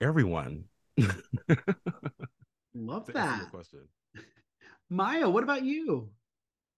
everyone 0.00 0.64
love 2.74 3.06
that. 3.12 3.50
question. 3.50 3.80
Maya 4.90 5.28
what 5.28 5.44
about 5.44 5.64
you 5.64 6.10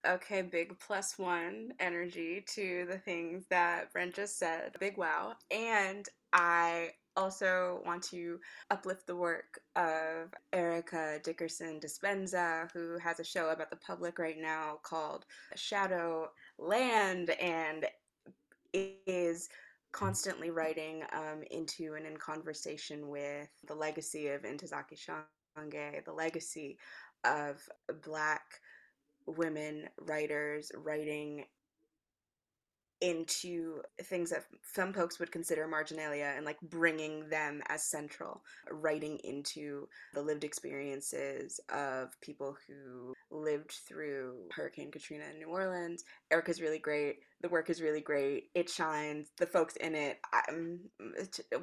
Okay, 0.04 0.42
big 0.42 0.76
plus 0.80 1.16
one 1.16 1.72
energy 1.78 2.44
to 2.54 2.86
the 2.90 2.98
things 2.98 3.44
that 3.50 3.92
Brent 3.92 4.14
just 4.14 4.36
said. 4.36 4.74
Big 4.80 4.96
wow. 4.96 5.34
And 5.52 6.08
I 6.32 6.90
also 7.16 7.82
want 7.86 8.02
to 8.04 8.40
uplift 8.70 9.06
the 9.06 9.14
work 9.14 9.60
of 9.76 10.34
Erica 10.52 11.20
Dickerson 11.22 11.78
Dispenza, 11.78 12.68
who 12.72 12.98
has 12.98 13.20
a 13.20 13.24
show 13.24 13.50
about 13.50 13.70
the 13.70 13.76
public 13.76 14.18
right 14.18 14.38
now 14.40 14.78
called 14.82 15.24
Shadow 15.54 16.30
Land 16.58 17.30
and 17.40 17.86
is 18.72 19.48
constantly 19.92 20.50
writing 20.50 21.04
um, 21.12 21.44
into 21.52 21.94
and 21.94 22.06
in 22.06 22.16
conversation 22.16 23.08
with 23.08 23.48
the 23.68 23.74
legacy 23.74 24.28
of 24.28 24.42
Ntozake 24.42 24.96
Shange, 24.96 26.04
the 26.04 26.12
legacy 26.12 26.78
of 27.24 27.62
Black 28.02 28.42
women 29.26 29.88
writers 29.98 30.70
writing 30.74 31.44
into 33.02 33.82
things 34.04 34.30
that 34.30 34.44
some 34.62 34.92
folks 34.92 35.18
would 35.18 35.32
consider 35.32 35.66
marginalia 35.66 36.34
and 36.36 36.46
like 36.46 36.58
bringing 36.62 37.28
them 37.28 37.60
as 37.68 37.90
central, 37.90 38.42
writing 38.70 39.18
into 39.24 39.88
the 40.14 40.22
lived 40.22 40.44
experiences 40.44 41.58
of 41.68 42.18
people 42.20 42.56
who 42.68 43.12
lived 43.32 43.72
through 43.88 44.36
Hurricane 44.52 44.92
Katrina 44.92 45.24
in 45.32 45.40
New 45.40 45.48
Orleans. 45.48 46.04
Erika's 46.30 46.60
really 46.60 46.78
great. 46.78 47.16
The 47.40 47.48
work 47.48 47.70
is 47.70 47.82
really 47.82 48.00
great. 48.00 48.50
It 48.54 48.70
shines. 48.70 49.32
The 49.36 49.46
folks 49.46 49.74
in 49.76 49.96
it, 49.96 50.20
I'm, 50.32 50.78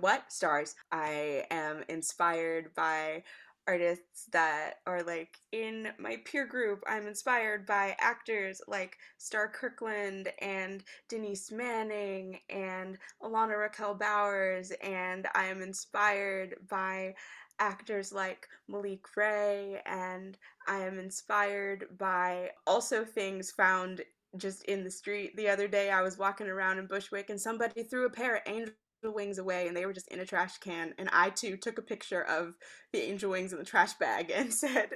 what? 0.01 0.29
Stars. 0.33 0.75
I 0.91 1.45
am 1.51 1.85
inspired 1.87 2.75
by 2.75 3.23
artists 3.69 4.25
that 4.31 4.75
are 4.87 5.03
like 5.03 5.37
in 5.51 5.89
my 5.99 6.17
peer 6.25 6.47
group. 6.47 6.83
I'm 6.87 7.05
inspired 7.05 7.67
by 7.67 7.95
actors 7.99 8.61
like 8.67 8.97
Star 9.19 9.47
Kirkland 9.47 10.29
and 10.39 10.83
Denise 11.07 11.51
Manning 11.51 12.39
and 12.49 12.97
Alana 13.21 13.59
Raquel 13.59 13.93
Bowers, 13.93 14.71
and 14.81 15.27
I 15.35 15.45
am 15.45 15.61
inspired 15.61 16.55
by 16.67 17.13
actors 17.59 18.11
like 18.11 18.47
Malik 18.67 19.05
Ray, 19.15 19.79
and 19.85 20.35
I 20.67 20.79
am 20.79 20.97
inspired 20.97 21.85
by 21.99 22.49
also 22.65 23.05
things 23.05 23.51
found 23.51 24.01
just 24.37 24.63
in 24.63 24.83
the 24.83 24.89
street. 24.89 25.35
The 25.37 25.49
other 25.49 25.67
day, 25.67 25.91
I 25.91 26.01
was 26.01 26.17
walking 26.17 26.47
around 26.47 26.79
in 26.79 26.87
Bushwick, 26.87 27.29
and 27.29 27.39
somebody 27.39 27.83
threw 27.83 28.07
a 28.07 28.09
pair 28.09 28.37
of 28.37 28.41
angel 28.47 28.73
wings 29.03 29.37
away 29.37 29.67
and 29.67 29.75
they 29.75 29.85
were 29.85 29.93
just 29.93 30.07
in 30.09 30.19
a 30.19 30.25
trash 30.25 30.57
can 30.57 30.93
and 30.97 31.09
i 31.13 31.29
too 31.29 31.55
took 31.55 31.77
a 31.77 31.81
picture 31.81 32.21
of 32.21 32.53
the 32.91 33.01
angel 33.01 33.31
wings 33.31 33.53
in 33.53 33.59
the 33.59 33.65
trash 33.65 33.93
bag 33.93 34.31
and 34.35 34.53
said 34.53 34.89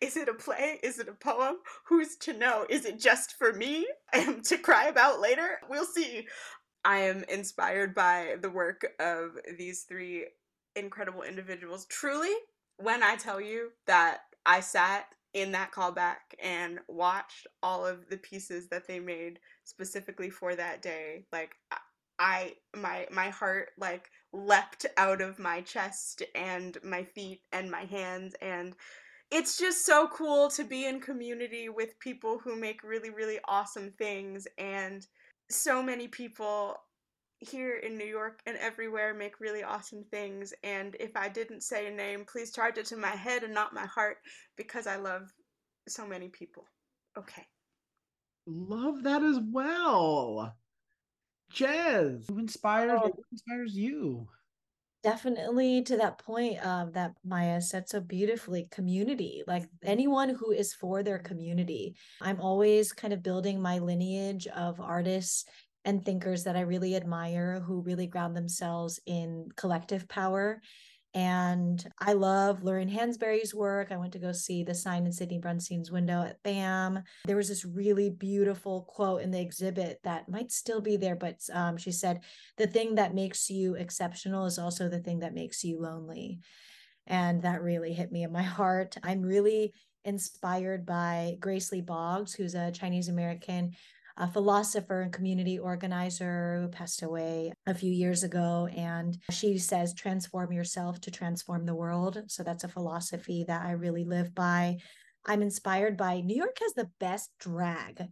is 0.00 0.16
it 0.16 0.28
a 0.28 0.34
play? 0.34 0.78
Is 0.82 0.98
it 0.98 1.08
a 1.08 1.12
poem? 1.12 1.56
Who's 1.86 2.16
to 2.18 2.32
know? 2.32 2.66
Is 2.68 2.84
it 2.84 3.00
just 3.00 3.36
for 3.38 3.52
me? 3.52 3.86
And 4.12 4.44
to 4.44 4.58
cry 4.58 4.86
about 4.86 5.20
later? 5.20 5.58
We'll 5.68 5.84
see. 5.86 6.26
I 6.84 6.98
am 6.98 7.24
inspired 7.28 7.94
by 7.94 8.36
the 8.40 8.50
work 8.50 8.86
of 9.00 9.32
these 9.58 9.82
three 9.82 10.26
incredible 10.74 11.22
individuals. 11.22 11.86
Truly 11.86 12.34
when 12.78 13.02
i 13.02 13.16
tell 13.16 13.40
you 13.40 13.70
that 13.86 14.20
i 14.44 14.60
sat 14.60 15.06
in 15.34 15.52
that 15.52 15.72
callback 15.72 16.34
and 16.42 16.78
watched 16.88 17.46
all 17.62 17.84
of 17.84 18.08
the 18.08 18.16
pieces 18.16 18.68
that 18.68 18.86
they 18.86 18.98
made 18.98 19.38
specifically 19.64 20.30
for 20.30 20.54
that 20.54 20.82
day 20.82 21.24
like 21.32 21.56
I 22.18 22.54
my 22.74 23.06
my 23.10 23.30
heart 23.30 23.70
like 23.78 24.10
leapt 24.32 24.86
out 24.96 25.20
of 25.20 25.38
my 25.38 25.60
chest 25.62 26.22
and 26.34 26.76
my 26.82 27.04
feet 27.04 27.40
and 27.52 27.70
my 27.70 27.84
hands 27.84 28.34
and 28.40 28.74
it's 29.30 29.58
just 29.58 29.84
so 29.84 30.06
cool 30.08 30.48
to 30.50 30.62
be 30.62 30.86
in 30.86 31.00
community 31.00 31.68
with 31.68 31.98
people 31.98 32.38
who 32.38 32.56
make 32.56 32.82
really 32.82 33.10
really 33.10 33.38
awesome 33.48 33.92
things 33.98 34.46
and 34.58 35.06
so 35.50 35.82
many 35.82 36.08
people 36.08 36.76
here 37.38 37.76
in 37.76 37.98
New 37.98 38.06
York 38.06 38.40
and 38.46 38.56
everywhere 38.56 39.12
make 39.12 39.40
really 39.40 39.62
awesome 39.62 40.04
things 40.10 40.54
and 40.62 40.96
if 40.98 41.16
I 41.16 41.28
didn't 41.28 41.62
say 41.62 41.86
a 41.86 41.90
name 41.90 42.24
please 42.24 42.52
charge 42.52 42.78
it 42.78 42.86
to 42.86 42.96
my 42.96 43.08
head 43.08 43.42
and 43.42 43.52
not 43.52 43.74
my 43.74 43.86
heart 43.86 44.18
because 44.56 44.86
I 44.86 44.96
love 44.96 45.32
so 45.88 46.06
many 46.06 46.28
people. 46.28 46.64
Okay. 47.18 47.46
Love 48.46 49.02
that 49.02 49.22
as 49.22 49.38
well. 49.52 50.56
Jezz, 51.52 52.28
who 52.28 52.38
inspires 52.38 53.00
Oh. 53.02 53.12
who 53.14 53.22
inspires 53.32 53.76
you? 53.76 54.28
definitely 55.02 55.82
to 55.82 55.96
that 55.98 56.18
point 56.18 56.64
um, 56.66 56.90
that 56.90 57.12
Maya 57.24 57.60
said 57.60 57.88
so 57.88 58.00
beautifully 58.00 58.66
community 58.72 59.44
like 59.46 59.68
anyone 59.84 60.30
who 60.30 60.50
is 60.50 60.74
for 60.74 61.04
their 61.04 61.20
community 61.20 61.94
I'm 62.20 62.40
always 62.40 62.92
kind 62.92 63.12
of 63.12 63.22
building 63.22 63.60
my 63.60 63.78
lineage 63.78 64.48
of 64.48 64.80
artists 64.80 65.44
and 65.84 66.04
thinkers 66.04 66.42
that 66.42 66.56
I 66.56 66.62
really 66.62 66.96
admire 66.96 67.60
who 67.60 67.82
really 67.82 68.08
ground 68.08 68.34
themselves 68.36 68.98
in 69.06 69.48
collective 69.54 70.08
power 70.08 70.60
and 71.16 71.82
I 71.98 72.12
love 72.12 72.62
Lorraine 72.62 72.90
Hansberry's 72.90 73.54
work. 73.54 73.90
I 73.90 73.96
went 73.96 74.12
to 74.12 74.18
go 74.18 74.32
see 74.32 74.62
the 74.62 74.74
sign 74.74 75.06
in 75.06 75.12
Sidney 75.12 75.38
Brustein's 75.38 75.90
window 75.90 76.20
at 76.20 76.42
BAM. 76.42 77.02
There 77.24 77.38
was 77.38 77.48
this 77.48 77.64
really 77.64 78.10
beautiful 78.10 78.82
quote 78.82 79.22
in 79.22 79.30
the 79.30 79.40
exhibit 79.40 79.98
that 80.04 80.28
might 80.28 80.52
still 80.52 80.82
be 80.82 80.98
there, 80.98 81.16
but 81.16 81.40
um, 81.54 81.78
she 81.78 81.90
said, 81.90 82.20
The 82.58 82.66
thing 82.66 82.96
that 82.96 83.14
makes 83.14 83.48
you 83.48 83.76
exceptional 83.76 84.44
is 84.44 84.58
also 84.58 84.90
the 84.90 84.98
thing 84.98 85.20
that 85.20 85.32
makes 85.32 85.64
you 85.64 85.80
lonely. 85.80 86.40
And 87.06 87.40
that 87.40 87.62
really 87.62 87.94
hit 87.94 88.12
me 88.12 88.22
in 88.22 88.30
my 88.30 88.42
heart. 88.42 88.98
I'm 89.02 89.22
really 89.22 89.72
inspired 90.04 90.84
by 90.84 91.38
Grace 91.40 91.72
Lee 91.72 91.80
Boggs, 91.80 92.34
who's 92.34 92.54
a 92.54 92.70
Chinese 92.72 93.08
American 93.08 93.72
a 94.16 94.26
philosopher 94.26 95.02
and 95.02 95.12
community 95.12 95.58
organizer 95.58 96.60
who 96.62 96.68
passed 96.68 97.02
away 97.02 97.52
a 97.66 97.74
few 97.74 97.92
years 97.92 98.22
ago. 98.22 98.68
And 98.74 99.18
she 99.30 99.58
says, 99.58 99.92
transform 99.94 100.52
yourself 100.52 101.00
to 101.02 101.10
transform 101.10 101.66
the 101.66 101.74
world. 101.74 102.22
So 102.28 102.42
that's 102.42 102.64
a 102.64 102.68
philosophy 102.68 103.44
that 103.46 103.64
I 103.64 103.72
really 103.72 104.04
live 104.04 104.34
by. 104.34 104.78
I'm 105.26 105.42
inspired 105.42 105.96
by 105.96 106.20
New 106.20 106.36
York 106.36 106.56
has 106.62 106.72
the 106.72 106.90
best 106.98 107.30
drag 107.38 108.06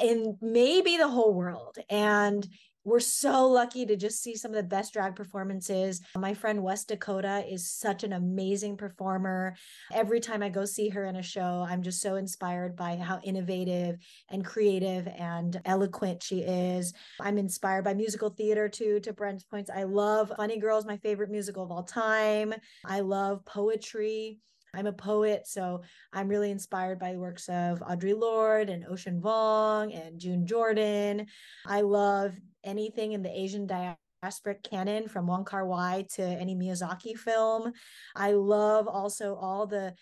in 0.00 0.38
maybe 0.40 0.96
the 0.96 1.08
whole 1.08 1.34
world. 1.34 1.76
And 1.90 2.46
we're 2.84 3.00
so 3.00 3.48
lucky 3.48 3.86
to 3.86 3.96
just 3.96 4.22
see 4.22 4.36
some 4.36 4.50
of 4.50 4.56
the 4.56 4.62
best 4.62 4.92
drag 4.92 5.16
performances. 5.16 6.00
My 6.16 6.34
friend 6.34 6.62
West 6.62 6.88
Dakota 6.88 7.44
is 7.50 7.70
such 7.70 8.04
an 8.04 8.12
amazing 8.12 8.76
performer. 8.76 9.56
Every 9.92 10.20
time 10.20 10.42
I 10.42 10.50
go 10.50 10.64
see 10.64 10.90
her 10.90 11.06
in 11.06 11.16
a 11.16 11.22
show, 11.22 11.66
I'm 11.68 11.82
just 11.82 12.02
so 12.02 12.16
inspired 12.16 12.76
by 12.76 12.96
how 12.96 13.20
innovative 13.24 13.96
and 14.30 14.44
creative 14.44 15.08
and 15.08 15.60
eloquent 15.64 16.22
she 16.22 16.40
is. 16.40 16.92
I'm 17.20 17.38
inspired 17.38 17.84
by 17.84 17.94
musical 17.94 18.30
theater 18.30 18.68
too, 18.68 19.00
to 19.00 19.12
Brent's 19.12 19.44
points. 19.44 19.70
I 19.74 19.84
love 19.84 20.32
Funny 20.36 20.58
Girls, 20.58 20.84
my 20.84 20.98
favorite 20.98 21.30
musical 21.30 21.64
of 21.64 21.70
all 21.70 21.84
time. 21.84 22.54
I 22.84 23.00
love 23.00 23.44
poetry. 23.46 24.38
I'm 24.74 24.86
a 24.86 24.92
poet, 24.92 25.46
so 25.46 25.82
I'm 26.12 26.28
really 26.28 26.50
inspired 26.50 26.98
by 26.98 27.12
the 27.12 27.18
works 27.18 27.48
of 27.48 27.78
Audre 27.78 28.18
Lorde 28.18 28.70
and 28.70 28.84
Ocean 28.84 29.20
Vuong 29.20 29.96
and 29.96 30.18
June 30.18 30.46
Jordan. 30.46 31.26
I 31.64 31.82
love 31.82 32.34
anything 32.64 33.12
in 33.12 33.22
the 33.22 33.30
Asian 33.30 33.66
diasporic 33.66 34.62
canon 34.62 35.08
from 35.08 35.26
Wong 35.26 35.44
Kar 35.44 35.66
Wai 35.66 36.06
to 36.14 36.22
any 36.22 36.54
Miyazaki 36.54 37.16
film. 37.16 37.72
I 38.16 38.32
love 38.32 38.88
also 38.88 39.36
all 39.36 39.66
the 39.66 39.94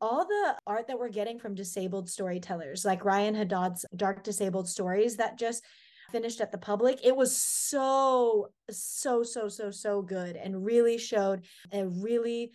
all 0.00 0.24
the 0.24 0.56
art 0.66 0.86
that 0.86 0.98
we're 0.98 1.10
getting 1.10 1.38
from 1.38 1.54
disabled 1.54 2.08
storytellers 2.08 2.84
like 2.84 3.04
Ryan 3.04 3.34
Haddad's 3.34 3.84
Dark 3.94 4.24
Disabled 4.24 4.68
Stories 4.68 5.16
that 5.16 5.38
just 5.38 5.62
finished 6.10 6.40
at 6.40 6.50
the 6.50 6.58
public 6.58 6.98
it 7.04 7.14
was 7.14 7.36
so 7.36 8.48
so 8.70 9.22
so 9.22 9.48
so 9.48 9.70
so 9.70 10.02
good 10.02 10.36
and 10.36 10.64
really 10.64 10.98
showed 10.98 11.44
a 11.72 11.86
really 11.86 12.50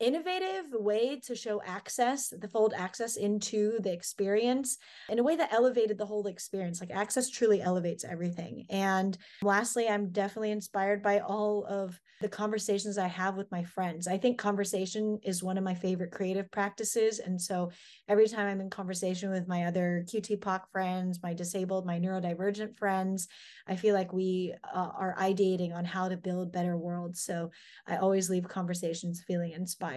innovative 0.00 0.66
way 0.72 1.20
to 1.20 1.34
show 1.34 1.62
access, 1.64 2.32
the 2.36 2.48
fold 2.48 2.72
access 2.76 3.16
into 3.16 3.78
the 3.80 3.92
experience 3.92 4.78
in 5.08 5.18
a 5.18 5.22
way 5.22 5.36
that 5.36 5.52
elevated 5.52 5.98
the 5.98 6.06
whole 6.06 6.26
experience. 6.26 6.80
Like 6.80 6.90
access 6.90 7.28
truly 7.28 7.60
elevates 7.60 8.04
everything. 8.04 8.64
And 8.70 9.16
lastly, 9.42 9.88
I'm 9.88 10.10
definitely 10.10 10.52
inspired 10.52 11.02
by 11.02 11.20
all 11.20 11.66
of 11.66 12.00
the 12.20 12.28
conversations 12.28 12.98
I 12.98 13.08
have 13.08 13.36
with 13.36 13.50
my 13.50 13.64
friends. 13.64 14.06
I 14.06 14.18
think 14.18 14.38
conversation 14.38 15.18
is 15.22 15.42
one 15.42 15.56
of 15.56 15.64
my 15.64 15.74
favorite 15.74 16.12
creative 16.12 16.50
practices. 16.50 17.18
And 17.18 17.40
so 17.40 17.70
every 18.08 18.28
time 18.28 18.46
I'm 18.46 18.60
in 18.60 18.68
conversation 18.70 19.30
with 19.30 19.48
my 19.48 19.64
other 19.64 20.04
QT 20.06 20.38
POC 20.40 20.60
friends, 20.70 21.20
my 21.22 21.32
disabled, 21.32 21.86
my 21.86 21.98
neurodivergent 21.98 22.76
friends, 22.76 23.28
I 23.66 23.76
feel 23.76 23.94
like 23.94 24.12
we 24.12 24.54
uh, 24.74 24.90
are 24.98 25.16
ideating 25.18 25.74
on 25.74 25.84
how 25.84 26.08
to 26.08 26.16
build 26.16 26.52
better 26.52 26.76
worlds. 26.76 27.22
So 27.22 27.50
I 27.86 27.96
always 27.96 28.28
leave 28.28 28.48
conversations 28.48 29.22
feeling 29.26 29.52
inspired. 29.52 29.89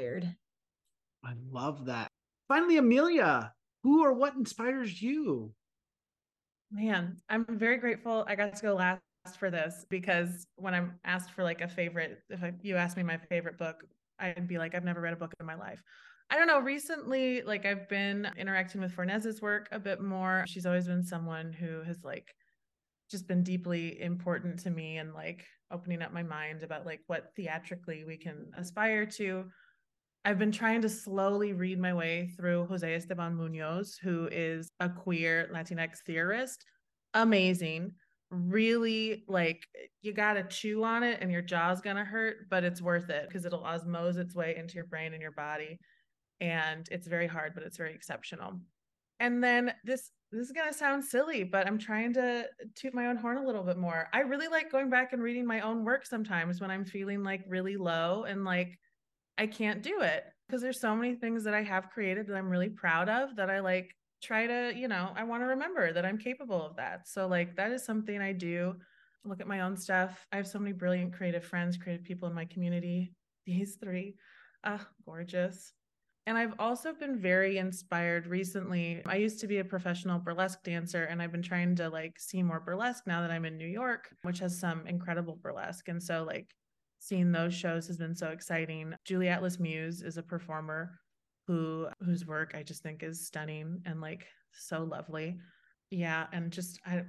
I 1.24 1.34
love 1.52 1.86
that. 1.86 2.08
Finally, 2.48 2.78
Amelia, 2.78 3.54
who 3.84 4.04
or 4.04 4.14
what 4.14 4.36
inspires 4.36 5.02
you? 5.02 5.54
Man, 6.72 7.18
I'm 7.30 7.46
very 7.50 7.78
grateful 7.78 8.26
I 8.28 8.36
got 8.36 8.56
to 8.56 8.62
go 8.62 8.74
last 8.76 9.02
for 9.38 9.50
this 9.50 9.86
because 9.90 10.48
when 10.56 10.74
I'm 10.74 11.00
asked 11.06 11.32
for 11.32 11.44
like 11.44 11.62
a 11.62 11.68
favorite, 11.68 12.20
if 12.30 12.44
I, 12.44 12.54
you 12.62 12.76
ask 12.76 12.98
me 12.98 13.04
my 13.04 13.18
favorite 13.18 13.58
book, 13.58 13.84
I'd 14.20 14.48
be 14.48 14.58
like, 14.58 14.76
I've 14.76 14.84
never 14.84 15.02
read 15.02 15.14
a 15.14 15.18
book 15.18 15.34
in 15.40 15.46
my 15.46 15.56
life. 15.56 15.82
I 16.30 16.36
don't 16.38 16.48
know. 16.48 16.60
Recently, 16.60 17.42
like 17.44 17.66
I've 17.66 17.88
been 17.90 18.28
interacting 18.38 18.82
with 18.82 18.96
Fornés's 18.96 19.42
work 19.42 19.68
a 19.72 19.80
bit 19.80 20.02
more. 20.02 20.46
She's 20.48 20.66
always 20.66 20.88
been 20.88 21.04
someone 21.04 21.54
who 21.54 21.84
has 21.84 22.04
like 22.04 22.34
just 23.12 23.28
been 23.28 23.44
deeply 23.44 24.02
important 24.02 24.60
to 24.60 24.72
me 24.72 24.98
and 24.98 25.14
like 25.14 25.46
opening 25.72 26.02
up 26.02 26.12
my 26.12 26.24
mind 26.24 26.64
about 26.64 26.86
like 26.86 27.02
what 27.08 27.32
theatrically 27.36 28.04
we 28.06 28.18
can 28.18 28.50
aspire 28.58 29.06
to. 29.06 29.46
I've 30.26 30.40
been 30.40 30.52
trying 30.52 30.82
to 30.84 30.90
slowly 30.90 31.52
read 31.52 31.80
my 31.80 31.94
way 31.94 32.32
through 32.38 32.66
Jose 32.68 32.94
Esteban 32.96 33.36
Munoz, 33.36 33.98
who 34.02 34.30
is 34.32 34.72
a 34.80 34.88
queer 34.90 35.50
Latinx 35.54 35.98
theorist. 36.06 36.66
Amazing. 37.14 37.92
Really, 38.30 39.26
like, 39.28 39.68
you 40.02 40.14
got 40.14 40.34
to 40.34 40.44
chew 40.44 40.84
on 40.84 41.04
it 41.04 41.20
and 41.22 41.32
your 41.32 41.42
jaw's 41.42 41.82
going 41.82 41.98
to 41.98 42.06
hurt, 42.06 42.50
but 42.50 42.64
it's 42.64 42.82
worth 42.82 43.10
it 43.10 43.28
because 43.28 43.46
it'll 43.46 43.64
osmose 43.64 44.18
its 44.18 44.34
way 44.34 44.56
into 44.58 44.76
your 44.76 44.86
brain 44.86 45.14
and 45.14 45.22
your 45.22 45.34
body. 45.34 45.78
And 46.40 46.88
it's 46.90 47.08
very 47.08 47.28
hard, 47.28 47.54
but 47.54 47.64
it's 47.64 47.78
very 47.78 47.94
exceptional. 47.94 48.60
And 49.20 49.44
then 49.44 49.74
this 49.84 50.10
this 50.32 50.48
is 50.48 50.52
going 50.52 50.68
to 50.68 50.78
sound 50.78 51.06
silly, 51.06 51.44
but 51.44 51.68
I'm 51.68 51.78
trying 51.78 52.12
to 52.14 52.46
toot 52.76 52.96
my 52.96 53.06
own 53.06 53.18
horn 53.18 53.38
a 53.38 53.46
little 53.46 53.62
bit 53.62 53.78
more. 53.78 54.08
I 54.12 54.22
really 54.22 54.48
like 54.48 54.72
going 54.72 54.90
back 54.90 55.14
and 55.14 55.22
reading 55.22 55.46
my 55.46 55.60
own 55.60 55.86
work 55.86 56.08
sometimes 56.08 56.60
when 56.60 56.72
I'm 56.72 56.86
feeling 56.86 57.24
like 57.24 57.44
really 57.48 57.78
low 57.78 58.24
and 58.24 58.44
like 58.44 58.80
I 59.38 59.48
can't 59.48 59.82
do 59.82 60.02
it 60.02 60.24
because 60.48 60.62
there's 60.62 60.80
so 60.80 60.96
many 60.96 61.16
things 61.16 61.44
that 61.44 61.54
I 61.54 61.64
have 61.64 61.90
created 61.90 62.28
that 62.28 62.36
I'm 62.36 62.50
really 62.50 62.70
proud 62.70 63.10
of 63.10 63.36
that 63.36 63.50
I 63.50 63.60
like 63.60 63.96
try 64.22 64.48
to, 64.48 64.74
you 64.76 64.88
know, 64.88 65.12
I 65.16 65.24
want 65.24 65.42
to 65.44 65.48
remember 65.48 65.92
that 65.94 66.06
I'm 66.06 66.18
capable 66.18 66.66
of 66.66 66.76
that. 66.78 67.08
So 67.08 67.28
like 67.28 67.56
that 67.56 67.72
is 67.72 67.84
something 67.84 68.22
I 68.22 68.34
do. 68.34 68.76
Look 69.26 69.42
at 69.42 69.48
my 69.48 69.62
own 69.62 69.78
stuff. 69.78 70.26
I 70.32 70.38
have 70.38 70.48
so 70.48 70.60
many 70.60 70.74
brilliant 70.74 71.14
creative 71.14 71.46
friends, 71.46 71.78
creative 71.78 72.06
people 72.06 72.28
in 72.28 72.36
my 72.36 72.46
community. 72.46 73.14
These 73.46 73.78
three, 73.82 74.16
ah, 74.64 74.76
uh, 74.76 74.84
gorgeous. 75.06 75.74
And 76.26 76.38
I've 76.38 76.54
also 76.58 76.94
been 76.94 77.20
very 77.20 77.58
inspired 77.58 78.28
recently. 78.28 79.02
I 79.06 79.18
used 79.18 79.42
to 79.42 79.48
be 79.48 79.58
a 79.58 79.66
professional 79.66 80.20
burlesque 80.20 80.64
dancer 80.64 81.04
and 81.04 81.22
I've 81.22 81.34
been 81.34 81.42
trying 81.42 81.76
to 81.76 81.90
like 81.90 82.18
see 82.18 82.42
more 82.42 82.62
burlesque 82.62 83.06
now 83.06 83.22
that 83.22 83.32
I'm 83.32 83.44
in 83.44 83.58
New 83.58 83.68
York, 83.68 84.16
which 84.22 84.40
has 84.40 84.58
some 84.58 84.88
incredible 84.88 85.38
burlesque. 85.42 85.90
And 85.90 86.02
so 86.02 86.24
like 86.24 86.50
seeing 87.04 87.34
those 87.34 87.54
shows 87.54 87.86
has 87.88 87.98
been 87.98 88.16
so 88.16 88.30
exciting. 88.30 88.94
Julie 89.04 89.28
Atlas 89.28 89.60
Muz 89.60 90.02
is 90.02 90.16
a 90.16 90.24
performer 90.24 90.98
who 91.48 91.88
whose 92.00 92.26
work 92.26 92.54
I 92.56 92.64
just 92.64 92.82
think 92.82 93.04
is 93.04 93.28
stunning 93.28 93.82
and 93.86 94.00
like 94.00 94.26
so 94.54 94.84
lovely. 94.84 95.38
Yeah, 95.92 96.28
and 96.32 96.50
just 96.50 96.80
I 96.86 97.04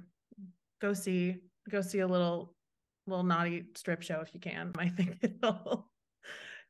go 0.81 0.93
see 0.93 1.37
go 1.71 1.79
see 1.79 1.99
a 1.99 2.07
little 2.07 2.55
little 3.07 3.23
naughty 3.23 3.67
strip 3.75 4.01
show 4.01 4.19
if 4.19 4.33
you 4.33 4.41
can. 4.41 4.73
I 4.77 4.89
think 4.89 5.17
it'll 5.21 5.89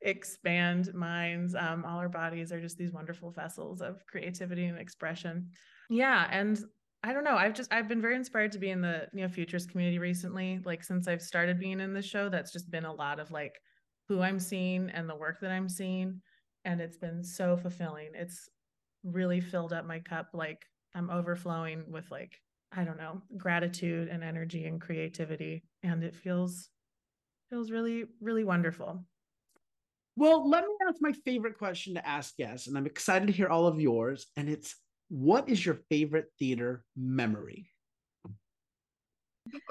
expand 0.01 0.93
minds. 0.93 1.55
Um, 1.55 1.83
all 1.83 1.97
our 1.97 2.09
bodies 2.09 2.51
are 2.51 2.61
just 2.61 2.77
these 2.77 2.91
wonderful 2.91 3.31
vessels 3.31 3.81
of 3.81 4.05
creativity 4.05 4.65
and 4.65 4.77
expression. 4.77 5.49
Yeah, 5.89 6.27
and 6.29 6.59
I 7.05 7.13
don't 7.13 7.23
know. 7.23 7.35
I've 7.37 7.53
just 7.53 7.71
I've 7.71 7.87
been 7.87 8.01
very 8.01 8.15
inspired 8.15 8.51
to 8.53 8.57
be 8.57 8.71
in 8.71 8.81
the 8.81 9.07
Neo-Futurists 9.13 9.69
community 9.69 9.99
recently. 9.99 10.59
Like 10.65 10.83
since 10.83 11.07
I've 11.07 11.21
started 11.21 11.59
being 11.59 11.79
in 11.79 11.93
the 11.93 12.01
show, 12.01 12.29
that's 12.29 12.51
just 12.51 12.71
been 12.71 12.85
a 12.85 12.91
lot 12.91 13.19
of 13.19 13.29
like 13.29 13.61
who 14.07 14.21
I'm 14.21 14.39
seeing 14.39 14.89
and 14.89 15.07
the 15.07 15.15
work 15.15 15.39
that 15.41 15.51
I'm 15.51 15.69
seeing, 15.69 16.19
and 16.65 16.81
it's 16.81 16.97
been 16.97 17.23
so 17.23 17.57
fulfilling. 17.57 18.09
It's 18.15 18.49
really 19.03 19.39
filled 19.39 19.71
up 19.71 19.85
my 19.85 19.99
cup. 19.99 20.29
Like 20.33 20.65
I'm 20.95 21.11
overflowing 21.11 21.91
with 21.91 22.09
like 22.09 22.41
I 22.71 22.83
don't 22.83 22.97
know 22.97 23.21
gratitude 23.37 24.07
and 24.07 24.23
energy 24.23 24.65
and 24.65 24.81
creativity, 24.81 25.61
and 25.83 26.03
it 26.03 26.15
feels 26.15 26.69
feels 27.51 27.69
really 27.69 28.05
really 28.19 28.43
wonderful. 28.43 29.05
Well, 30.15 30.49
let 30.49 30.63
me 30.63 30.73
ask 30.87 30.95
my 31.01 31.11
favorite 31.11 31.59
question 31.59 31.93
to 31.93 32.07
ask 32.07 32.35
guests, 32.35 32.67
and 32.67 32.75
I'm 32.75 32.87
excited 32.87 33.27
to 33.27 33.33
hear 33.33 33.49
all 33.49 33.67
of 33.67 33.79
yours. 33.79 34.25
And 34.37 34.49
it's 34.49 34.75
what 35.09 35.49
is 35.49 35.65
your 35.65 35.75
favorite 35.89 36.31
theater 36.39 36.83
memory? 36.95 37.69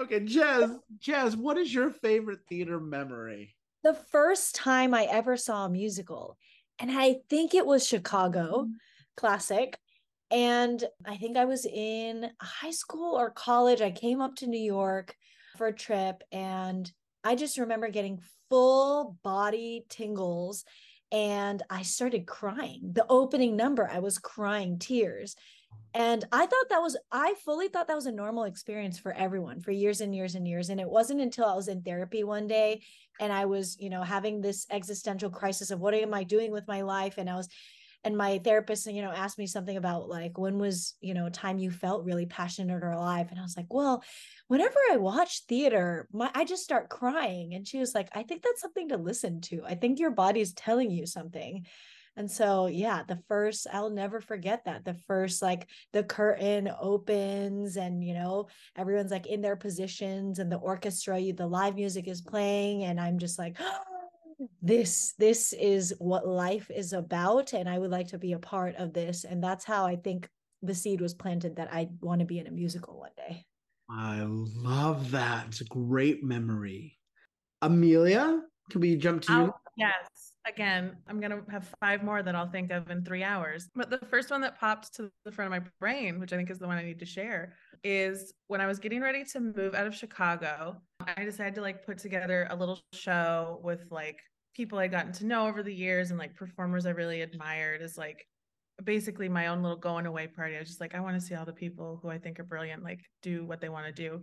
Okay, 0.01 0.21
Jezz, 0.21 0.79
Jezz, 1.01 1.37
what 1.37 1.59
is 1.59 1.75
your 1.75 1.91
favorite 1.91 2.41
theater 2.49 2.79
memory? 2.79 3.55
The 3.83 3.95
first 3.95 4.55
time 4.55 4.95
I 4.95 5.05
ever 5.05 5.37
saw 5.37 5.67
a 5.67 5.71
musical, 5.71 6.39
and 6.79 6.91
I 6.91 7.17
think 7.29 7.55
it 7.55 7.67
was 7.67 7.87
Chicago, 7.87 8.69
classic. 9.17 9.79
And 10.31 10.83
I 11.07 11.17
think 11.17 11.37
I 11.37 11.45
was 11.45 11.67
in 11.67 12.31
high 12.41 12.71
school 12.71 13.15
or 13.17 13.31
college. 13.31 13.81
I 13.81 13.91
came 13.91 14.21
up 14.21 14.37
to 14.37 14.47
New 14.47 14.59
York 14.59 15.15
for 15.57 15.67
a 15.69 15.73
trip, 15.73 16.23
and 16.33 16.91
I 17.23 17.37
just 17.37 17.59
remember 17.59 17.89
getting 17.89 18.21
full 18.49 19.19
body 19.23 19.85
tingles 19.89 20.65
and 21.15 21.63
I 21.71 21.83
started 21.83 22.27
crying. 22.27 22.81
The 22.93 23.07
opening 23.09 23.55
number, 23.55 23.89
I 23.89 24.01
was 24.01 24.19
crying 24.19 24.81
tears. 24.81 25.37
And 25.95 26.25
I 26.33 26.45
thought 26.45 26.69
that 26.71 26.83
was, 26.83 26.97
I 27.13 27.35
fully 27.45 27.69
thought 27.69 27.87
that 27.87 27.95
was 27.95 28.07
a 28.07 28.13
normal 28.13 28.45
experience 28.45 28.99
for 28.99 29.13
everyone 29.13 29.61
for 29.61 29.71
years 29.71 30.01
and 30.01 30.13
years 30.13 30.35
and 30.35 30.47
years. 30.47 30.71
And 30.71 30.81
it 30.81 30.91
wasn't 30.91 31.21
until 31.21 31.45
I 31.45 31.55
was 31.55 31.69
in 31.69 31.83
therapy 31.83 32.25
one 32.25 32.49
day 32.49 32.83
and 33.21 33.33
I 33.33 33.45
was, 33.45 33.77
you 33.79 33.91
know, 33.91 34.03
having 34.03 34.41
this 34.41 34.67
existential 34.73 35.31
crisis 35.31 35.71
of 35.71 35.79
what 35.79 35.95
am 35.95 36.13
I 36.13 36.25
doing 36.25 36.51
with 36.51 36.67
my 36.67 36.83
life? 36.83 37.17
And 37.17 37.31
I 37.31 37.37
was 37.37 37.49
and 38.05 38.17
my 38.17 38.39
therapist 38.39 38.87
you 38.87 39.03
know 39.03 39.11
asked 39.11 39.39
me 39.39 39.47
something 39.47 39.77
about 39.77 40.09
like 40.09 40.39
when 40.39 40.59
was 40.59 40.95
you 41.01 41.15
know 41.15 41.27
a 41.27 41.31
time 41.31 41.59
you 41.59 41.71
felt 41.71 42.05
really 42.05 42.27
passionate 42.27 42.83
or 42.83 42.91
alive? 42.91 43.29
And 43.31 43.39
i 43.39 43.43
was 43.43 43.57
like 43.57 43.73
well 43.73 44.03
whenever 44.49 44.77
i 44.93 44.97
watch 44.97 45.43
theater 45.49 46.07
my 46.13 46.31
i 46.35 46.45
just 46.45 46.63
start 46.63 46.89
crying. 46.89 47.55
And 47.55 47.67
she 47.67 47.79
was 47.79 47.95
like 47.95 48.09
i 48.13 48.23
think 48.23 48.43
that's 48.43 48.61
something 48.61 48.91
to 48.91 48.97
listen 48.97 49.41
to. 49.43 49.63
I 49.67 49.75
think 49.75 49.99
your 49.99 50.11
body's 50.11 50.53
telling 50.53 50.91
you 50.91 51.07
something. 51.07 51.67
And 52.17 52.31
so 52.31 52.67
yeah 52.67 53.03
the 53.09 53.19
first 53.29 53.67
i'll 53.73 53.91
never 53.91 54.21
forget 54.21 54.67
that. 54.67 54.85
The 54.85 54.95
first 55.09 55.43
like 55.43 55.67
the 55.93 56.05
curtain 56.05 56.71
opens 56.81 57.77
and 57.77 58.05
you 58.05 58.15
know 58.15 58.49
everyone's 58.77 59.11
like 59.11 59.27
in 59.27 59.41
their 59.41 59.57
positions 59.57 60.39
and 60.39 60.53
the 60.53 60.57
orchestra 60.57 61.21
the 61.33 61.47
live 61.47 61.75
music 61.75 62.07
is 62.07 62.21
playing 62.21 62.85
and 62.85 63.01
i'm 63.01 63.19
just 63.19 63.39
like 63.39 63.57
this 64.63 65.15
this 65.19 65.53
is 65.53 65.95
what 65.99 66.27
life 66.27 66.71
is 66.71 66.93
about 66.93 67.53
and 67.53 67.69
i 67.69 67.79
would 67.79 67.91
like 67.91 68.09
to 68.09 68.19
be 68.19 68.33
a 68.33 68.39
part 68.39 68.75
of 68.77 68.93
this 68.93 69.25
and 69.25 69.43
that's 69.43 69.65
how 69.65 69.87
i 69.87 69.97
think 69.97 70.29
the 70.63 70.75
seed 70.75 71.01
was 71.01 71.15
planted 71.15 71.57
that 71.57 71.73
i 71.73 71.89
want 72.01 72.21
to 72.21 72.27
be 72.27 72.39
in 72.39 72.47
a 72.47 72.51
musical 72.51 72.99
one 72.99 73.11
day. 73.17 73.45
I 73.91 74.23
love 74.27 75.11
that. 75.11 75.49
It's 75.49 75.61
a 75.61 75.65
great 75.65 76.25
memory. 76.25 76.97
Amelia 77.61 78.41
can 78.71 78.81
we 78.81 78.97
jump 78.97 79.23
to 79.23 79.33
you? 79.33 79.55
Yes. 79.77 80.09
Again 80.47 80.97
i'm 81.09 81.21
gonna 81.21 81.43
have 81.51 81.75
five 81.81 82.03
more 82.03 82.23
that 82.23 82.35
i'll 82.35 82.51
think 82.51 82.71
of 82.71 82.91
in 82.91 83.03
three 83.03 83.23
hours. 83.23 83.69
But 83.75 83.91
the 83.91 83.99
first 83.99 84.31
one 84.31 84.41
that 84.43 84.59
popped 84.59 84.95
to 84.97 85.11
the 85.25 85.33
front 85.33 85.53
of 85.53 85.63
my 85.63 85.69
brain 85.81 86.21
which 86.21 86.33
i 86.33 86.37
think 86.37 86.51
is 86.51 86.59
the 86.59 86.67
one 86.67 86.77
i 86.77 86.85
need 86.85 86.99
to 86.99 87.07
share 87.07 87.55
is 87.83 88.33
when 88.49 88.61
i 88.61 88.67
was 88.67 88.79
getting 88.79 89.01
ready 89.01 89.25
to 89.25 89.41
move 89.41 89.75
out 89.75 89.87
of 89.87 89.95
chicago 89.95 90.77
i 91.17 91.25
decided 91.25 91.55
to 91.55 91.61
like 91.61 91.85
put 91.85 91.99
together 91.99 92.47
a 92.51 92.57
little 92.57 92.79
show 92.93 93.59
with 93.63 93.85
like 93.91 94.21
people 94.55 94.79
I'd 94.79 94.91
gotten 94.91 95.13
to 95.13 95.27
know 95.27 95.47
over 95.47 95.63
the 95.63 95.75
years 95.75 96.11
and 96.11 96.19
like 96.19 96.35
performers 96.35 96.87
I 96.87 96.91
really 96.91 97.21
admired 97.23 97.83
is 97.83 97.99
like 97.99 98.25
basically 98.83 99.29
my 99.29 99.49
own 99.49 99.63
little 99.63 99.79
going 99.79 100.07
away 100.07 100.27
party. 100.27 100.57
I 100.57 100.61
was 100.61 100.69
just 100.69 100.81
like, 100.81 100.95
I 100.95 101.01
want 101.01 101.19
to 101.19 101.25
see 101.25 101.35
all 101.35 101.45
the 101.45 101.53
people 101.53 101.99
who 102.03 102.09
I 102.09 102.19
think 102.19 102.41
are 102.41 102.45
brilliant, 102.45 102.83
like 102.83 103.01
do 103.23 103.45
what 103.45 103.61
they 103.61 103.69
want 103.69 103.87
to 103.87 103.93
do. 103.93 104.23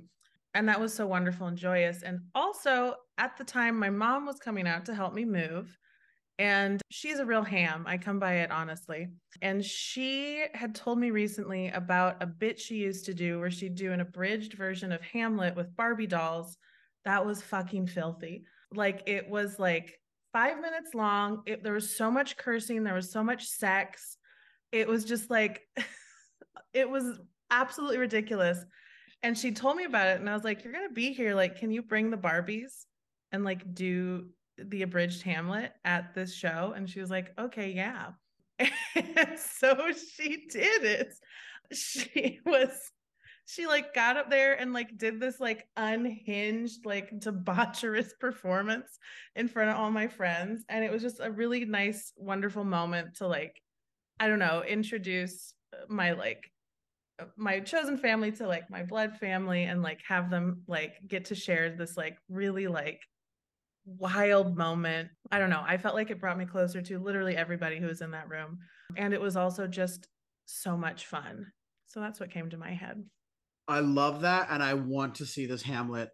And 0.54 0.68
that 0.68 0.80
was 0.80 0.94
so 0.94 1.08
wonderful 1.08 1.48
and 1.48 1.58
joyous. 1.58 2.04
And 2.04 2.20
also 2.36 2.96
at 3.18 3.38
the 3.38 3.44
time, 3.44 3.78
my 3.78 3.90
mom 3.90 4.26
was 4.26 4.38
coming 4.40 4.68
out 4.68 4.86
to 4.86 4.96
help 4.96 5.14
me 5.14 5.24
move. 5.24 5.78
And 6.40 6.82
she's 6.90 7.20
a 7.20 7.26
real 7.26 7.44
ham. 7.44 7.86
I 7.88 7.98
come 7.98 8.20
by 8.20 8.38
it 8.38 8.52
honestly. 8.52 9.08
And 9.42 9.64
she 9.64 10.44
had 10.54 10.76
told 10.76 10.98
me 10.98 11.12
recently 11.12 11.70
about 11.70 12.22
a 12.22 12.26
bit 12.26 12.60
she 12.60 12.76
used 12.76 13.06
to 13.06 13.14
do 13.14 13.40
where 13.40 13.52
she'd 13.52 13.76
do 13.76 13.92
an 13.92 14.02
abridged 14.02 14.54
version 14.54 14.92
of 14.92 15.02
Hamlet 15.02 15.56
with 15.56 15.76
Barbie 15.76 16.08
dolls. 16.08 16.58
That 17.06 17.26
was 17.26 17.42
fucking 17.42 17.88
filthy. 17.88 18.44
Like 18.74 19.04
it 19.06 19.30
was 19.30 19.60
like 19.60 19.94
five 20.34 20.60
minutes 20.60 20.94
long. 20.94 21.44
It, 21.46 21.64
there 21.64 21.74
was 21.74 21.96
so 21.96 22.12
much 22.12 22.38
cursing, 22.38 22.84
there 22.84 22.94
was 22.94 23.12
so 23.12 23.24
much 23.24 23.46
sex. 23.46 24.18
It 24.72 24.88
was 24.88 25.06
just 25.06 25.30
like, 25.30 25.62
it 26.74 26.90
was 26.90 27.20
absolutely 27.50 27.98
ridiculous. 27.98 28.64
And 29.24 29.38
she 29.38 29.52
told 29.52 29.78
me 29.78 29.84
about 29.84 30.08
it, 30.08 30.20
and 30.20 30.30
I 30.30 30.34
was 30.34 30.44
like, 30.44 30.64
You're 30.64 30.74
going 30.74 30.88
to 30.88 30.94
be 30.94 31.14
here. 31.14 31.36
Like, 31.36 31.58
can 31.58 31.72
you 31.72 31.82
bring 31.82 32.10
the 32.10 32.18
Barbies 32.18 32.86
and 33.32 33.44
like 33.44 33.74
do 33.74 34.28
the 34.58 34.82
abridged 34.82 35.22
Hamlet 35.24 35.74
at 35.86 36.16
this 36.16 36.34
show? 36.34 36.74
And 36.76 36.90
she 36.90 37.00
was 37.00 37.10
like, 37.10 37.32
Okay, 37.40 37.72
yeah. 37.72 38.12
And 38.96 39.40
so 39.40 39.92
she 39.94 40.48
did 40.50 40.84
it. 40.84 41.14
She 41.72 42.40
was 42.46 42.70
she 43.46 43.68
like 43.68 43.94
got 43.94 44.18
up 44.18 44.30
there 44.30 44.54
and 44.54 44.74
like 44.74 44.98
did 44.98 45.20
this 45.20 45.39
like 45.39 45.68
unhinged 45.76 46.86
like 46.86 47.12
debaucherous 47.20 48.12
performance 48.20 49.00
in 49.36 49.48
front 49.48 49.70
of 49.70 49.78
all 49.78 49.92
my 49.92 50.08
friends 50.08 50.64
and 50.70 50.84
it 50.84 50.92
was 50.92 51.02
just 51.02 51.20
a 51.20 51.32
really 51.32 51.66
nice 51.66 52.14
wonderful 52.16 52.64
moment 52.64 53.16
to 53.16 53.28
like 53.28 53.62
i 54.20 54.28
don't 54.28 54.39
know 54.39 54.64
introduce 54.68 55.54
uh, 55.74 55.84
my 55.89 56.12
like 56.12 56.50
uh, 57.20 57.26
my 57.36 57.60
chosen 57.60 57.98
family 57.98 58.32
to 58.32 58.48
like 58.48 58.70
my 58.70 58.84
blood 58.84 59.18
family 59.18 59.64
and 59.64 59.82
like 59.82 60.00
have 60.08 60.30
them 60.30 60.62
like 60.68 60.94
get 61.08 61.26
to 61.26 61.36
share 61.36 61.76
this 61.76 61.98
like 61.98 62.18
really 62.30 62.68
like 62.68 63.02
wild 63.86 64.56
moment. 64.56 65.10
I 65.32 65.39
don't 65.39 65.50
know 65.50 65.64
i 65.66 65.76
felt 65.78 65.96
like 65.96 66.12
it 66.12 66.20
brought 66.20 66.38
me 66.38 66.46
closer 66.46 66.82
to 66.84 67.00
literally 67.00 67.36
everybody 67.36 67.80
who 67.80 67.88
was 67.88 68.02
in 68.02 68.12
that 68.12 68.30
room 68.30 68.60
and 68.96 69.14
it 69.14 69.20
was 69.20 69.36
also 69.36 69.66
just 69.66 70.08
so 70.46 70.78
much 70.78 71.06
fun. 71.08 71.48
So 71.88 72.00
that's 72.00 72.20
what 72.20 72.32
came 72.32 72.50
to 72.52 72.58
my 72.58 72.72
head 72.72 73.04
I 73.72 73.80
love 73.80 74.22
that, 74.22 74.47
and 74.49 74.61
I 74.61 74.74
want 74.74 75.15
to 75.15 75.26
see 75.26 75.45
this 75.45 75.61
Hamlet 75.61 76.09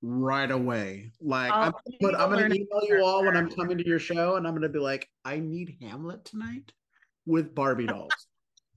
right 0.00 0.50
away. 0.50 1.12
Like 1.20 1.52
I'm, 1.52 1.74
but 2.00 2.18
I'm 2.18 2.30
gonna 2.30 2.46
email 2.46 2.80
you 2.88 3.04
all 3.04 3.22
when 3.22 3.36
I'm 3.36 3.50
coming 3.50 3.76
to 3.76 3.86
your 3.86 3.98
show, 3.98 4.36
and 4.36 4.48
I'm 4.48 4.54
gonna 4.54 4.70
be 4.70 4.78
like, 4.78 5.10
I 5.22 5.38
need 5.38 5.76
Hamlet 5.82 6.24
tonight 6.24 6.72
with 7.26 7.54
Barbie 7.54 7.86
dolls. 7.86 8.08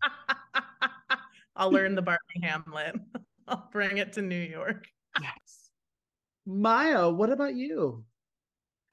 I'll 1.56 1.72
learn 1.72 1.96
the 1.96 2.02
Barbie 2.02 2.42
Hamlet. 2.44 2.96
I'll 3.48 3.70
bring 3.72 4.00
it 4.00 4.12
to 4.14 4.22
New 4.22 4.36
York. 4.36 4.86
Yes. 5.22 5.70
Maya, 6.46 7.10
what 7.10 7.32
about 7.32 7.56
you? 7.56 8.04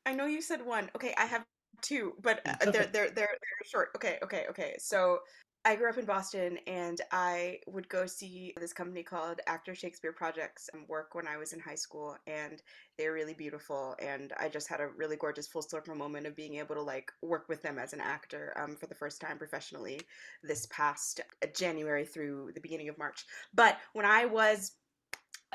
I 0.07 0.15
know 0.15 0.27
you 0.27 0.41
said 0.41 0.65
one. 0.65 0.89
Okay, 0.95 1.15
I 1.19 1.25
have 1.25 1.45
two, 1.81 2.13
but 2.23 2.43
uh, 2.47 2.55
they're, 2.61 2.73
they're 2.73 2.87
they're 2.93 3.11
they're 3.11 3.67
short. 3.67 3.89
Okay, 3.97 4.19
okay, 4.23 4.47
okay. 4.51 4.77
So 4.79 5.19
I 5.65 5.77
grew 5.77 5.89
up 5.89 5.99
in 5.99 6.07
Boston 6.07 6.59
and 6.67 7.01
I 7.13 7.61
would 7.69 7.89
go 7.89 8.05
see 8.05 8.53
this 8.59 8.73
company 8.73 9.05
called 9.05 9.41
Actors' 9.47 9.79
Shakespeare 9.79 10.13
Project's 10.13 10.69
work 10.89 11.15
when 11.15 11.29
I 11.29 11.37
was 11.37 11.53
in 11.53 11.61
high 11.61 11.77
school 11.77 12.17
and 12.27 12.61
they're 12.99 13.13
really 13.13 13.35
beautiful 13.35 13.95
and 14.01 14.33
I 14.41 14.49
just 14.49 14.69
had 14.69 14.81
a 14.81 14.89
really 14.89 15.15
gorgeous 15.15 15.47
full 15.47 15.63
circle 15.63 15.95
moment 15.95 16.27
of 16.27 16.35
being 16.35 16.57
able 16.57 16.75
to 16.75 16.83
like 16.83 17.13
work 17.23 17.49
with 17.49 17.63
them 17.63 17.79
as 17.79 17.93
an 17.93 18.01
actor 18.01 18.53
um, 18.57 18.75
for 18.75 18.87
the 18.87 18.95
first 18.97 19.21
time 19.21 19.39
professionally 19.39 20.01
this 20.43 20.67
past 20.67 21.21
uh, 21.45 21.47
January 21.55 22.05
through 22.05 22.51
the 22.55 22.61
beginning 22.61 22.89
of 22.89 22.99
March. 22.99 23.25
But 23.55 23.79
when 23.93 24.05
I 24.05 24.25
was 24.25 24.73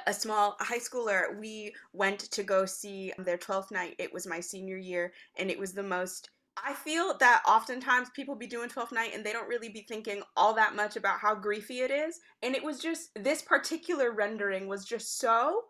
a 0.06 0.14
small 0.14 0.56
high 0.62 0.80
schooler, 0.80 1.38
we 1.38 1.76
went 1.92 2.20
to 2.20 2.44
go 2.44 2.66
see 2.66 3.12
their 3.18 3.38
12th 3.38 3.72
night. 3.72 3.96
It 4.00 4.14
was 4.14 4.26
my 4.26 4.40
senior 4.40 4.78
year 4.78 5.12
and 5.38 5.52
it 5.52 5.60
was 5.60 5.74
the 5.74 5.84
most 5.84 6.30
I 6.66 6.74
feel 6.74 7.18
that 7.20 7.44
oftentimes 7.48 8.10
people 8.16 8.36
be 8.36 8.48
doing 8.48 8.70
12th 8.70 8.92
night 8.92 9.12
and 9.14 9.26
they 9.26 9.34
don't 9.34 9.48
really 9.48 9.70
be 9.70 9.86
thinking 9.88 10.22
all 10.36 10.54
that 10.56 10.76
much 10.76 10.96
about 10.96 11.20
how 11.20 11.36
griefy 11.36 11.82
it 11.82 11.92
is. 11.92 12.20
And 12.42 12.56
it 12.56 12.64
was 12.64 12.80
just, 12.80 13.10
this 13.16 13.42
particular 13.42 14.12
rendering 14.12 14.68
was 14.68 14.86
just 14.86 15.20
so 15.20 15.62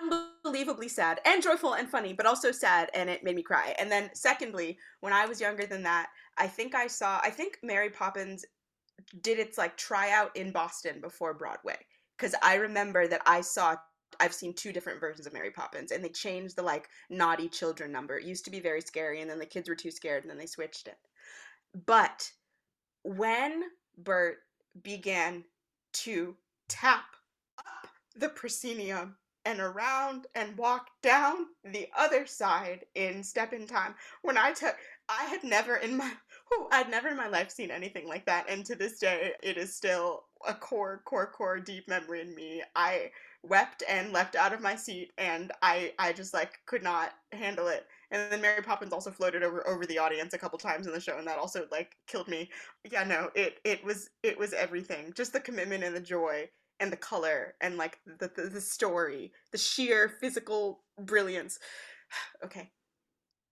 unbelievably 0.00 0.88
sad 0.88 1.20
and 1.24 1.42
joyful 1.42 1.74
and 1.74 1.88
funny, 1.88 2.12
but 2.12 2.26
also 2.26 2.52
sad 2.52 2.90
and 2.94 3.08
it 3.08 3.24
made 3.24 3.36
me 3.36 3.42
cry. 3.42 3.74
And 3.78 3.90
then, 3.90 4.10
secondly, 4.14 4.78
when 5.00 5.12
I 5.12 5.26
was 5.26 5.40
younger 5.40 5.66
than 5.66 5.82
that, 5.84 6.08
I 6.36 6.46
think 6.46 6.74
I 6.74 6.86
saw, 6.86 7.20
I 7.22 7.30
think 7.30 7.58
Mary 7.62 7.90
Poppins 7.90 8.44
did 9.20 9.38
its 9.38 9.56
like 9.56 9.76
tryout 9.76 10.36
in 10.36 10.52
Boston 10.52 11.00
before 11.00 11.34
Broadway. 11.34 11.78
Because 12.16 12.34
I 12.42 12.56
remember 12.56 13.06
that 13.06 13.22
I 13.26 13.40
saw 13.40 13.76
I've 14.20 14.34
seen 14.34 14.52
two 14.52 14.72
different 14.72 15.00
versions 15.00 15.26
of 15.26 15.32
Mary 15.32 15.50
Poppins, 15.50 15.92
and 15.92 16.02
they 16.02 16.08
changed 16.08 16.56
the 16.56 16.62
like 16.62 16.88
naughty 17.10 17.48
children 17.48 17.92
number. 17.92 18.18
It 18.18 18.24
used 18.24 18.44
to 18.46 18.50
be 18.50 18.60
very 18.60 18.80
scary, 18.80 19.20
and 19.20 19.30
then 19.30 19.38
the 19.38 19.46
kids 19.46 19.68
were 19.68 19.74
too 19.74 19.90
scared, 19.90 20.24
and 20.24 20.30
then 20.30 20.38
they 20.38 20.46
switched 20.46 20.88
it. 20.88 20.98
But 21.86 22.30
when 23.02 23.64
Bert 23.96 24.38
began 24.82 25.44
to 25.92 26.36
tap 26.68 27.04
up 27.58 27.90
the 28.16 28.28
proscenium 28.28 29.16
and 29.44 29.60
around 29.60 30.26
and 30.34 30.58
walk 30.58 30.88
down 31.02 31.46
the 31.64 31.88
other 31.96 32.26
side 32.26 32.84
in 32.94 33.22
step 33.22 33.52
in 33.52 33.66
time, 33.66 33.94
when 34.22 34.36
I 34.36 34.52
took, 34.52 34.76
I 35.08 35.24
had 35.24 35.44
never 35.44 35.76
in 35.76 35.96
my 35.96 36.12
who 36.50 36.68
I'd 36.70 36.90
never 36.90 37.08
in 37.08 37.16
my 37.16 37.28
life 37.28 37.50
seen 37.50 37.70
anything 37.70 38.08
like 38.08 38.26
that, 38.26 38.46
and 38.48 38.64
to 38.66 38.74
this 38.74 38.98
day, 38.98 39.32
it 39.42 39.56
is 39.56 39.74
still 39.74 40.24
a 40.46 40.54
core, 40.54 41.02
core, 41.04 41.30
core 41.30 41.60
deep 41.60 41.88
memory 41.88 42.20
in 42.20 42.34
me. 42.34 42.62
I 42.74 43.10
wept 43.42 43.82
and 43.88 44.12
leapt 44.12 44.36
out 44.36 44.52
of 44.52 44.60
my 44.60 44.74
seat 44.74 45.12
and 45.16 45.52
I 45.62 45.92
I 45.98 46.12
just 46.12 46.34
like 46.34 46.58
could 46.66 46.82
not 46.82 47.12
handle 47.32 47.68
it. 47.68 47.86
And 48.10 48.32
then 48.32 48.40
Mary 48.40 48.62
Poppins 48.62 48.92
also 48.92 49.10
floated 49.10 49.42
over 49.42 49.66
over 49.68 49.86
the 49.86 49.98
audience 49.98 50.34
a 50.34 50.38
couple 50.38 50.58
times 50.58 50.86
in 50.86 50.92
the 50.92 51.00
show 51.00 51.18
and 51.18 51.26
that 51.26 51.38
also 51.38 51.66
like 51.70 51.96
killed 52.06 52.28
me. 52.28 52.50
Yeah, 52.90 53.04
no, 53.04 53.30
it 53.34 53.58
it 53.64 53.84
was 53.84 54.10
it 54.22 54.38
was 54.38 54.52
everything. 54.52 55.12
Just 55.14 55.32
the 55.32 55.40
commitment 55.40 55.84
and 55.84 55.94
the 55.94 56.00
joy 56.00 56.48
and 56.80 56.92
the 56.92 56.96
color 56.96 57.54
and 57.60 57.76
like 57.76 57.98
the 58.18 58.30
the, 58.34 58.48
the 58.48 58.60
story, 58.60 59.32
the 59.52 59.58
sheer 59.58 60.08
physical 60.20 60.84
brilliance. 61.00 61.58
okay. 62.44 62.70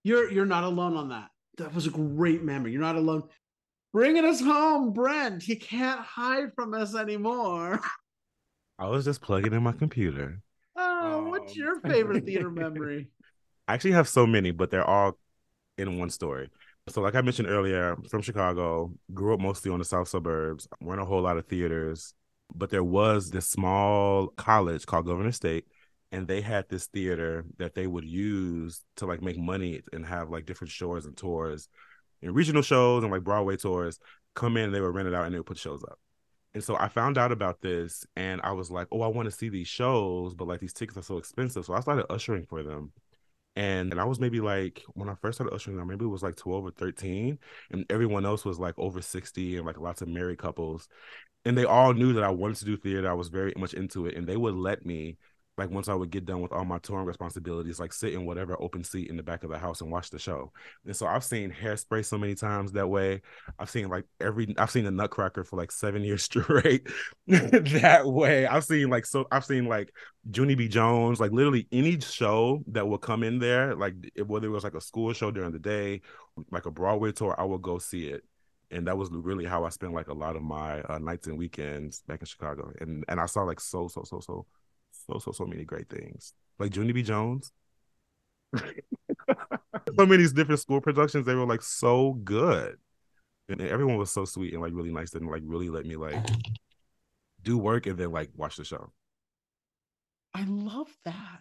You're 0.03 0.30
you're 0.30 0.47
not 0.47 0.64
alone 0.64 0.97
on 0.97 1.09
that. 1.11 1.30
That 1.59 1.74
was 1.74 1.87
a 1.87 1.91
great 1.91 2.43
memory. 2.43 2.72
You're 2.72 2.82
not 2.82 2.97
alone. 2.97 3.24
Bringing 3.93 4.26
us 4.26 4.41
home, 4.41 4.93
Brent. 4.93 5.43
He 5.43 5.57
can't 5.57 6.01
hide 6.01 6.53
from 6.55 6.74
us 6.74 6.95
anymore. 6.95 7.80
I 8.79 8.89
was 8.89 9.05
just 9.05 9.22
plugging 9.22 9.53
in 9.53 9.62
my 9.62 9.72
computer. 9.72 10.41
Oh, 10.77 11.18
um, 11.18 11.31
what's 11.31 11.57
your 11.57 11.81
favorite 11.89 12.24
theater 12.27 12.51
memory? 12.51 13.09
I 13.68 13.74
actually 13.74 13.93
have 13.93 14.09
so 14.09 14.27
many, 14.27 14.51
but 14.51 14.70
they're 14.70 14.85
all 14.89 15.18
in 15.79 15.99
one 15.99 16.11
story. 16.11 16.51
So, 16.89 17.01
like 17.01 17.14
I 17.14 17.20
mentioned 17.20 17.49
earlier, 17.49 17.97
from 18.11 18.22
Chicago, 18.22 18.93
grew 19.12 19.35
up 19.35 19.41
mostly 19.41 19.70
on 19.72 19.79
the 19.79 19.85
south 19.85 20.09
suburbs, 20.09 20.68
weren't 20.81 21.01
a 21.01 21.05
whole 21.05 21.22
lot 21.22 21.37
of 21.37 21.47
theaters, 21.47 22.14
but 22.55 22.70
there 22.70 22.85
was 22.85 23.31
this 23.31 23.49
small 23.49 24.29
college 24.37 24.87
called 24.87 25.07
Governors 25.07 25.37
State, 25.37 25.64
and 26.12 26.29
they 26.29 26.41
had 26.41 26.68
this 26.68 26.87
theater 26.87 27.45
that 27.59 27.74
they 27.74 27.87
would 27.89 28.05
use 28.05 28.83
to 28.97 29.07
like 29.07 29.20
make 29.20 29.37
money 29.39 29.83
and 29.93 30.07
have 30.07 30.31
like 30.31 30.47
different 30.47 30.70
shows 30.70 31.07
and 31.07 31.16
tours 31.16 31.68
and 32.22 32.35
regional 32.35 32.62
shows 32.62 33.03
and 33.03 33.12
like 33.12 33.24
Broadway 33.24 33.57
tours 33.57 33.99
come 34.35 34.57
in 34.57 34.64
and 34.66 34.74
they 34.74 34.81
would 34.81 34.95
rent 34.95 35.09
it 35.09 35.14
out 35.14 35.24
and 35.24 35.35
they 35.35 35.39
would 35.39 35.47
put 35.47 35.59
shows 35.59 35.83
up. 35.83 35.99
And 36.57 36.64
so 36.64 36.74
I 36.74 36.88
found 36.88 37.18
out 37.18 37.32
about 37.32 37.61
this 37.61 38.07
and 38.16 38.40
I 38.40 38.52
was 38.52 38.70
like, 38.70 38.88
oh, 38.90 39.02
I 39.02 39.09
want 39.09 39.26
to 39.26 39.30
see 39.30 39.50
these 39.50 39.68
shows, 39.68 40.32
but 40.32 40.48
like 40.48 40.59
these 40.59 40.72
tickets 40.72 40.96
are 40.96 41.02
so 41.02 41.18
expensive. 41.18 41.66
So 41.66 41.74
I 41.74 41.80
started 41.80 42.11
ushering 42.11 42.46
for 42.46 42.62
them. 42.62 42.92
And, 43.57 43.92
and 43.92 44.00
I 44.00 44.04
was 44.04 44.18
maybe 44.18 44.40
like, 44.40 44.82
when 44.94 45.11
I 45.11 45.16
first 45.16 45.36
started 45.36 45.54
ushering 45.54 45.76
them, 45.76 45.86
maybe 45.86 46.07
it 46.07 46.09
was 46.09 46.22
like 46.22 46.34
12 46.36 46.64
or 46.64 46.70
13. 46.70 47.38
And 47.72 47.84
everyone 47.90 48.24
else 48.24 48.46
was 48.46 48.59
like 48.59 48.72
over 48.78 49.02
60 49.02 49.59
and 49.59 49.66
like 49.66 49.78
lots 49.78 50.00
of 50.00 50.09
married 50.09 50.38
couples. 50.38 50.88
And 51.44 51.59
they 51.59 51.66
all 51.66 51.92
knew 51.92 52.14
that 52.14 52.24
I 52.24 52.30
wanted 52.30 52.57
to 52.57 52.64
do 52.64 52.78
theater. 52.78 53.11
I 53.11 53.12
was 53.12 53.28
very 53.28 53.52
much 53.59 53.74
into 53.74 54.07
it. 54.07 54.16
And 54.16 54.26
they 54.26 54.38
would 54.38 54.54
let 54.54 54.86
me 54.86 55.18
like 55.59 55.70
once 55.70 55.88
I 55.88 55.94
would 55.94 56.11
get 56.11 56.26
done 56.26 56.42
with 56.42 56.52
all 56.52 56.64
my 56.64 56.78
touring 56.78 57.07
responsibilities, 57.07 57.80
like 57.80 57.92
sit 57.92 58.12
in 58.12 58.26
whatever 58.26 58.61
open 58.61 58.84
seat 58.84 59.09
in 59.09 59.16
the 59.16 59.22
back 59.22 59.42
of 59.42 59.50
the 59.50 59.59
house 59.59 59.80
and 59.80 59.90
watch 59.90 60.11
the 60.11 60.18
show. 60.18 60.52
And 60.84 60.94
so 60.94 61.07
I've 61.07 61.24
seen 61.24 61.50
hairspray 61.50 62.04
so 62.04 62.18
many 62.18 62.34
times 62.34 62.72
that 62.72 62.88
way. 62.88 63.22
I've 63.59 63.70
seen 63.70 63.88
like 63.88 64.04
every 64.20 64.54
I've 64.59 64.70
seen 64.70 64.84
the 64.84 64.90
Nutcracker 64.90 65.44
for 65.44 65.57
like 65.57 65.72
seven 65.72 66.02
years 66.04 66.22
straight 66.22 66.86
that 67.26 68.02
way. 68.04 68.46
I've 68.46 68.64
seen 68.64 68.90
like 68.90 69.07
so 69.07 69.26
I've 69.32 69.44
seen 69.44 69.66
like 69.66 69.92
Junie 70.34 70.57
B. 70.57 70.68
Jones, 70.68 71.20
like 71.20 71.32
literally 71.32 71.66
any 71.72 71.98
show 72.00 72.62
that 72.68 72.86
would 72.86 73.00
come 73.00 73.22
in 73.22 73.38
there, 73.38 73.74
like 73.74 73.94
whether 74.26 74.46
it 74.46 74.50
was 74.50 74.64
like 74.64 74.74
a 74.74 74.80
school 74.80 75.12
show 75.14 75.30
during 75.30 75.52
the 75.52 75.59
day, 75.59 76.02
like 76.50 76.66
a 76.66 76.70
Broadway 76.70 77.12
tour, 77.12 77.34
I 77.38 77.44
would 77.44 77.62
go 77.62 77.78
see 77.78 78.09
it 78.09 78.24
and 78.70 78.86
that 78.88 78.98
was 78.98 79.11
really 79.11 79.44
how 79.44 79.64
I 79.64 79.68
spent 79.68 79.94
like 79.94 80.09
a 80.09 80.14
lot 80.14 80.36
of 80.36 80.42
my 80.42 80.80
uh, 80.82 80.98
nights 80.98 81.28
and 81.28 81.38
weekends 81.38 82.02
back 82.09 82.20
in 82.20 82.26
Chicago. 82.26 82.72
And 82.80 83.04
and 83.09 83.20
I 83.20 83.26
saw 83.26 83.42
like 83.42 83.61
so 83.61 83.88
so 83.88 84.02
so 84.04 84.20
so 84.20 84.46
so 85.07 85.18
so 85.18 85.32
so 85.32 85.46
many 85.46 85.64
great 85.64 85.88
things. 85.88 86.32
Like 86.59 86.74
Junie 86.74 86.92
B. 86.92 87.02
Jones. 87.02 87.52
so 88.57 90.07
many 90.07 90.26
different 90.28 90.61
school 90.61 90.80
productions, 90.80 91.26
they 91.26 91.34
were 91.34 91.46
like 91.46 91.62
so 91.62 92.14
good. 92.24 92.76
And 93.48 93.61
everyone 93.61 93.96
was 93.96 94.11
so 94.11 94.24
sweet 94.24 94.52
and 94.52 94.62
like 94.62 94.72
really 94.74 94.92
nice 94.92 95.14
and 95.14 95.28
like 95.28 95.42
really 95.44 95.68
let 95.68 95.86
me 95.86 95.96
like 95.96 96.24
do 97.42 97.59
work 97.59 97.86
and 97.86 97.96
then 97.96 98.11
like 98.11 98.30
watch 98.34 98.57
the 98.57 98.64
show. 98.64 98.92
I 100.34 100.44
love 100.44 100.88
that. 101.04 101.40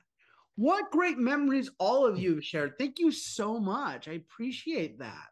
What 0.55 0.91
great 0.91 1.17
memories 1.17 1.69
all 1.79 2.05
of 2.05 2.17
you 2.17 2.35
have 2.35 2.45
shared. 2.45 2.73
Thank 2.77 2.99
you 2.99 3.11
so 3.11 3.59
much. 3.59 4.07
I 4.07 4.13
appreciate 4.13 4.99
that. 4.99 5.27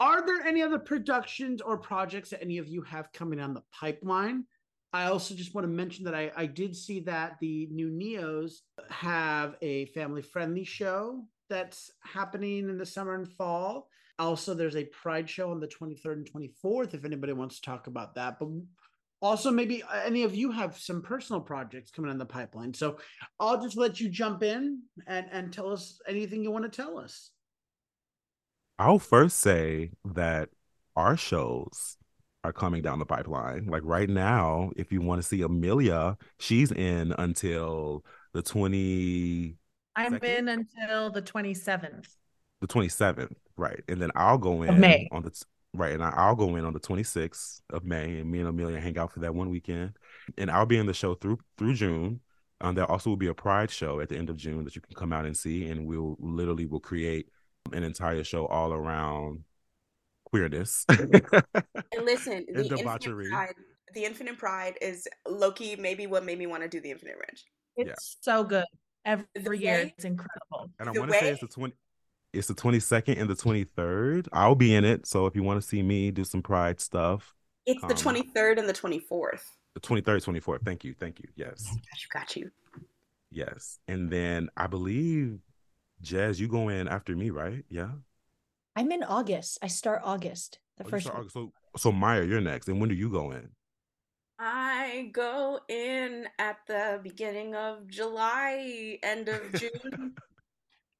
Are 0.00 0.26
there 0.26 0.42
any 0.42 0.62
other 0.62 0.78
productions 0.78 1.62
or 1.62 1.78
projects 1.78 2.30
that 2.30 2.42
any 2.42 2.58
of 2.58 2.68
you 2.68 2.82
have 2.82 3.12
coming 3.12 3.40
on 3.40 3.54
the 3.54 3.62
pipeline? 3.72 4.44
I 4.92 5.04
also 5.04 5.34
just 5.34 5.54
want 5.54 5.66
to 5.66 5.72
mention 5.72 6.04
that 6.04 6.14
I, 6.14 6.30
I 6.36 6.46
did 6.46 6.76
see 6.76 7.00
that 7.00 7.38
the 7.40 7.66
new 7.70 7.88
Neos 7.88 8.56
have 8.90 9.56
a 9.62 9.86
family 9.86 10.20
friendly 10.20 10.64
show 10.64 11.24
that's 11.48 11.90
happening 12.02 12.68
in 12.68 12.78
the 12.78 12.86
summer 12.86 13.14
and 13.14 13.28
fall. 13.28 13.88
Also, 14.18 14.52
there's 14.52 14.76
a 14.76 14.84
Pride 14.84 15.28
show 15.28 15.50
on 15.50 15.60
the 15.60 15.66
23rd 15.66 16.12
and 16.12 16.30
24th 16.30 16.94
if 16.94 17.04
anybody 17.04 17.32
wants 17.32 17.56
to 17.56 17.62
talk 17.62 17.86
about 17.86 18.14
that. 18.16 18.38
But 18.38 18.48
also, 19.22 19.50
maybe 19.50 19.82
uh, 19.82 20.02
any 20.04 20.24
of 20.24 20.34
you 20.34 20.50
have 20.50 20.76
some 20.76 21.00
personal 21.00 21.40
projects 21.40 21.90
coming 21.90 22.10
in 22.10 22.18
the 22.18 22.26
pipeline. 22.26 22.74
So 22.74 22.98
I'll 23.40 23.62
just 23.62 23.76
let 23.78 23.98
you 23.98 24.10
jump 24.10 24.42
in 24.42 24.82
and, 25.06 25.26
and 25.32 25.52
tell 25.52 25.72
us 25.72 26.00
anything 26.06 26.42
you 26.42 26.50
want 26.50 26.70
to 26.70 26.82
tell 26.82 26.98
us. 26.98 27.30
I'll 28.78 28.98
first 28.98 29.38
say 29.38 29.92
that 30.04 30.50
our 30.96 31.16
shows 31.16 31.96
are 32.44 32.52
coming 32.52 32.82
down 32.82 32.98
the 32.98 33.06
pipeline. 33.06 33.66
Like 33.66 33.82
right 33.84 34.08
now, 34.08 34.70
if 34.76 34.92
you 34.92 35.00
want 35.00 35.22
to 35.22 35.26
see 35.26 35.42
Amelia, 35.42 36.16
she's 36.38 36.72
in 36.72 37.14
until 37.18 38.04
the 38.32 38.42
20 38.42 39.56
I'm 39.94 40.14
in 40.16 40.48
until 40.48 41.10
the 41.10 41.22
27th. 41.22 42.08
The 42.60 42.66
27th, 42.66 43.34
right. 43.56 43.80
And 43.88 44.00
then 44.00 44.10
I'll 44.14 44.38
go 44.38 44.62
in 44.62 44.80
May. 44.80 45.08
on 45.12 45.22
the 45.22 45.44
right, 45.74 45.92
and 45.92 46.02
I'll 46.02 46.34
go 46.34 46.56
in 46.56 46.64
on 46.64 46.72
the 46.72 46.80
26th 46.80 47.60
of 47.70 47.84
May 47.84 48.18
and 48.18 48.30
me 48.30 48.40
and 48.40 48.48
Amelia 48.48 48.80
hang 48.80 48.98
out 48.98 49.12
for 49.12 49.20
that 49.20 49.34
one 49.34 49.50
weekend. 49.50 49.96
And 50.38 50.50
I'll 50.50 50.66
be 50.66 50.78
in 50.78 50.86
the 50.86 50.94
show 50.94 51.14
through 51.14 51.38
through 51.58 51.74
June. 51.74 52.20
Um, 52.60 52.74
there 52.74 52.90
also 52.90 53.10
will 53.10 53.16
be 53.16 53.26
a 53.26 53.34
pride 53.34 53.70
show 53.70 54.00
at 54.00 54.08
the 54.08 54.16
end 54.16 54.30
of 54.30 54.36
June 54.36 54.64
that 54.64 54.76
you 54.76 54.80
can 54.80 54.94
come 54.94 55.12
out 55.12 55.26
and 55.26 55.36
see, 55.36 55.68
and 55.68 55.84
we'll 55.84 56.16
literally 56.20 56.66
will 56.66 56.80
create 56.80 57.26
an 57.72 57.82
entire 57.82 58.24
show 58.24 58.46
all 58.46 58.72
around 58.72 59.40
queerness. 60.32 60.84
and 60.88 61.10
listen, 62.02 62.46
the 62.52 62.62
infinite 62.62 63.30
pride, 63.30 63.54
the 63.94 64.04
infinite 64.04 64.38
pride 64.38 64.78
is 64.80 65.06
Loki. 65.28 65.76
Maybe 65.76 66.06
what 66.06 66.24
made 66.24 66.38
me 66.38 66.46
want 66.46 66.62
to 66.62 66.68
do 66.68 66.80
the 66.80 66.90
infinite 66.90 67.16
wrench. 67.16 67.44
It's 67.76 67.88
yeah. 67.88 67.94
so 68.20 68.44
good 68.44 68.64
every 69.04 69.26
the 69.34 69.58
year. 69.58 69.74
Way, 69.74 69.94
it's 69.96 70.04
incredible. 70.04 70.70
And 70.78 70.88
I 70.88 70.92
want 70.92 71.12
to 71.12 71.18
say 71.18 71.30
it's 71.30 71.40
the 71.40 71.48
twenty. 71.48 71.74
It's 72.32 72.48
the 72.48 72.54
twenty 72.54 72.80
second 72.80 73.18
and 73.18 73.28
the 73.28 73.34
twenty 73.34 73.64
third. 73.64 74.28
I'll 74.32 74.54
be 74.54 74.74
in 74.74 74.84
it. 74.84 75.06
So 75.06 75.26
if 75.26 75.36
you 75.36 75.42
want 75.42 75.60
to 75.60 75.66
see 75.66 75.82
me 75.82 76.10
do 76.10 76.24
some 76.24 76.42
pride 76.42 76.80
stuff, 76.80 77.34
it's 77.66 77.82
um, 77.82 77.88
the 77.88 77.94
twenty 77.94 78.22
third 78.34 78.58
and 78.58 78.68
the 78.68 78.72
twenty 78.72 78.98
fourth. 78.98 79.56
The 79.74 79.80
twenty 79.80 80.02
third, 80.02 80.22
twenty 80.22 80.40
fourth. 80.40 80.62
Thank 80.64 80.84
you, 80.84 80.94
thank 80.98 81.20
you. 81.20 81.28
Yes. 81.36 81.64
Got 81.64 81.76
you. 81.76 82.08
Got 82.12 82.36
you. 82.36 82.50
Yes, 83.30 83.78
and 83.88 84.10
then 84.10 84.50
I 84.58 84.66
believe 84.66 85.38
Jezz, 86.02 86.38
you 86.38 86.48
go 86.48 86.68
in 86.68 86.88
after 86.88 87.14
me, 87.14 87.30
right? 87.30 87.64
Yeah. 87.68 87.92
I'm 88.76 88.90
in 88.92 89.02
August. 89.02 89.58
I 89.62 89.66
start 89.68 90.00
August. 90.04 90.58
The 90.78 90.84
Oh, 90.84 90.88
first 90.88 91.06
start. 91.06 91.18
August. 91.20 91.34
So, 91.34 91.52
so 91.76 91.92
Maya, 91.92 92.24
you're 92.24 92.40
next. 92.40 92.68
And 92.68 92.80
when 92.80 92.88
do 92.88 92.94
you 92.94 93.10
go 93.10 93.30
in? 93.32 93.50
I 94.38 95.10
go 95.12 95.60
in 95.68 96.26
at 96.38 96.56
the 96.66 97.00
beginning 97.02 97.54
of 97.54 97.86
July, 97.86 98.98
end 99.02 99.28
of 99.28 99.40
June. 99.60 100.14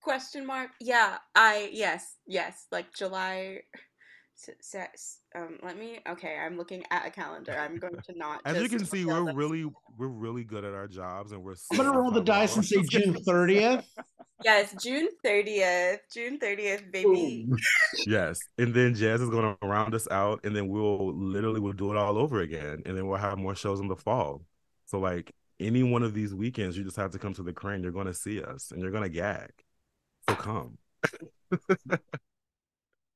Question 0.00 0.46
mark. 0.46 0.70
Yeah, 0.80 1.18
I 1.34 1.70
yes, 1.72 2.16
yes, 2.26 2.66
like 2.70 2.92
July. 2.94 3.62
S- 4.48 4.74
s- 4.74 5.18
Um, 5.34 5.58
let 5.62 5.78
me. 5.78 6.00
Okay, 6.08 6.36
I'm 6.36 6.56
looking 6.56 6.84
at 6.90 7.06
a 7.06 7.10
calendar. 7.10 7.52
I'm 7.52 7.76
going 7.76 7.94
to 8.06 8.18
not. 8.18 8.40
As 8.44 8.60
you 8.62 8.68
can 8.68 8.84
see, 8.84 9.04
we're 9.04 9.24
them- 9.24 9.36
really 9.36 9.64
we're 9.96 10.08
really 10.08 10.44
good 10.44 10.64
at 10.64 10.74
our 10.74 10.88
jobs, 10.88 11.32
and 11.32 11.42
we're. 11.42 11.54
I'm 11.70 11.76
gonna 11.78 11.92
roll 11.96 12.10
the 12.10 12.20
on 12.20 12.24
top 12.26 12.34
of 12.44 12.50
dice 12.50 12.56
and 12.56 12.64
say. 12.64 12.82
June 12.88 13.14
30th. 13.14 13.84
Yes, 14.44 14.74
June 14.82 15.08
thirtieth. 15.24 16.00
June 16.12 16.36
thirtieth, 16.40 16.90
baby. 16.90 17.46
Boom. 17.48 17.56
Yes, 18.08 18.40
and 18.58 18.74
then 18.74 18.92
Jezz 18.92 19.20
is 19.22 19.30
going 19.30 19.56
to 19.60 19.66
round 19.68 19.94
us 19.94 20.08
out, 20.10 20.40
and 20.42 20.56
then 20.56 20.66
we'll 20.66 21.14
literally 21.14 21.60
we'll 21.60 21.74
do 21.74 21.92
it 21.92 21.96
all 21.96 22.18
over 22.18 22.40
again, 22.40 22.82
and 22.84 22.96
then 22.98 23.06
we'll 23.06 23.18
have 23.18 23.38
more 23.38 23.54
shows 23.54 23.78
in 23.78 23.86
the 23.86 23.94
fall. 23.94 24.42
So 24.86 24.98
like 24.98 25.30
any 25.60 25.84
one 25.84 26.02
of 26.02 26.12
these 26.12 26.34
weekends, 26.34 26.76
you 26.76 26.82
just 26.82 26.96
have 26.96 27.12
to 27.12 27.20
come 27.20 27.34
to 27.34 27.44
the 27.44 27.52
Kraine. 27.52 27.84
You're 27.84 27.92
going 27.92 28.08
to 28.08 28.14
see 28.14 28.42
us, 28.42 28.72
and 28.72 28.82
you're 28.82 28.90
going 28.90 29.04
to 29.04 29.08
gag. 29.08 29.52
So 30.28 30.34
come. 30.34 30.78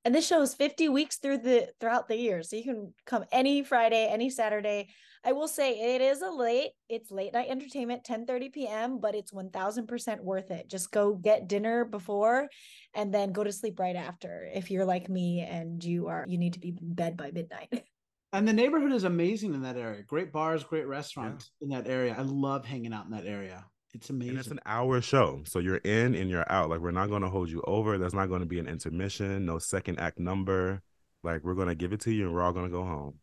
And 0.06 0.14
this 0.14 0.28
show 0.28 0.40
is 0.40 0.54
50 0.54 0.88
weeks 0.90 1.16
through 1.16 1.38
the 1.38 1.68
throughout 1.80 2.06
the 2.06 2.16
year. 2.16 2.40
So 2.44 2.54
you 2.54 2.62
can 2.62 2.94
come 3.06 3.24
any 3.32 3.64
Friday, 3.64 4.06
any 4.08 4.30
Saturday. 4.30 4.90
I 5.24 5.32
will 5.32 5.48
say 5.48 5.96
it 5.96 6.00
is 6.00 6.22
a 6.22 6.30
late, 6.30 6.70
it's 6.88 7.10
late 7.10 7.32
night 7.32 7.48
entertainment, 7.50 8.04
10 8.04 8.24
30 8.24 8.50
p.m., 8.50 9.00
but 9.00 9.16
it's 9.16 9.32
1000% 9.32 10.20
worth 10.20 10.52
it. 10.52 10.70
Just 10.70 10.92
go 10.92 11.14
get 11.14 11.48
dinner 11.48 11.84
before 11.84 12.46
and 12.94 13.12
then 13.12 13.32
go 13.32 13.42
to 13.42 13.50
sleep 13.50 13.80
right 13.80 13.96
after 13.96 14.48
if 14.54 14.70
you're 14.70 14.84
like 14.84 15.08
me 15.08 15.40
and 15.40 15.82
you 15.82 16.06
are 16.06 16.24
you 16.28 16.38
need 16.38 16.52
to 16.52 16.60
be 16.60 16.68
in 16.68 16.94
bed 16.94 17.16
by 17.16 17.32
midnight. 17.32 17.72
And 18.32 18.46
the 18.46 18.52
neighborhood 18.52 18.92
is 18.92 19.04
amazing 19.04 19.54
in 19.54 19.62
that 19.62 19.78
area. 19.78 20.02
Great 20.02 20.30
bars, 20.30 20.62
great 20.62 20.86
restaurants 20.86 21.52
in 21.62 21.70
that 21.70 21.88
area. 21.88 22.14
I 22.18 22.22
love 22.22 22.66
hanging 22.66 22.92
out 22.92 23.06
in 23.06 23.12
that 23.12 23.24
area. 23.24 23.64
It's 23.96 24.10
amazing. 24.10 24.30
And 24.30 24.38
it's 24.38 24.48
an 24.48 24.60
hour 24.66 25.00
show. 25.00 25.40
So 25.44 25.58
you're 25.58 25.76
in 25.78 26.14
and 26.14 26.28
you're 26.28 26.50
out. 26.52 26.68
Like 26.68 26.80
we're 26.80 26.90
not 26.90 27.08
going 27.08 27.22
to 27.22 27.28
hold 27.28 27.48
you 27.48 27.62
over. 27.66 27.96
There's 27.96 28.14
not 28.14 28.28
going 28.28 28.40
to 28.40 28.46
be 28.46 28.58
an 28.58 28.68
intermission, 28.68 29.46
no 29.46 29.58
second 29.58 29.98
act 29.98 30.18
number. 30.18 30.82
Like 31.22 31.42
we're 31.42 31.54
going 31.54 31.68
to 31.68 31.74
give 31.74 31.92
it 31.92 32.00
to 32.02 32.12
you 32.12 32.26
and 32.26 32.34
we're 32.34 32.42
all 32.42 32.52
going 32.52 32.66
to 32.66 32.72
go 32.72 32.84
home. 32.84 33.14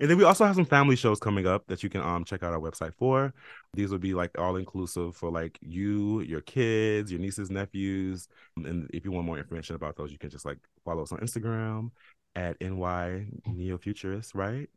And 0.00 0.08
then 0.08 0.16
we 0.16 0.24
also 0.24 0.46
have 0.46 0.54
some 0.54 0.64
family 0.64 0.96
shows 0.96 1.20
coming 1.20 1.46
up 1.46 1.66
that 1.66 1.82
you 1.82 1.90
can 1.90 2.00
um 2.00 2.24
check 2.24 2.42
out 2.42 2.54
our 2.54 2.58
website 2.58 2.94
for. 2.94 3.34
These 3.74 3.90
would 3.90 4.00
be 4.00 4.14
like 4.14 4.30
all 4.38 4.56
inclusive 4.56 5.14
for 5.14 5.30
like 5.30 5.58
you, 5.60 6.22
your 6.22 6.40
kids, 6.40 7.12
your 7.12 7.20
nieces, 7.20 7.50
nephews. 7.50 8.26
And 8.56 8.90
if 8.94 9.04
you 9.04 9.12
want 9.12 9.26
more 9.26 9.38
information 9.38 9.76
about 9.76 9.96
those, 9.96 10.10
you 10.10 10.18
can 10.18 10.30
just 10.30 10.46
like 10.46 10.58
follow 10.86 11.02
us 11.02 11.12
on 11.12 11.18
Instagram 11.18 11.90
at 12.34 12.56
NY 12.62 13.26
Neofuturist, 13.46 14.34
right? 14.34 14.70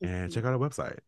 And 0.00 0.32
check 0.32 0.44
out 0.44 0.52
our 0.52 0.60
website. 0.60 1.00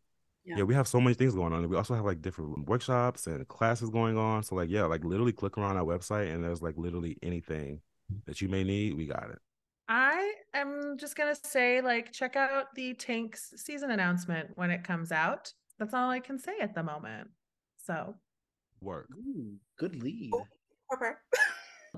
Yeah. 0.44 0.58
Yeah, 0.58 0.62
we 0.62 0.74
have 0.74 0.88
so 0.88 1.00
many 1.00 1.14
things 1.14 1.34
going 1.34 1.52
on. 1.52 1.68
We 1.68 1.76
also 1.76 1.94
have 1.94 2.04
like 2.04 2.22
different 2.22 2.66
workshops 2.68 3.26
and 3.26 3.46
classes 3.48 3.90
going 3.90 4.16
on. 4.16 4.42
So 4.42 4.54
like, 4.54 4.70
yeah, 4.70 4.84
like 4.84 5.04
literally 5.04 5.32
click 5.32 5.58
around 5.58 5.76
our 5.76 5.84
website 5.84 6.32
and 6.32 6.42
there's 6.42 6.62
like 6.62 6.76
literally 6.76 7.18
anything 7.22 7.80
mm-hmm. 8.10 8.20
that 8.26 8.40
you 8.40 8.48
may 8.48 8.64
need. 8.64 8.94
We 8.94 9.06
got 9.06 9.28
it. 9.30 9.38
I 9.90 10.34
am 10.52 10.98
just 10.98 11.16
gonna 11.16 11.34
say, 11.34 11.80
like, 11.80 12.12
check 12.12 12.36
out 12.36 12.74
the 12.74 12.92
Tanks 12.94 13.54
season 13.56 13.90
announcement 13.90 14.50
when 14.54 14.70
it 14.70 14.84
comes 14.84 15.12
out. 15.12 15.52
That's 15.78 15.94
all 15.94 16.10
I 16.10 16.20
can 16.20 16.38
say 16.38 16.58
at 16.60 16.74
the 16.74 16.82
moment. 16.82 17.30
So 17.78 18.14
Work. 18.80 19.08
Ooh, 19.16 19.56
good 19.78 19.96
oh, 19.96 20.04
lead. 20.04 20.30
Harper. 20.90 21.20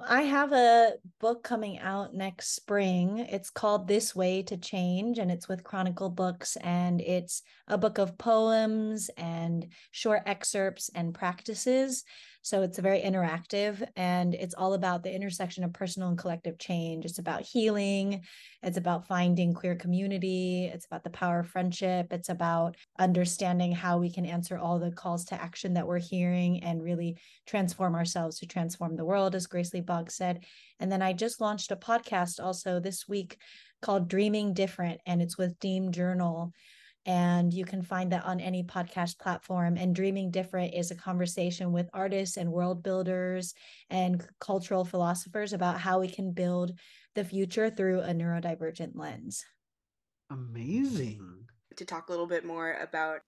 I 0.06 0.22
have 0.22 0.52
a 0.52 0.92
book 1.20 1.42
coming 1.42 1.78
out 1.78 2.14
next 2.14 2.54
spring. 2.54 3.18
It's 3.18 3.50
called 3.50 3.86
This 3.86 4.14
Way 4.14 4.42
to 4.44 4.56
Change, 4.56 5.18
and 5.18 5.30
it's 5.30 5.48
with 5.48 5.64
Chronicle 5.64 6.10
Books. 6.10 6.56
And 6.56 7.00
it's 7.00 7.42
a 7.68 7.76
book 7.76 7.98
of 7.98 8.16
poems 8.16 9.10
and 9.16 9.66
short 9.90 10.22
excerpts 10.26 10.90
and 10.94 11.14
practices. 11.14 12.04
So 12.42 12.62
it's 12.62 12.78
very 12.78 13.00
interactive 13.02 13.86
and 13.96 14.34
it's 14.34 14.54
all 14.54 14.72
about 14.72 15.02
the 15.02 15.14
intersection 15.14 15.62
of 15.62 15.74
personal 15.74 16.08
and 16.08 16.18
collective 16.18 16.58
change. 16.58 17.04
It's 17.04 17.18
about 17.18 17.42
healing, 17.42 18.22
it's 18.62 18.78
about 18.78 19.06
finding 19.06 19.52
queer 19.52 19.76
community, 19.76 20.70
it's 20.72 20.86
about 20.86 21.04
the 21.04 21.10
power 21.10 21.40
of 21.40 21.48
friendship, 21.48 22.12
it's 22.12 22.30
about 22.30 22.76
understanding 22.98 23.72
how 23.72 23.98
we 23.98 24.10
can 24.10 24.24
answer 24.24 24.56
all 24.56 24.78
the 24.78 24.90
calls 24.90 25.26
to 25.26 25.40
action 25.40 25.74
that 25.74 25.86
we're 25.86 25.98
hearing 25.98 26.62
and 26.62 26.82
really 26.82 27.18
transform 27.46 27.94
ourselves 27.94 28.38
to 28.38 28.46
transform 28.46 28.96
the 28.96 29.04
world, 29.04 29.34
as 29.34 29.46
Grace 29.46 29.74
Lee 29.74 29.82
Boggs 29.82 30.14
said. 30.14 30.44
And 30.78 30.90
then 30.90 31.02
I 31.02 31.12
just 31.12 31.42
launched 31.42 31.70
a 31.70 31.76
podcast 31.76 32.42
also 32.42 32.80
this 32.80 33.06
week 33.06 33.36
called 33.82 34.08
Dreaming 34.08 34.54
Different, 34.54 35.00
and 35.06 35.20
it's 35.20 35.36
with 35.36 35.58
Deem 35.60 35.92
Journal. 35.92 36.52
And 37.06 37.52
you 37.52 37.64
can 37.64 37.82
find 37.82 38.12
that 38.12 38.24
on 38.24 38.40
any 38.40 38.62
podcast 38.62 39.18
platform. 39.18 39.76
And 39.76 39.94
Dreaming 39.94 40.30
Different 40.30 40.74
is 40.74 40.90
a 40.90 40.94
conversation 40.94 41.72
with 41.72 41.88
artists 41.94 42.36
and 42.36 42.52
world 42.52 42.82
builders 42.82 43.54
and 43.88 44.22
cultural 44.38 44.84
philosophers 44.84 45.52
about 45.52 45.80
how 45.80 46.00
we 46.00 46.08
can 46.08 46.32
build 46.32 46.72
the 47.14 47.24
future 47.24 47.70
through 47.70 48.00
a 48.00 48.12
neurodivergent 48.12 48.92
lens. 48.94 49.44
Amazing. 50.30 51.46
to 51.76 51.84
talk 51.84 52.08
a 52.08 52.12
little 52.12 52.26
bit 52.26 52.44
more 52.44 52.74
about 52.74 53.20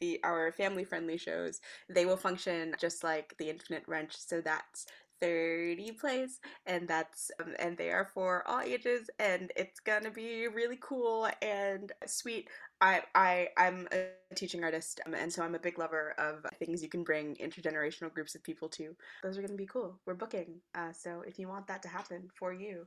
the 0.00 0.20
our 0.22 0.52
family 0.52 0.84
friendly 0.84 1.16
shows. 1.18 1.60
They 1.88 2.06
will 2.06 2.16
function 2.16 2.74
just 2.78 3.02
like 3.02 3.34
the 3.38 3.50
Infinite 3.50 3.84
Wrench, 3.88 4.14
so 4.16 4.40
that's 4.40 4.86
30 5.20 5.92
plays 5.92 6.40
and 6.66 6.88
that's 6.88 7.30
um, 7.40 7.54
and 7.58 7.76
they 7.76 7.90
are 7.90 8.04
for 8.04 8.46
all 8.48 8.60
ages 8.60 9.10
and 9.18 9.52
it's 9.56 9.80
gonna 9.80 10.10
be 10.10 10.46
really 10.48 10.78
cool 10.80 11.28
and 11.42 11.92
sweet. 12.06 12.48
I 12.80 13.02
i 13.14 13.48
i'm 13.56 13.88
a 13.92 14.10
teaching 14.34 14.62
artist 14.62 15.00
um, 15.06 15.14
and 15.14 15.32
so 15.32 15.42
i'm 15.42 15.54
a 15.54 15.58
big 15.58 15.78
lover 15.78 15.84
of 16.18 16.46
things 16.58 16.82
you 16.82 16.88
can 16.88 17.02
bring 17.04 17.34
intergenerational 17.36 18.12
groups 18.12 18.34
of 18.34 18.42
people 18.44 18.68
to. 18.70 18.94
Those 19.22 19.36
are 19.38 19.42
gonna 19.42 19.54
be 19.54 19.66
cool. 19.66 19.98
We're 20.06 20.14
booking 20.14 20.60
uh, 20.74 20.92
so 20.92 21.22
if 21.26 21.38
you 21.38 21.48
want 21.48 21.66
that 21.68 21.82
to 21.82 21.88
happen 21.88 22.28
for 22.34 22.52
you 22.52 22.86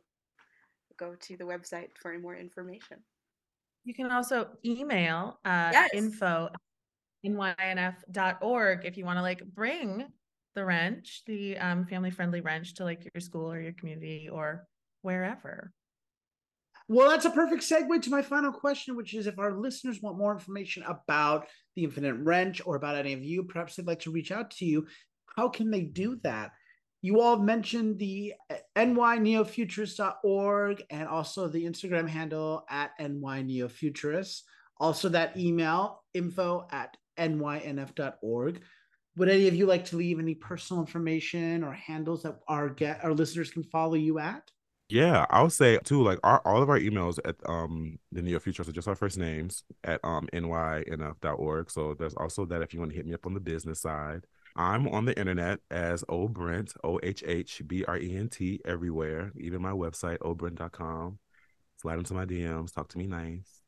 go 0.97 1.15
to 1.15 1.37
the 1.37 1.43
website 1.43 1.97
for 1.97 2.17
more 2.19 2.35
information. 2.35 3.03
You 3.83 3.93
can 3.93 4.11
also 4.11 4.57
email 4.65 5.39
uh 5.45 5.73
Yes. 5.73 5.89
info 5.91 6.49
nynf.org 7.25 8.85
if 8.85 8.97
you 8.97 9.05
want 9.05 9.17
to 9.17 9.21
like 9.21 9.43
bring 9.53 10.11
the 10.55 10.65
wrench, 10.65 11.23
the 11.25 11.57
um, 11.57 11.85
family 11.85 12.11
friendly 12.11 12.41
wrench 12.41 12.75
to 12.75 12.83
like 12.83 13.09
your 13.13 13.21
school 13.21 13.51
or 13.51 13.59
your 13.59 13.73
community 13.73 14.29
or 14.31 14.67
wherever. 15.01 15.71
Well, 16.87 17.09
that's 17.09 17.25
a 17.25 17.31
perfect 17.31 17.63
segue 17.63 18.01
to 18.01 18.09
my 18.09 18.21
final 18.21 18.51
question, 18.51 18.97
which 18.97 19.13
is 19.13 19.25
if 19.25 19.39
our 19.39 19.57
listeners 19.57 20.01
want 20.01 20.17
more 20.17 20.33
information 20.33 20.83
about 20.83 21.47
the 21.75 21.85
Infinite 21.85 22.15
Wrench 22.15 22.61
or 22.65 22.75
about 22.75 22.97
any 22.97 23.13
of 23.13 23.23
you, 23.23 23.43
perhaps 23.43 23.75
they'd 23.75 23.87
like 23.87 24.01
to 24.01 24.11
reach 24.11 24.31
out 24.31 24.51
to 24.51 24.65
you. 24.65 24.87
How 25.37 25.47
can 25.47 25.71
they 25.71 25.83
do 25.83 26.19
that? 26.23 26.51
You 27.01 27.21
all 27.21 27.37
mentioned 27.37 27.97
the 27.97 28.33
uh, 28.49 28.55
nyneofuturist.org 28.75 30.83
and 30.89 31.07
also 31.07 31.47
the 31.47 31.63
Instagram 31.63 32.09
handle 32.09 32.65
at 32.69 32.91
nyneofuturist. 32.99 34.41
Also, 34.77 35.09
that 35.09 35.37
email 35.37 36.03
info 36.13 36.67
at 36.71 36.97
nynf.org. 37.17 38.61
Would 39.17 39.29
any 39.29 39.47
of 39.47 39.55
you 39.55 39.65
like 39.65 39.85
to 39.85 39.97
leave 39.97 40.19
any 40.19 40.35
personal 40.35 40.81
information 40.81 41.63
or 41.63 41.73
handles 41.73 42.23
that 42.23 42.39
our 42.47 42.69
get 42.69 43.03
our 43.03 43.13
listeners 43.13 43.51
can 43.51 43.63
follow 43.63 43.95
you 43.95 44.19
at? 44.19 44.49
Yeah, 44.89 45.25
I'll 45.29 45.49
say 45.49 45.77
too, 45.83 46.03
like 46.03 46.19
our 46.23 46.41
all 46.45 46.61
of 46.61 46.69
our 46.69 46.79
emails 46.79 47.17
at 47.23 47.35
um 47.47 47.97
the 48.11 48.21
near 48.21 48.39
future 48.39 48.63
are 48.63 48.71
just 48.71 48.87
our 48.87 48.95
first 48.95 49.17
names 49.17 49.63
at 49.83 49.99
um 50.03 50.27
nynf.org. 50.33 51.71
So 51.71 51.93
there's 51.93 52.13
also 52.15 52.45
that 52.45 52.61
if 52.61 52.73
you 52.73 52.79
want 52.79 52.91
to 52.91 52.97
hit 52.97 53.05
me 53.05 53.13
up 53.13 53.25
on 53.25 53.33
the 53.33 53.39
business 53.39 53.81
side. 53.81 54.25
I'm 54.55 54.89
on 54.89 55.05
the 55.05 55.17
internet 55.17 55.59
as 55.69 56.03
O 56.09 56.27
Brent, 56.27 56.73
O 56.83 56.99
H 57.01 57.23
H 57.25 57.61
B 57.65 57.85
R 57.85 57.97
E 57.97 58.17
N 58.17 58.27
T 58.27 58.59
everywhere, 58.65 59.31
even 59.39 59.61
my 59.61 59.71
website, 59.71 60.17
ohhbrent.com. 60.19 61.19
Slide 61.77 61.97
into 61.99 62.13
my 62.13 62.25
DMs, 62.25 62.73
talk 62.73 62.89
to 62.89 62.97
me 62.97 63.07
nice. 63.07 63.61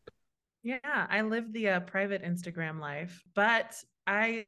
Yeah, 0.61 0.79
I 0.83 1.21
live 1.21 1.51
the 1.53 1.69
uh, 1.69 1.79
private 1.81 2.23
Instagram 2.23 2.79
life, 2.79 3.23
but 3.33 3.75
I 4.05 4.45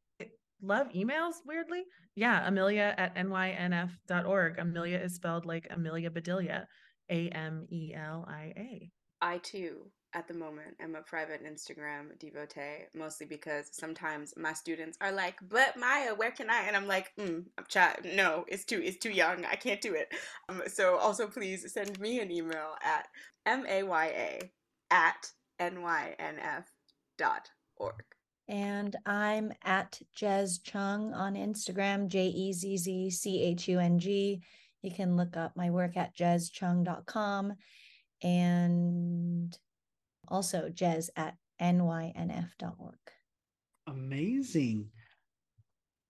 love 0.65 0.87
emails 0.89 1.35
weirdly. 1.45 1.83
Yeah, 2.15 2.47
Amelia 2.47 2.93
at 2.97 3.15
nynf.org. 3.15 4.59
Amelia 4.59 4.97
is 4.99 5.15
spelled 5.15 5.45
like 5.45 5.67
Amelia 5.69 6.09
Bedelia, 6.09 6.67
A 7.09 7.29
M 7.29 7.67
E 7.71 7.93
L 7.95 8.25
I 8.27 8.53
A. 8.57 8.91
I 9.21 9.37
too, 9.39 9.91
at 10.13 10.27
the 10.27 10.33
moment, 10.33 10.77
am 10.79 10.95
a 10.95 11.01
private 11.01 11.43
Instagram 11.43 12.17
devotee, 12.19 12.85
mostly 12.93 13.25
because 13.25 13.69
sometimes 13.71 14.33
my 14.37 14.53
students 14.53 14.97
are 15.01 15.11
like, 15.11 15.35
"But 15.41 15.77
Maya, 15.77 16.15
where 16.15 16.31
can 16.31 16.49
I?" 16.49 16.61
And 16.61 16.75
I'm 16.75 16.87
like, 16.87 17.11
mm, 17.17 17.45
"I'm 17.57 17.65
chat. 17.67 18.05
No, 18.05 18.45
it's 18.47 18.65
too, 18.65 18.81
it's 18.81 18.97
too 18.97 19.11
young. 19.11 19.45
I 19.45 19.55
can't 19.55 19.81
do 19.81 19.93
it." 19.93 20.13
Um, 20.47 20.63
so 20.67 20.97
also, 20.97 21.27
please 21.27 21.71
send 21.71 21.99
me 21.99 22.19
an 22.19 22.31
email 22.31 22.75
at 22.81 23.07
maya 23.45 24.39
at 24.91 25.31
nynf 25.59 26.65
dot 27.17 27.49
org. 27.77 28.14
And 28.47 28.95
I'm 29.05 29.51
at 29.63 29.99
Jezz 30.15 30.63
Chung 30.63 31.13
on 31.13 31.33
Instagram, 31.33 32.07
J 32.07 32.27
E 32.27 32.53
Z 32.53 32.77
Z 32.77 33.09
C 33.09 33.41
H 33.41 33.67
U 33.67 33.79
N 33.79 33.97
G. 33.99 34.41
You 34.81 34.91
can 34.91 35.17
look 35.17 35.35
up 35.35 35.55
my 35.55 35.71
work 35.71 35.97
at 35.97 36.15
jezzchung.com. 36.15 37.53
and 38.21 39.57
also 40.27 40.69
Jezz 40.69 41.09
at 41.15 41.35
nynf.org. 41.59 42.97
Amazing. 43.87 44.89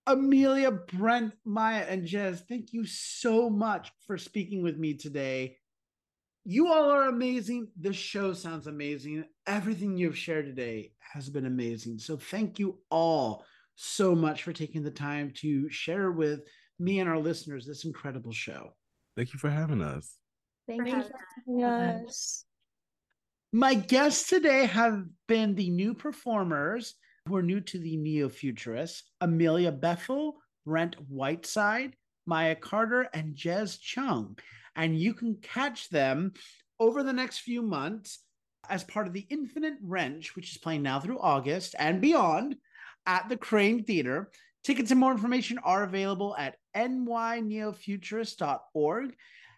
Amelia, 0.08 0.72
Brent, 0.72 1.34
Maya, 1.46 1.86
and 1.88 2.08
Jezz, 2.08 2.46
thank 2.48 2.74
you 2.74 2.86
so 2.86 3.50
much 3.50 3.92
for 4.06 4.18
speaking 4.18 4.62
with 4.62 4.78
me 4.78 4.94
today. 4.94 5.58
You 6.46 6.72
all 6.72 6.92
are 6.92 7.10
amazing. 7.10 7.68
The 7.82 7.92
show 7.92 8.32
sounds 8.34 8.68
amazing. 8.68 9.26
Everything 9.48 9.98
you've 9.98 10.18
shared 10.18 10.46
today 10.46 10.92
has 11.00 11.28
been 11.28 11.48
amazing. 11.48 11.98
So, 11.98 12.18
thank 12.18 12.60
you 12.60 12.78
all 12.92 13.44
so 13.76 14.16
much 14.16 14.44
for 14.44 14.54
taking 14.54 14.84
the 14.84 14.92
time 14.92 15.32
to 15.38 15.68
share 15.70 16.12
with 16.12 16.42
me 16.80 17.00
and 17.00 17.10
our 17.10 17.18
listeners 17.18 17.66
this 17.66 17.84
incredible 17.84 18.32
show. 18.32 18.76
Thank 19.16 19.34
you 19.34 19.40
for 19.40 19.50
having 19.50 19.82
us. 19.82 20.18
Thank 20.68 20.88
you 20.88 21.02
for 21.02 21.12
having 21.48 21.64
us. 21.64 22.46
My 23.52 23.74
guests 23.74 24.30
today 24.30 24.66
have 24.66 25.06
been 25.28 25.56
the 25.56 25.70
new 25.70 25.94
performers 25.94 26.96
who 27.28 27.36
are 27.36 27.44
new 27.44 27.62
to 27.62 27.80
the 27.80 27.96
neo 27.98 28.30
futurists 28.30 29.04
Amelia 29.22 29.72
Bethel, 29.72 30.36
Brent 30.66 30.96
Whiteside, 31.10 31.96
Maya 32.26 32.56
Carter, 32.56 33.08
and 33.14 33.36
Jezz 33.36 33.80
Chung. 33.80 34.38
And 34.76 35.00
you 35.00 35.14
can 35.14 35.38
catch 35.42 35.90
them 35.90 36.34
over 36.80 37.04
the 37.04 37.14
next 37.14 37.40
few 37.40 37.62
months 37.62 38.20
as 38.70 38.84
part 38.84 39.08
of 39.08 39.14
the 39.14 39.26
Infinite 39.30 39.76
Wrench, 39.82 40.36
which 40.36 40.52
is 40.52 40.58
playing 40.58 40.84
now 40.84 41.00
through 41.00 41.20
August 41.20 41.76
and 41.80 42.02
beyond 42.02 42.58
at 43.06 43.30
the 43.30 43.38
Kraine 43.38 43.86
Theater. 43.86 44.30
Tickets 44.64 44.92
and 44.92 45.00
more 45.00 45.12
information 45.12 45.60
are 45.60 45.84
available 45.84 46.36
at 46.38 46.58
nyneofuturist.org. 46.76 49.16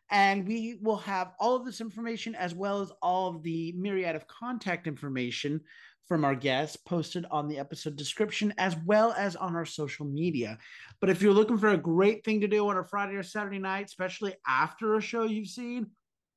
And 0.09 0.47
we 0.47 0.79
will 0.81 0.95
have 0.97 1.33
all 1.39 1.57
of 1.57 1.65
this 1.65 1.81
information 1.81 2.33
as 2.35 2.55
well 2.55 2.81
as 2.81 2.91
all 3.01 3.29
of 3.29 3.43
the 3.43 3.73
myriad 3.73 4.15
of 4.15 4.25
contact 4.27 4.87
information 4.87 5.59
from 6.07 6.23
our 6.23 6.35
guests 6.35 6.77
posted 6.77 7.25
on 7.31 7.47
the 7.47 7.59
episode 7.59 7.95
description 7.95 8.53
as 8.57 8.75
well 8.85 9.13
as 9.17 9.35
on 9.35 9.55
our 9.55 9.65
social 9.65 10.05
media. 10.05 10.57
But 11.01 11.09
if 11.09 11.21
you're 11.21 11.33
looking 11.33 11.57
for 11.57 11.69
a 11.69 11.77
great 11.77 12.23
thing 12.23 12.41
to 12.41 12.47
do 12.47 12.67
on 12.69 12.77
a 12.77 12.83
Friday 12.83 13.15
or 13.15 13.23
Saturday 13.23 13.59
night, 13.59 13.85
especially 13.85 14.35
after 14.47 14.95
a 14.95 15.01
show 15.01 15.23
you've 15.23 15.49
seen, 15.49 15.87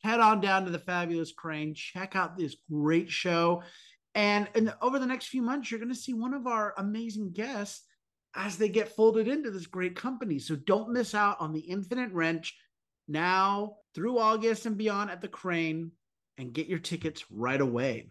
head 0.03 0.21
on 0.21 0.41
down 0.41 0.64
to 0.64 0.71
the 0.71 0.79
Fabulous 0.79 1.33
Kraine, 1.33 1.75
check 1.75 2.16
out 2.16 2.37
this 2.37 2.57
great 2.71 3.11
show. 3.11 3.62
And, 4.14 4.49
over 4.83 4.99
the 4.99 5.07
next 5.07 5.27
few 5.27 5.43
months, 5.43 5.71
you're 5.71 5.79
going 5.79 5.93
to 5.93 5.95
see 5.95 6.14
one 6.14 6.35
of 6.35 6.47
our 6.47 6.75
amazing 6.79 7.33
guests 7.33 7.85
as 8.35 8.57
they 8.57 8.68
get 8.68 8.95
folded 8.97 9.29
into 9.29 9.51
this 9.51 9.66
great 9.66 9.95
company. 9.95 10.39
So 10.39 10.57
don't 10.57 10.93
miss 10.93 11.14
out 11.14 11.41
on 11.41 11.53
the 11.53 11.61
Infinite 11.61 12.12
Wrench 12.12 12.57
now 13.09 13.77
through 13.95 14.18
August 14.18 14.66
and 14.66 14.77
beyond 14.77 15.11
at 15.11 15.21
the 15.21 15.29
Kraine 15.29 15.93
and 16.39 16.53
get 16.53 16.66
your 16.66 16.79
tickets 16.79 17.25
right 17.31 17.61
away. 17.61 18.11